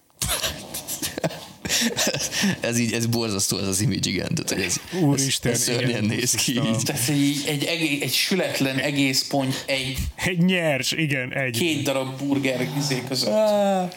[2.59, 4.27] Ez így, ez borzasztó az az image, igen.
[4.35, 6.83] Tehát, hogy ez, Úristen, ez, ez szörnyen igen, néz ki így.
[6.83, 11.57] Tehát hogy egy, egész, egy sületlen egész ponty egy Egy nyers, igen, egy.
[11.57, 13.33] két darab burger izé között.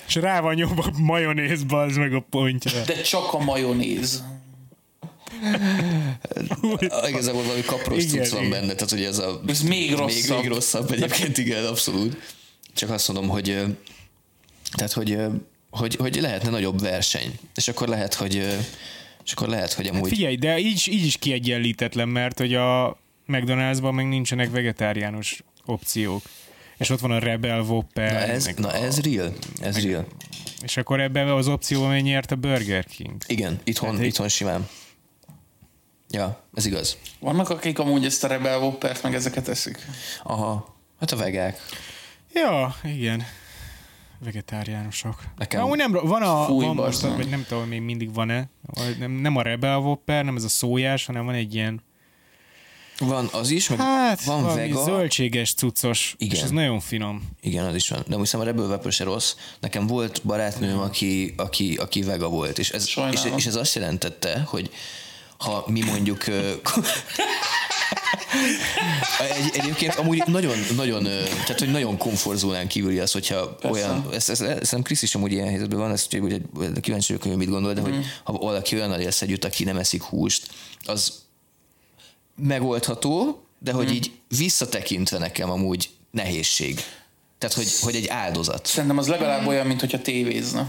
[0.06, 2.82] És rá van nyomva majonézba, az meg a pontja.
[2.86, 4.22] De csak a majonéz.
[6.88, 8.50] Ah, Igazából valami kapros Igen, cucc van igen.
[8.60, 9.40] benne, tehát hogy ez a...
[9.46, 10.40] Ez még Még, rosszabb.
[10.40, 12.16] még rosszabb egyébként, igen, abszolút.
[12.74, 13.44] Csak azt mondom, hogy
[14.72, 15.16] tehát, hogy,
[15.70, 17.38] hogy, hogy lehetne nagyobb verseny.
[17.54, 18.34] És akkor lehet, hogy
[19.24, 20.08] és akkor lehet, hogy amúgy...
[20.08, 22.98] Figyelj, de így, így is kiegyenlítetlen, mert hogy a
[23.28, 26.22] McDonald'sban meg nincsenek vegetáriánus opciók.
[26.78, 28.12] és ott van a Rebel Whopper.
[28.12, 29.32] Na ez, meg na a- ez real.
[29.60, 30.06] Ez real.
[30.62, 33.16] És akkor ebben az opcióban még nyert a Burger King.
[33.26, 34.68] Igen, itthon, Hát egy- itthon simán.
[36.10, 36.96] Ja, ez igaz.
[37.18, 39.78] Vannak, akik amúgy ezt a Rebel Whoppert meg ezeket eszik.
[40.22, 41.58] Aha, hát a vegák.
[42.34, 43.26] Ja, igen.
[44.24, 45.22] Vegetáriánusok.
[45.38, 45.76] Nekem- Nekem...
[45.76, 48.48] nem, ro- van a, Fúj, van most, vagy nem tudom, még mindig van-e,
[48.98, 51.82] nem, nem a Rebel Whopper, nem ez a szójás, hanem van egy ilyen,
[52.98, 54.84] Van az is, meg hát van vega.
[54.84, 56.36] zöldséges cuccos, Igen.
[56.36, 57.28] és ez nagyon finom.
[57.40, 58.04] Igen, az is van.
[58.08, 59.34] De hiszem a Rebel Vapor se rossz.
[59.60, 64.40] Nekem volt barátnőm, aki, aki, aki vega volt, és ez, és, és ez azt jelentette,
[64.46, 64.70] hogy
[65.40, 66.24] ha mi mondjuk...
[69.36, 73.68] Egy, egyébként amúgy nagyon, nagyon, tehát hogy nagyon komfortzónán kívüli az, hogyha Persze.
[73.78, 76.38] olyan, ez, ez, ez nem Krisz is amúgy ilyen helyzetben van, ezt ugye
[76.80, 77.90] kíváncsi vagyok, hogy mit gondol, de Mhm.
[77.90, 80.48] hogy ha valaki olyan élsz együtt, aki nem eszik húst,
[80.84, 81.12] az
[82.36, 83.80] megoldható, de Mhm.
[83.80, 86.80] hogy így visszatekintve nekem amúgy nehézség.
[87.38, 88.66] Tehát, hogy, hogy egy áldozat.
[88.66, 90.66] Szerintem az legalább olyan, mint hogyha tévézne.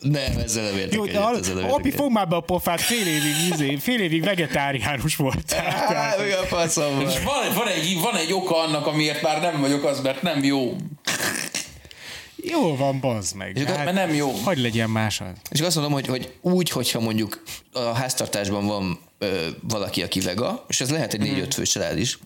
[0.00, 2.00] Nem, ezzel nem értek Jó, egyet, al- ezzel nem értek Api, egyet.
[2.00, 5.52] fog már be a pofát, fél évig, izé, fél évig vegetáriánus volt.
[5.54, 7.54] Á, mi a faszom És van?
[7.54, 10.76] van, egy, van egy oka annak, amiért már nem vagyok az, mert nem jó.
[12.36, 13.58] Jó van, bazd meg.
[13.58, 14.30] Hát, akkor- Mert nem jó.
[14.30, 15.22] Hagy legyen más.
[15.50, 20.64] És azt mondom, hogy, hogy úgy, hogyha mondjuk a háztartásban van ö, valaki, aki vega,
[20.68, 22.18] és ez lehet egy négy-öt fő család is,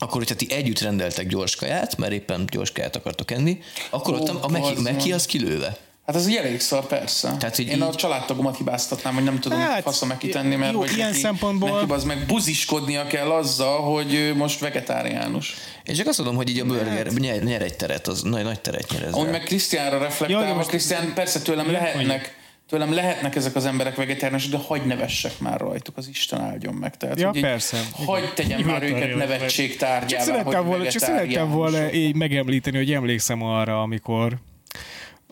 [0.00, 3.58] akkor, hogyha ti együtt rendeltek gyors kaját, mert éppen gyors kaját akartok enni,
[3.90, 5.76] akkor Ó, ott a, a meki, meki az kilőve.
[6.08, 7.36] Hát ez egy elég szar, persze.
[7.38, 10.72] Tehát, hogy Én a így- családtagomat hibáztatnám, hogy nem tudom Hát, hát, faszom megkitenni, mert
[10.72, 15.54] jó, hogy ilyen neki, szempontból- neki az meg buziskodnia kell azzal, hogy most vegetáriánus.
[15.84, 18.60] Én csak azt mondom, hogy így a burger nyer, nyer egy teret, az nagy, nagy
[18.60, 19.14] teret nyer ezzel.
[19.14, 22.36] Ahogy meg Krisztiánra reflektálva, ja, most- Krisztián, persze tőlem lehetnek,
[22.68, 26.96] tőlem lehetnek ezek az emberek vegetáriánusok, de hagyd nevessek már rajtuk, az Isten áldjon meg.
[26.96, 27.80] Tehát, Ja, hogy persze.
[28.06, 32.92] Hagyd tegyem már őket nevetség tárgyává, Csak szerettem, volna, csak szerettem volna így megemlíteni, hogy
[32.92, 34.38] emlékszem arra, amikor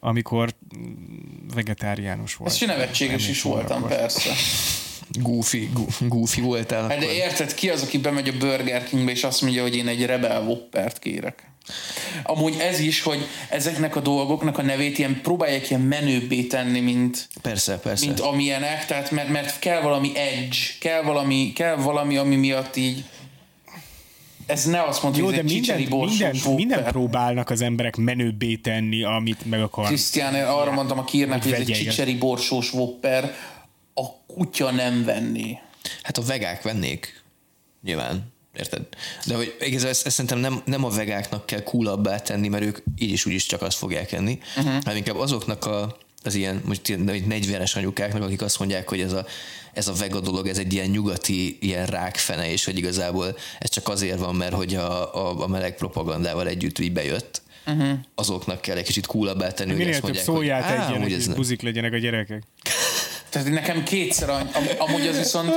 [0.07, 0.55] amikor
[1.55, 2.51] vegetáriánus volt.
[2.51, 4.31] Ez nevetséges is voltam, persze.
[5.21, 5.71] Goofy,
[6.01, 6.89] goofy voltál.
[6.89, 7.17] Hát de akkor.
[7.17, 10.43] érted, ki az, aki bemegy a Burger Kingbe, és azt mondja, hogy én egy Rebel
[10.43, 11.51] Whoppert kérek?
[12.23, 17.29] Amúgy ez is, hogy ezeknek a dolgoknak a nevét ilyen próbálják ilyen menőbbé tenni, mint,
[17.43, 18.07] Persze, persze.
[18.07, 23.05] mint amilyenek, tehát mert, mert kell valami edge, kell valami, kell valami, ami miatt így
[24.47, 29.03] ez ne azt mondja, Jó, hogy de minden, minden, minden próbálnak az emberek menőbbé tenni,
[29.03, 29.87] amit meg akar.
[29.87, 33.35] Krisztián, arra mondtam a kírnek, hogy ez egy csicseri borsós Whopper,
[33.95, 35.59] a kutya nem venné.
[36.03, 37.23] Hát a vegák vennék.
[37.83, 38.35] Nyilván.
[38.57, 38.83] Érted?
[39.27, 42.79] De hogy igazából ezt, ezt szerintem nem, nem a vegáknak kell coolabbá tenni, mert ők
[42.99, 44.73] így is úgyis csak azt fogják enni, uh-huh.
[44.83, 45.97] hanem inkább azoknak a,
[46.27, 49.27] az ilyen, most ilyen 40-es anyukáknak, akik azt mondják, hogy ez a,
[49.73, 53.89] ez a vega dolog, ez egy ilyen nyugati ilyen rákfene, és hogy igazából ez csak
[53.89, 57.43] azért van, mert hogy a, a, a meleg propagandával együtt így bejött.
[57.67, 57.99] Uh-huh.
[58.15, 61.17] Azoknak kell egy kicsit coolabbá tenni, hogy több mondják, szóját hogy, "Á, egyenek, amúgy és
[61.17, 61.37] ez nem.
[61.37, 62.43] buzik legyenek a gyerekek.
[63.29, 65.49] Tehát nekem kétszer am, amúgy az viszont,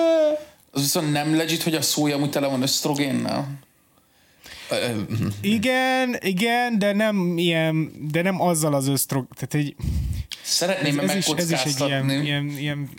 [0.72, 3.48] az viszont nem legit, hogy a szója amúgy tele van ösztrogénnel.
[5.42, 9.76] Igen, igen, de nem ilyen, de nem azzal az ösztrog, tehát egy,
[10.42, 12.90] Szeretném ez, ez, is, ez is egy ilyen, ilyen, ilyen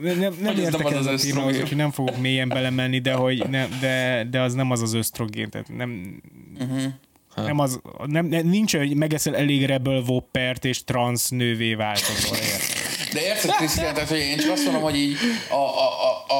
[0.00, 3.12] nem, nem Hogy értek az ez a az témához, úgyhogy nem fogok mélyen belemenni, de,
[3.12, 6.20] hogy ne, de, de az nem az az ösztrogén, tehát nem,
[6.58, 7.46] Mhm.
[7.46, 12.77] nem az, nem, nincs, hogy megeszel elég rebel Whoppert és trans nővé változol, érted?
[13.12, 15.16] De érted, Krisztián, tehát hogy én csak azt mondom, hogy így
[15.50, 15.88] a, a,
[16.28, 16.34] a,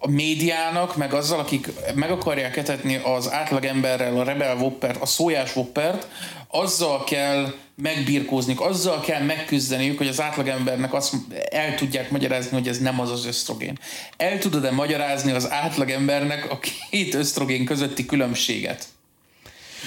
[0.00, 5.56] a, médiának, meg azzal, akik meg akarják etetni az átlagemberrel a Rebel Whoppert, a szójás
[5.56, 6.08] Whoppert,
[6.48, 11.14] azzal kell megbirkózniuk, azzal kell megküzdeniük, hogy az átlagembernek azt
[11.50, 13.78] el tudják magyarázni, hogy ez nem az az ösztrogén.
[14.16, 16.58] El tudod-e magyarázni az átlagembernek a
[16.90, 18.86] két ösztrogén közötti különbséget?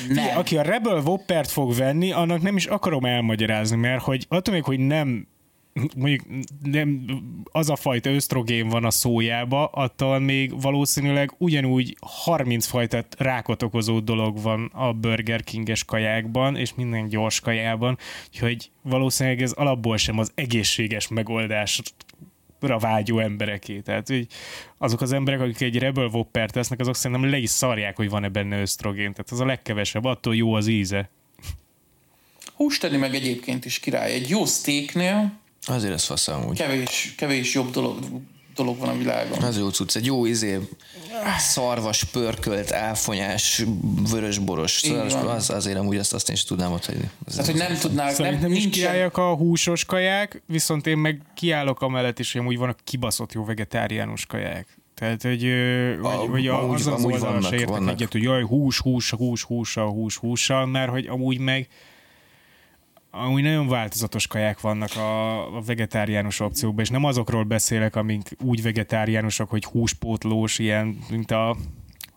[0.08, 0.38] Nem.
[0.38, 4.64] Aki a Rebel Whoppert fog venni, annak nem is akarom elmagyarázni, mert hogy attól még,
[4.64, 5.28] hogy nem
[5.96, 6.22] mondjuk
[6.64, 7.06] nem,
[7.44, 14.00] az a fajta ösztrogén van a szójába, attól még valószínűleg ugyanúgy 30 fajta rákot okozó
[14.00, 20.18] dolog van a Burger Kinges kajákban, és minden gyors kajában, úgyhogy valószínűleg ez alapból sem
[20.18, 21.82] az egészséges megoldás
[22.60, 23.80] vágyó embereké.
[23.80, 24.28] Tehát hogy
[24.78, 28.30] azok az emberek, akik egy Rebel Whopper tesznek, azok szerintem le is szarják, hogy van-e
[28.30, 29.12] benne ösztrogén.
[29.12, 31.10] Tehát az a legkevesebb, attól jó az íze.
[32.56, 34.12] Húst tenni meg egyébként is király.
[34.14, 36.58] Egy jó steaknél Azért ez fasz amúgy.
[36.58, 37.98] kevés, kevés jobb dolog,
[38.56, 39.42] dolog van a világon.
[39.44, 40.60] Az jó cucc, egy jó izé,
[41.38, 43.64] szarvas, pörkölt, áfonyás,
[44.12, 47.10] vörösboros, szarvas, az, azért amúgy azt, azt én is tudnám ott hagyni.
[47.26, 51.22] Az Tehát, hogy nem tudnál, nem, Szerintem is kiálljak a húsos kaják, viszont én meg
[51.36, 54.68] kiállok amellett is, hogy amúgy vannak kibaszott jó vegetáriánus kaják.
[54.96, 55.42] Tehát, hogy,
[56.00, 59.12] vagy, A- vagy a, amúgy- az az oldalra se értek egyet, hogy jaj, hús, hús,
[59.12, 61.68] hús, hússal, hús, hússal, mert hogy amúgy meg
[63.12, 68.62] amúgy nagyon változatos kaják vannak a, a vegetáriánus opciókban, és nem azokról beszélek, amik úgy
[68.62, 71.58] vegetáriánusok, hogy húspótlós, ilyen, mint a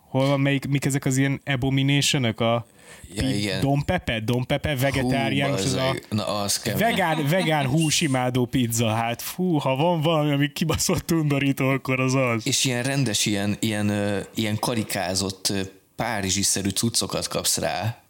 [0.08, 2.66] hol van, melyik, mik ezek az ilyen abomination a
[3.14, 3.60] Ja, igen.
[3.60, 5.94] Don Pepe, Don Pepe vegetáriánus, Hú, az a.
[6.10, 6.80] Na, az kemény.
[6.80, 12.46] vegán, vegán húsimádó pizza, hát fú, ha van valami, ami kibaszott undorító, akkor az az.
[12.46, 13.92] És ilyen rendes, ilyen, ilyen,
[14.34, 15.52] ilyen karikázott
[15.96, 18.03] párizsi-szerű cuccokat kapsz rá,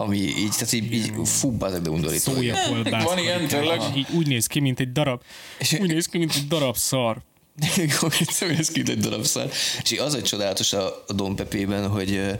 [0.00, 2.32] ami így, tehát így, így fú, bazeg, de undorító.
[2.32, 2.56] Szója.
[3.04, 3.80] Van ilyen, tényleg?
[3.96, 5.22] Így úgy néz ki, mint egy darab,
[5.80, 7.16] úgy néz ki, mint egy darab szar.
[8.00, 9.50] Konkrétan ez kint egy darab szar.
[9.82, 12.38] És az egy csodálatos a, a Don Pepében, hogy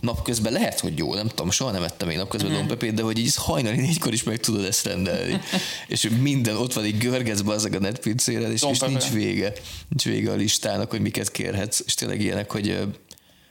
[0.00, 2.58] napközben lehet, hogy jó, nem tudom, soha nem ettem még napközben Mhm.
[2.58, 5.40] Don Pepét, de hogy így hajnali négykor is meg tudod ezt rendelni.
[5.88, 9.52] és minden ott van, így görgetsz be azok a netpincéren, és, és nincs vége.
[9.88, 11.80] Nincs vége a listának, hogy miket kérhetsz.
[11.86, 12.78] És tényleg ilyenek, hogy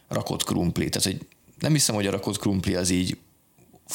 [0.07, 0.90] rakott krumpli.
[0.90, 1.27] Tehát, hogy
[1.60, 3.18] nem hiszem, hogy a rakott krumpli az így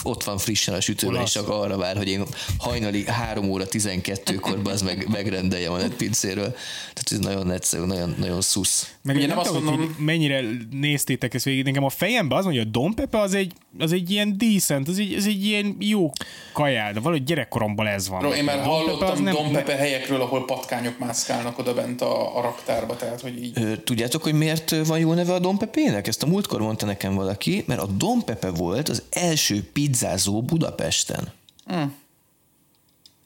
[0.02, 2.22] ott van frissen a sütőben, és csak arra vár, hogy én
[2.58, 6.50] hajnali 3 óra 12-kor az meg, megrendeljem a netpincéről.
[6.92, 8.94] Tehát ez nagyon egyszerű, nagyon, nagyon szusz.
[9.02, 11.64] Meg Ugye nem, nem azt hogy mondom- így mennyire néztétek ezt végig.
[11.64, 14.88] Nekem a fejemben az mondja, hogy a Don Pepe az egy, az egy ilyen decent,
[14.88, 16.10] az egy, az egy ilyen jó
[16.52, 18.18] kajál, de valahogy gyerekkoromban ez van.
[18.18, 22.40] Bro, én már hallottam nem- Don Pepe helyekről, ahol patkányok mászkálnak oda bent a, a
[22.40, 23.80] raktárba, tehát hogy így.
[23.84, 26.06] Tudjátok, hogy miért van jó neve a Don Pepének?
[26.06, 31.32] Ezt a múltkor mondta nekem valaki, mert a Don Pepe volt az első pizzázó Budapesten.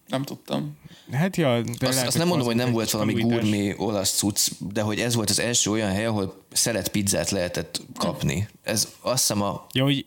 [0.09, 0.77] Nem tudtam.
[1.13, 3.41] Hát ja, de Azt, lehet, azt nem mondom, hogy nem volt valami felújítás.
[3.41, 7.81] gurmé olasz cucc, de hogy ez volt az első olyan hely, ahol szelet pizzát lehetett
[7.97, 8.49] kapni.
[8.63, 10.05] Ez azt hiszem a, Ja, hogy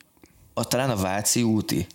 [0.54, 1.88] a talán a Váci úti.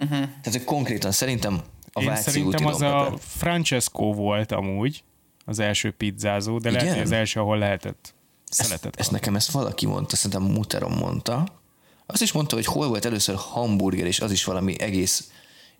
[0.00, 0.18] Uh-huh.
[0.18, 1.60] Tehát hogy konkrétan szerintem
[1.92, 3.16] a én Váci úti szerintem az Don a.
[3.18, 5.04] Francesco volt amúgy,
[5.44, 6.96] az első pizzázó, de lehet, Igen?
[6.96, 8.14] hogy az első, ahol lehetett
[8.50, 9.12] szeletet Ezt kapni.
[9.12, 11.46] nekem ezt valaki mondta, szerintem Muteron mondta.
[12.06, 15.30] Azt is mondta, hogy hol volt először hamburger, és az is valami egész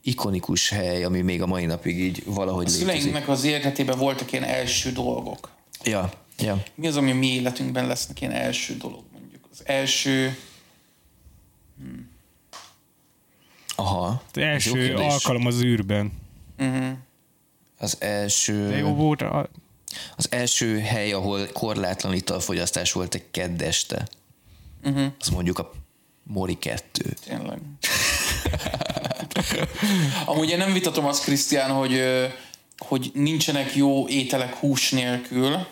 [0.03, 2.81] ikonikus hely, ami még a mai napig így valahogy A létezik.
[2.81, 5.51] szüleinknek az életében voltak ilyen első dolgok.
[5.85, 6.63] Ja, ja.
[6.75, 9.49] Mi az, ami a mi életünkben lesznek ilyen első dolog, mondjuk?
[9.53, 10.37] Az első...
[13.77, 14.23] Aha.
[14.35, 16.13] Az első alkalom az űrben.
[17.79, 19.49] Az első, De jó volt, a,
[20.17, 24.09] az első hely, ahol korlátlan italfogyasztás volt egy kedd este.
[24.85, 25.07] Uh-huh.
[25.19, 25.73] Az mondjuk a
[26.27, 27.15] Mori 2.
[27.25, 27.59] Tényleg.
[30.25, 32.03] Amúgy én nem vitatom azt, Krisztián, hogy,
[32.79, 35.67] hogy nincsenek jó ételek hús nélkül,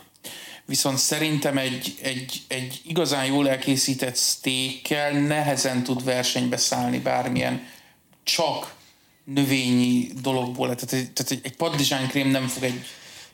[0.64, 7.66] viszont szerintem egy, egy, egy igazán jól elkészített steakkel nehezen tud versenybe szállni bármilyen
[8.22, 8.74] csak
[9.24, 10.74] növényi dologból.
[10.74, 12.80] Tehát, egy- tehát egy, egy padlizsánkrém nem fog egy,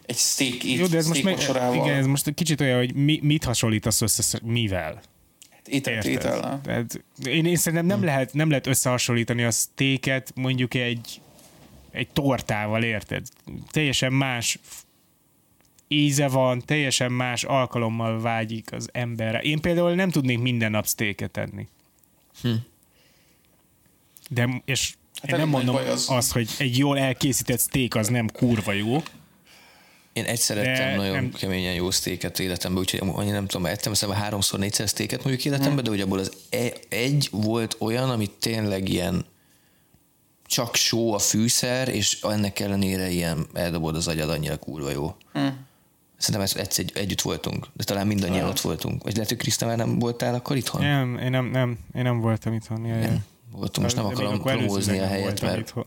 [0.07, 1.39] egy steak, jó, de ez most, meg,
[1.75, 5.01] igen, ez most egy kicsit olyan, hogy mi, mit hasonlítasz össze, mivel?
[5.71, 6.13] Étel, Érted?
[6.13, 11.21] étel, Tehát én, én szerintem nem, lehet, nem lehet összehasonlítani a sztéket mondjuk egy,
[11.91, 13.27] egy tortával, érted?
[13.71, 14.59] Teljesen más
[15.89, 19.41] íze van, teljesen más alkalommal vágyik az emberre.
[19.41, 21.69] Én például nem tudnék minden nap sztéket enni.
[22.43, 22.53] Hm.
[24.29, 26.07] De, és hát én nem mondom az.
[26.11, 29.03] azt, hogy egy jól elkészített szték az nem kurva jó.
[30.21, 34.23] Én egyszer ettem nagyon nem- keményen jó sztéket életemben, úgyhogy annyi nem tudom, ettem szerintem
[34.23, 38.89] háromszor, négyszer sztéket mondjuk életemben, de hogy abból az e- egy volt olyan, ami tényleg
[38.89, 39.25] ilyen
[40.47, 45.15] csak só a fűszer, és ennek ellenére ilyen eldobod az agyad, annyira kurva jó.
[45.33, 45.67] Hmm.
[46.17, 49.03] Szerintem ezt egyszer egy, együtt voltunk, de talán mindannyian ott voltunk.
[49.03, 50.81] Vagy lehet, hogy Kriszta már nem voltál akkor itthon?
[50.83, 52.85] Nem, én nem, nem, én nem voltam itthon.
[52.85, 53.21] Jaj, jaj.
[53.53, 55.85] Voltunk, most nem De akarom promózni a helyet, mert itthon.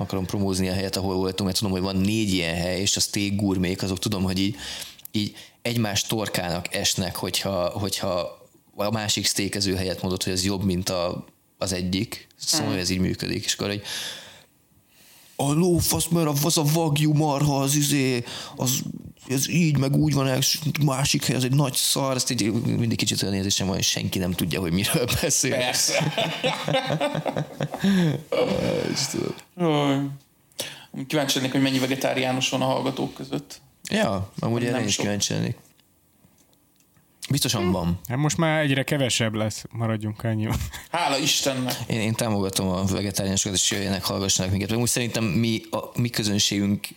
[0.00, 3.00] Akarom promózni a helyet, ahol voltunk, mert tudom, hogy van négy ilyen hely, és a
[3.00, 4.56] steak gurmék, azok tudom, hogy így,
[5.10, 8.38] így egymás torkának esnek, hogyha, hogyha
[8.74, 11.24] a másik steakező helyet mondod, hogy ez jobb, mint a,
[11.58, 12.28] az egyik.
[12.36, 13.82] Szóval hogy ez így működik, és akkor, hogy
[15.36, 18.24] a lófasz, mert az a vagyú marha, az izé,
[18.56, 18.82] az,
[19.28, 22.96] ez így, meg úgy van, és másik hely, az egy nagy szar, ezt így mindig
[22.96, 25.56] kicsit olyan érzésem van, hogy senki nem tudja, hogy miről beszél.
[25.56, 26.12] Persze.
[31.06, 33.60] Kíváncsi lennék, hogy mennyi vegetáriánus van a hallgatók között.
[33.90, 35.56] Ja, amúgy Nem erre is kíváncsi lennék.
[37.30, 38.00] Biztosan van.
[38.08, 40.48] Hát most már egyre kevesebb lesz, maradjunk ennyi.
[40.90, 41.74] Hála Istennek!
[41.86, 44.72] Én, én támogatom a vegetáriánusokat, és jöjjenek, hallgassanak minket.
[44.72, 46.88] Úgy szerintem mi, a mi közönségünk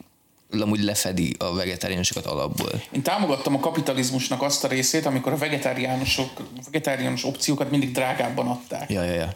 [0.62, 2.82] amúgy lefedi a vegetáriánusokat alapból.
[2.92, 6.30] Én támogattam a kapitalizmusnak azt a részét, amikor a vegetáriánusok,
[6.66, 8.92] vegetáriánus opciókat mindig drágábban adták.
[8.92, 9.34] Ja, ja, ja.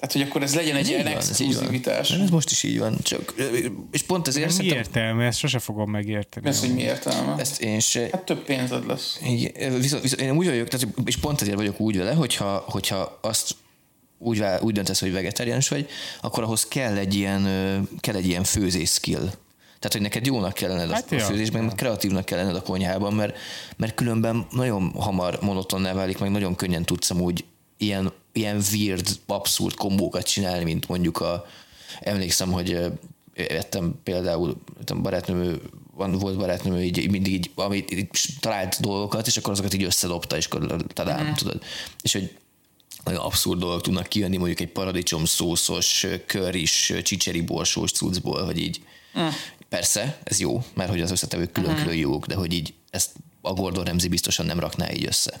[0.00, 2.10] Tehát, hogy akkor ez legyen egy Ez ilyen van, ez exkluzivitás.
[2.10, 2.98] Ez most is így van.
[3.02, 3.34] Csak,
[3.90, 5.26] és pont ezért Mi szerintem értelme?
[5.26, 6.48] Ezt sose fogom megérteni.
[6.48, 7.34] Ez, hogy mi értelme?
[7.38, 9.18] ezt én se, Hát több pénzed lesz.
[9.22, 13.18] Igen, viszont, viszont én úgy vagyok, tehát, és pont ezért vagyok úgy vele, hogyha, hogyha
[13.20, 13.54] azt
[14.18, 15.88] úgy, úgy döntesz, hogy vegetáriánus vagy,
[16.20, 17.42] akkor ahhoz kell egy ilyen,
[18.00, 19.30] kell egy ilyen főzés skill.
[19.80, 21.24] Tehát, hogy neked jónak kell lenned Hát a, ja.
[21.24, 23.36] főzésben, meg kreatívnak kell lenned a konyhában, mert,
[23.76, 27.44] mert különben nagyon hamar monotonná válik, meg nagyon könnyen tudsz amúgy
[27.76, 31.46] ilyen, ilyen weird, abszurd kombókat csinálni, mint mondjuk a,
[32.00, 32.78] emlékszem, hogy
[33.34, 35.60] ettem például ettem barátnőm,
[35.94, 38.08] van, volt barátnőm, így, így mindig így, amit így
[38.40, 41.32] talált dolgokat, és akkor azokat így összedobta, és akkor tadám, mm.
[41.32, 41.62] tudod.
[42.02, 42.36] És hogy
[43.04, 48.80] nagyon abszurd dolgok tudnak kijönni, mondjuk egy paradicsom szószos, köris, csicseri borsós cuccból, hogy így.
[49.18, 49.26] Mm.
[49.70, 53.10] Persze, ez jó, mert hogy az összetevők külön-külön jók, de hogy így ezt
[53.40, 55.34] a Gordon Ramsay biztosan nem rakná így össze.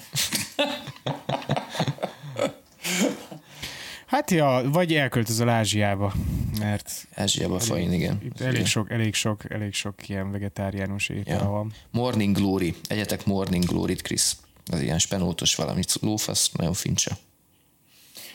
[4.06, 6.12] Hát ja, vagy elköltözöl Ázsiába,
[6.58, 8.20] mert Ázsiában fain, igen.
[8.24, 11.48] itt elég sok, elég sok, elég sok ilyen vegetáriánus étel Ja.
[11.48, 11.72] van.
[11.90, 12.74] Morning Glory.
[12.88, 14.36] Egyetek Morning Glory-t, Krisz.
[14.66, 17.16] Az ilyen spenótos valami lófasz, nagyon fincsa.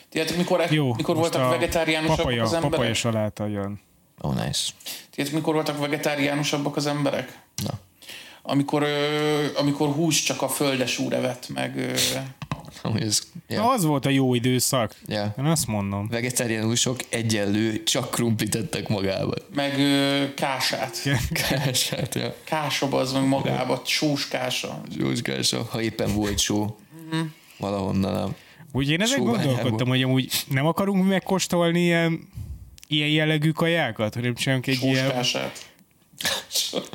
[0.10, 2.72] Tudjátok, mikor, Jó, mikor voltak a vegetáriánusabbak papaja, az emberek?
[2.72, 3.80] Papaja saláta jön.
[4.22, 4.70] Oh, nice.
[5.10, 7.40] Tudjátok, mikor voltak vegetáriánusabbak az emberek?
[7.64, 7.74] Na.
[8.42, 11.94] Amikor, ö, amikor hús csak a földes úr evett, meg, ö,
[13.48, 13.70] ja.
[13.70, 14.96] Az volt a jó időszak.
[15.06, 15.34] Ja.
[15.38, 16.08] Én azt mondom.
[16.08, 19.34] Vegetáriánusok egyenlő, csak krumplit tettek magába.
[19.54, 20.98] meg ö, kását.
[21.50, 22.36] Kását, ja.
[22.44, 24.82] Kása az meg magába, sós kása.
[24.98, 26.76] Zsózsgása, ha éppen volt só.
[27.58, 28.30] Valahonnan a
[28.72, 29.36] Úgy én Sóbányából.
[29.36, 32.28] gondolkodtam, hogy amúgy nem akarunk megkóstolni ilyen,
[32.88, 35.52] ilyen jellegű kajákat, hanem csinálunk egy Sós ilyen,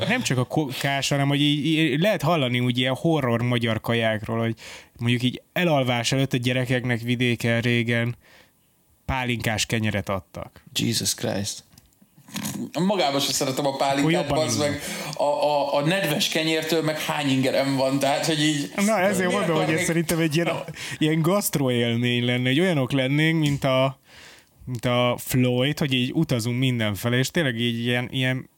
[0.08, 4.38] nem csak a kás, hanem hogy így, így lehet hallani úgy ilyen horror magyar kajákról,
[4.38, 4.54] hogy
[4.98, 8.16] mondjuk így elalvás előtt a gyerekeknek vidéken régen
[9.04, 10.62] pálinkás kenyeret adtak.
[10.72, 11.64] Jesus Christ.
[12.72, 14.80] Magában sem szeretem a pálinkát, az meg.
[15.14, 18.72] a, a, a nedves kenyértől meg hány ingerem van, tehát hogy így...
[18.76, 20.50] Na ezért mondom, hogy ez szerintem egy ilyen,
[20.98, 23.99] ilyen gasztroélmény lenne, hogy olyanok lennénk, mint a,
[24.64, 28.48] mint a Floyd, hogy így utazunk mindenfele, és tényleg így ilyen, ilyen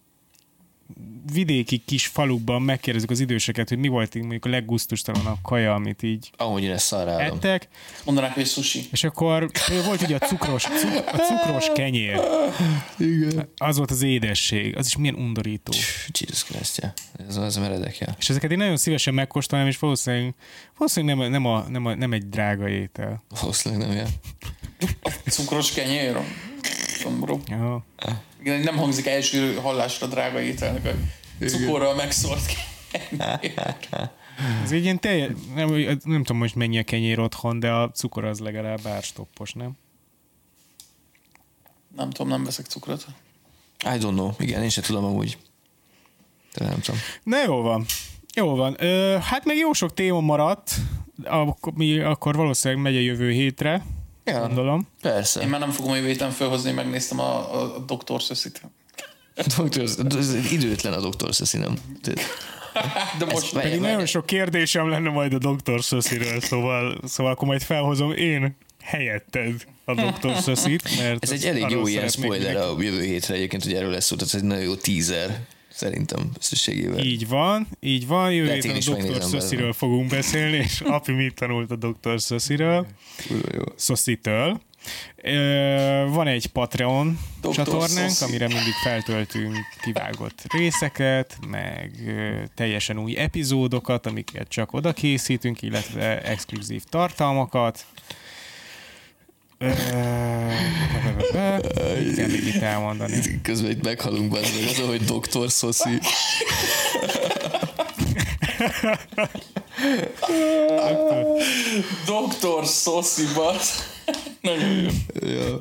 [1.32, 6.02] vidéki kis falukban megkérdezzük az időseket, hogy mi volt így mondjuk a leggusztustalanabb kaja, amit
[6.02, 7.36] így Ahogy én ezt szarálom.
[7.36, 7.68] ettek,
[8.04, 8.88] Mondanák, hogy sushi.
[8.92, 9.50] és akkor
[9.84, 12.20] volt ugye a cukros, cuk, a cukros kenyér.
[12.98, 13.48] Igen.
[13.56, 14.76] Az volt az édesség.
[14.76, 15.72] Az is milyen undorító.
[16.20, 16.92] Jesus Christ, ja.
[17.28, 18.14] Ez az meredek, ja.
[18.18, 20.34] És ezeket én nagyon szívesen megkóstolnám, és valószínűleg,
[20.76, 23.22] valószínűleg nem, nem, a, nem, a, nem egy drága étel.
[23.40, 24.06] Valószínűleg nem, ja.
[25.26, 26.16] Cukros kenyér.
[27.02, 27.40] Szomorú.
[27.46, 27.84] Ja.
[28.40, 30.84] Igen, nem hangzik első hallásra drága ételnek
[31.40, 32.52] a cukorral megszórt.
[34.62, 35.68] Ez így ilyen teljes, nem,
[36.04, 39.72] nem tudom most mennyi a kenyér otthon, de a cukor az legalább árstoppos, nem?
[41.96, 43.06] Nem tudom, nem veszek cukrot.
[43.84, 44.30] I don't know.
[44.38, 45.38] Igen, én sem tudom amúgy.
[46.54, 47.00] De nem tudom.
[47.22, 47.84] Na jó van.
[48.34, 48.76] Jó van.
[48.78, 50.74] Ö, hát még jó sok téma maradt,
[51.24, 53.84] akkor, mi, akkor valószínűleg megy a jövő hétre,
[54.24, 54.78] Ja, gondolom.
[54.78, 55.46] Én persze.
[55.46, 58.22] már nem fogom a jövő héten felhozni, megnéztem a, a, a Dr.
[58.22, 58.62] Szöszit.
[59.56, 59.82] Doktor,
[60.16, 61.78] ez időtlen a doktor Szeszi, nem?
[63.18, 65.82] De most várj, Pedig nagyon sok kérdésem lenne majd a Dr.
[65.82, 70.36] Szösziről, szóval, szóval akkor majd felhozom én helyetted a Dr.
[70.40, 74.04] Szöszit, mert Ez egy elég jó ilyen spoiler a jövő hétre egyébként, hogy erről lesz
[74.04, 75.40] szó, tehát ez egy nagyon jó teaser,
[75.82, 76.98] szerintem összességével.
[77.04, 79.22] Így van, így van, jövő héten a Dr.
[79.22, 82.20] Szösziről fogunk beszélni, és Api mit tanult a Dr.
[83.76, 84.60] Szöszitől.
[85.16, 87.50] Ö, Van egy Patreon Dr.
[87.50, 88.24] csatornánk, Szoszi.
[88.24, 91.90] amire mindig feltöltünk kivágott részeket, meg
[92.54, 97.86] teljesen új epizódokat, amiket csak oda készítünk, illetve exkluzív tartalmakat.
[99.62, 99.74] Mit
[102.14, 103.40] kell még itt elmondani?
[103.42, 105.98] Közben itt meghalunk benne, meg az, hogy doktor Szoszi.
[112.06, 112.64] Dr.
[112.66, 113.22] Szoszi.
[114.40, 114.88] Nagyon jó.
[115.12, 115.56] Ja.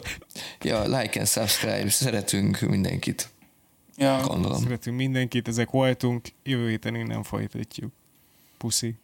[0.62, 3.30] ja, like and subscribe, szeretünk mindenkit,
[3.98, 4.22] Ja.
[4.28, 4.62] gondolom.
[4.62, 7.92] Szeretünk mindenkit, ezek voltunk, jövő héten innen folytatjuk.
[8.58, 8.96] Puszi.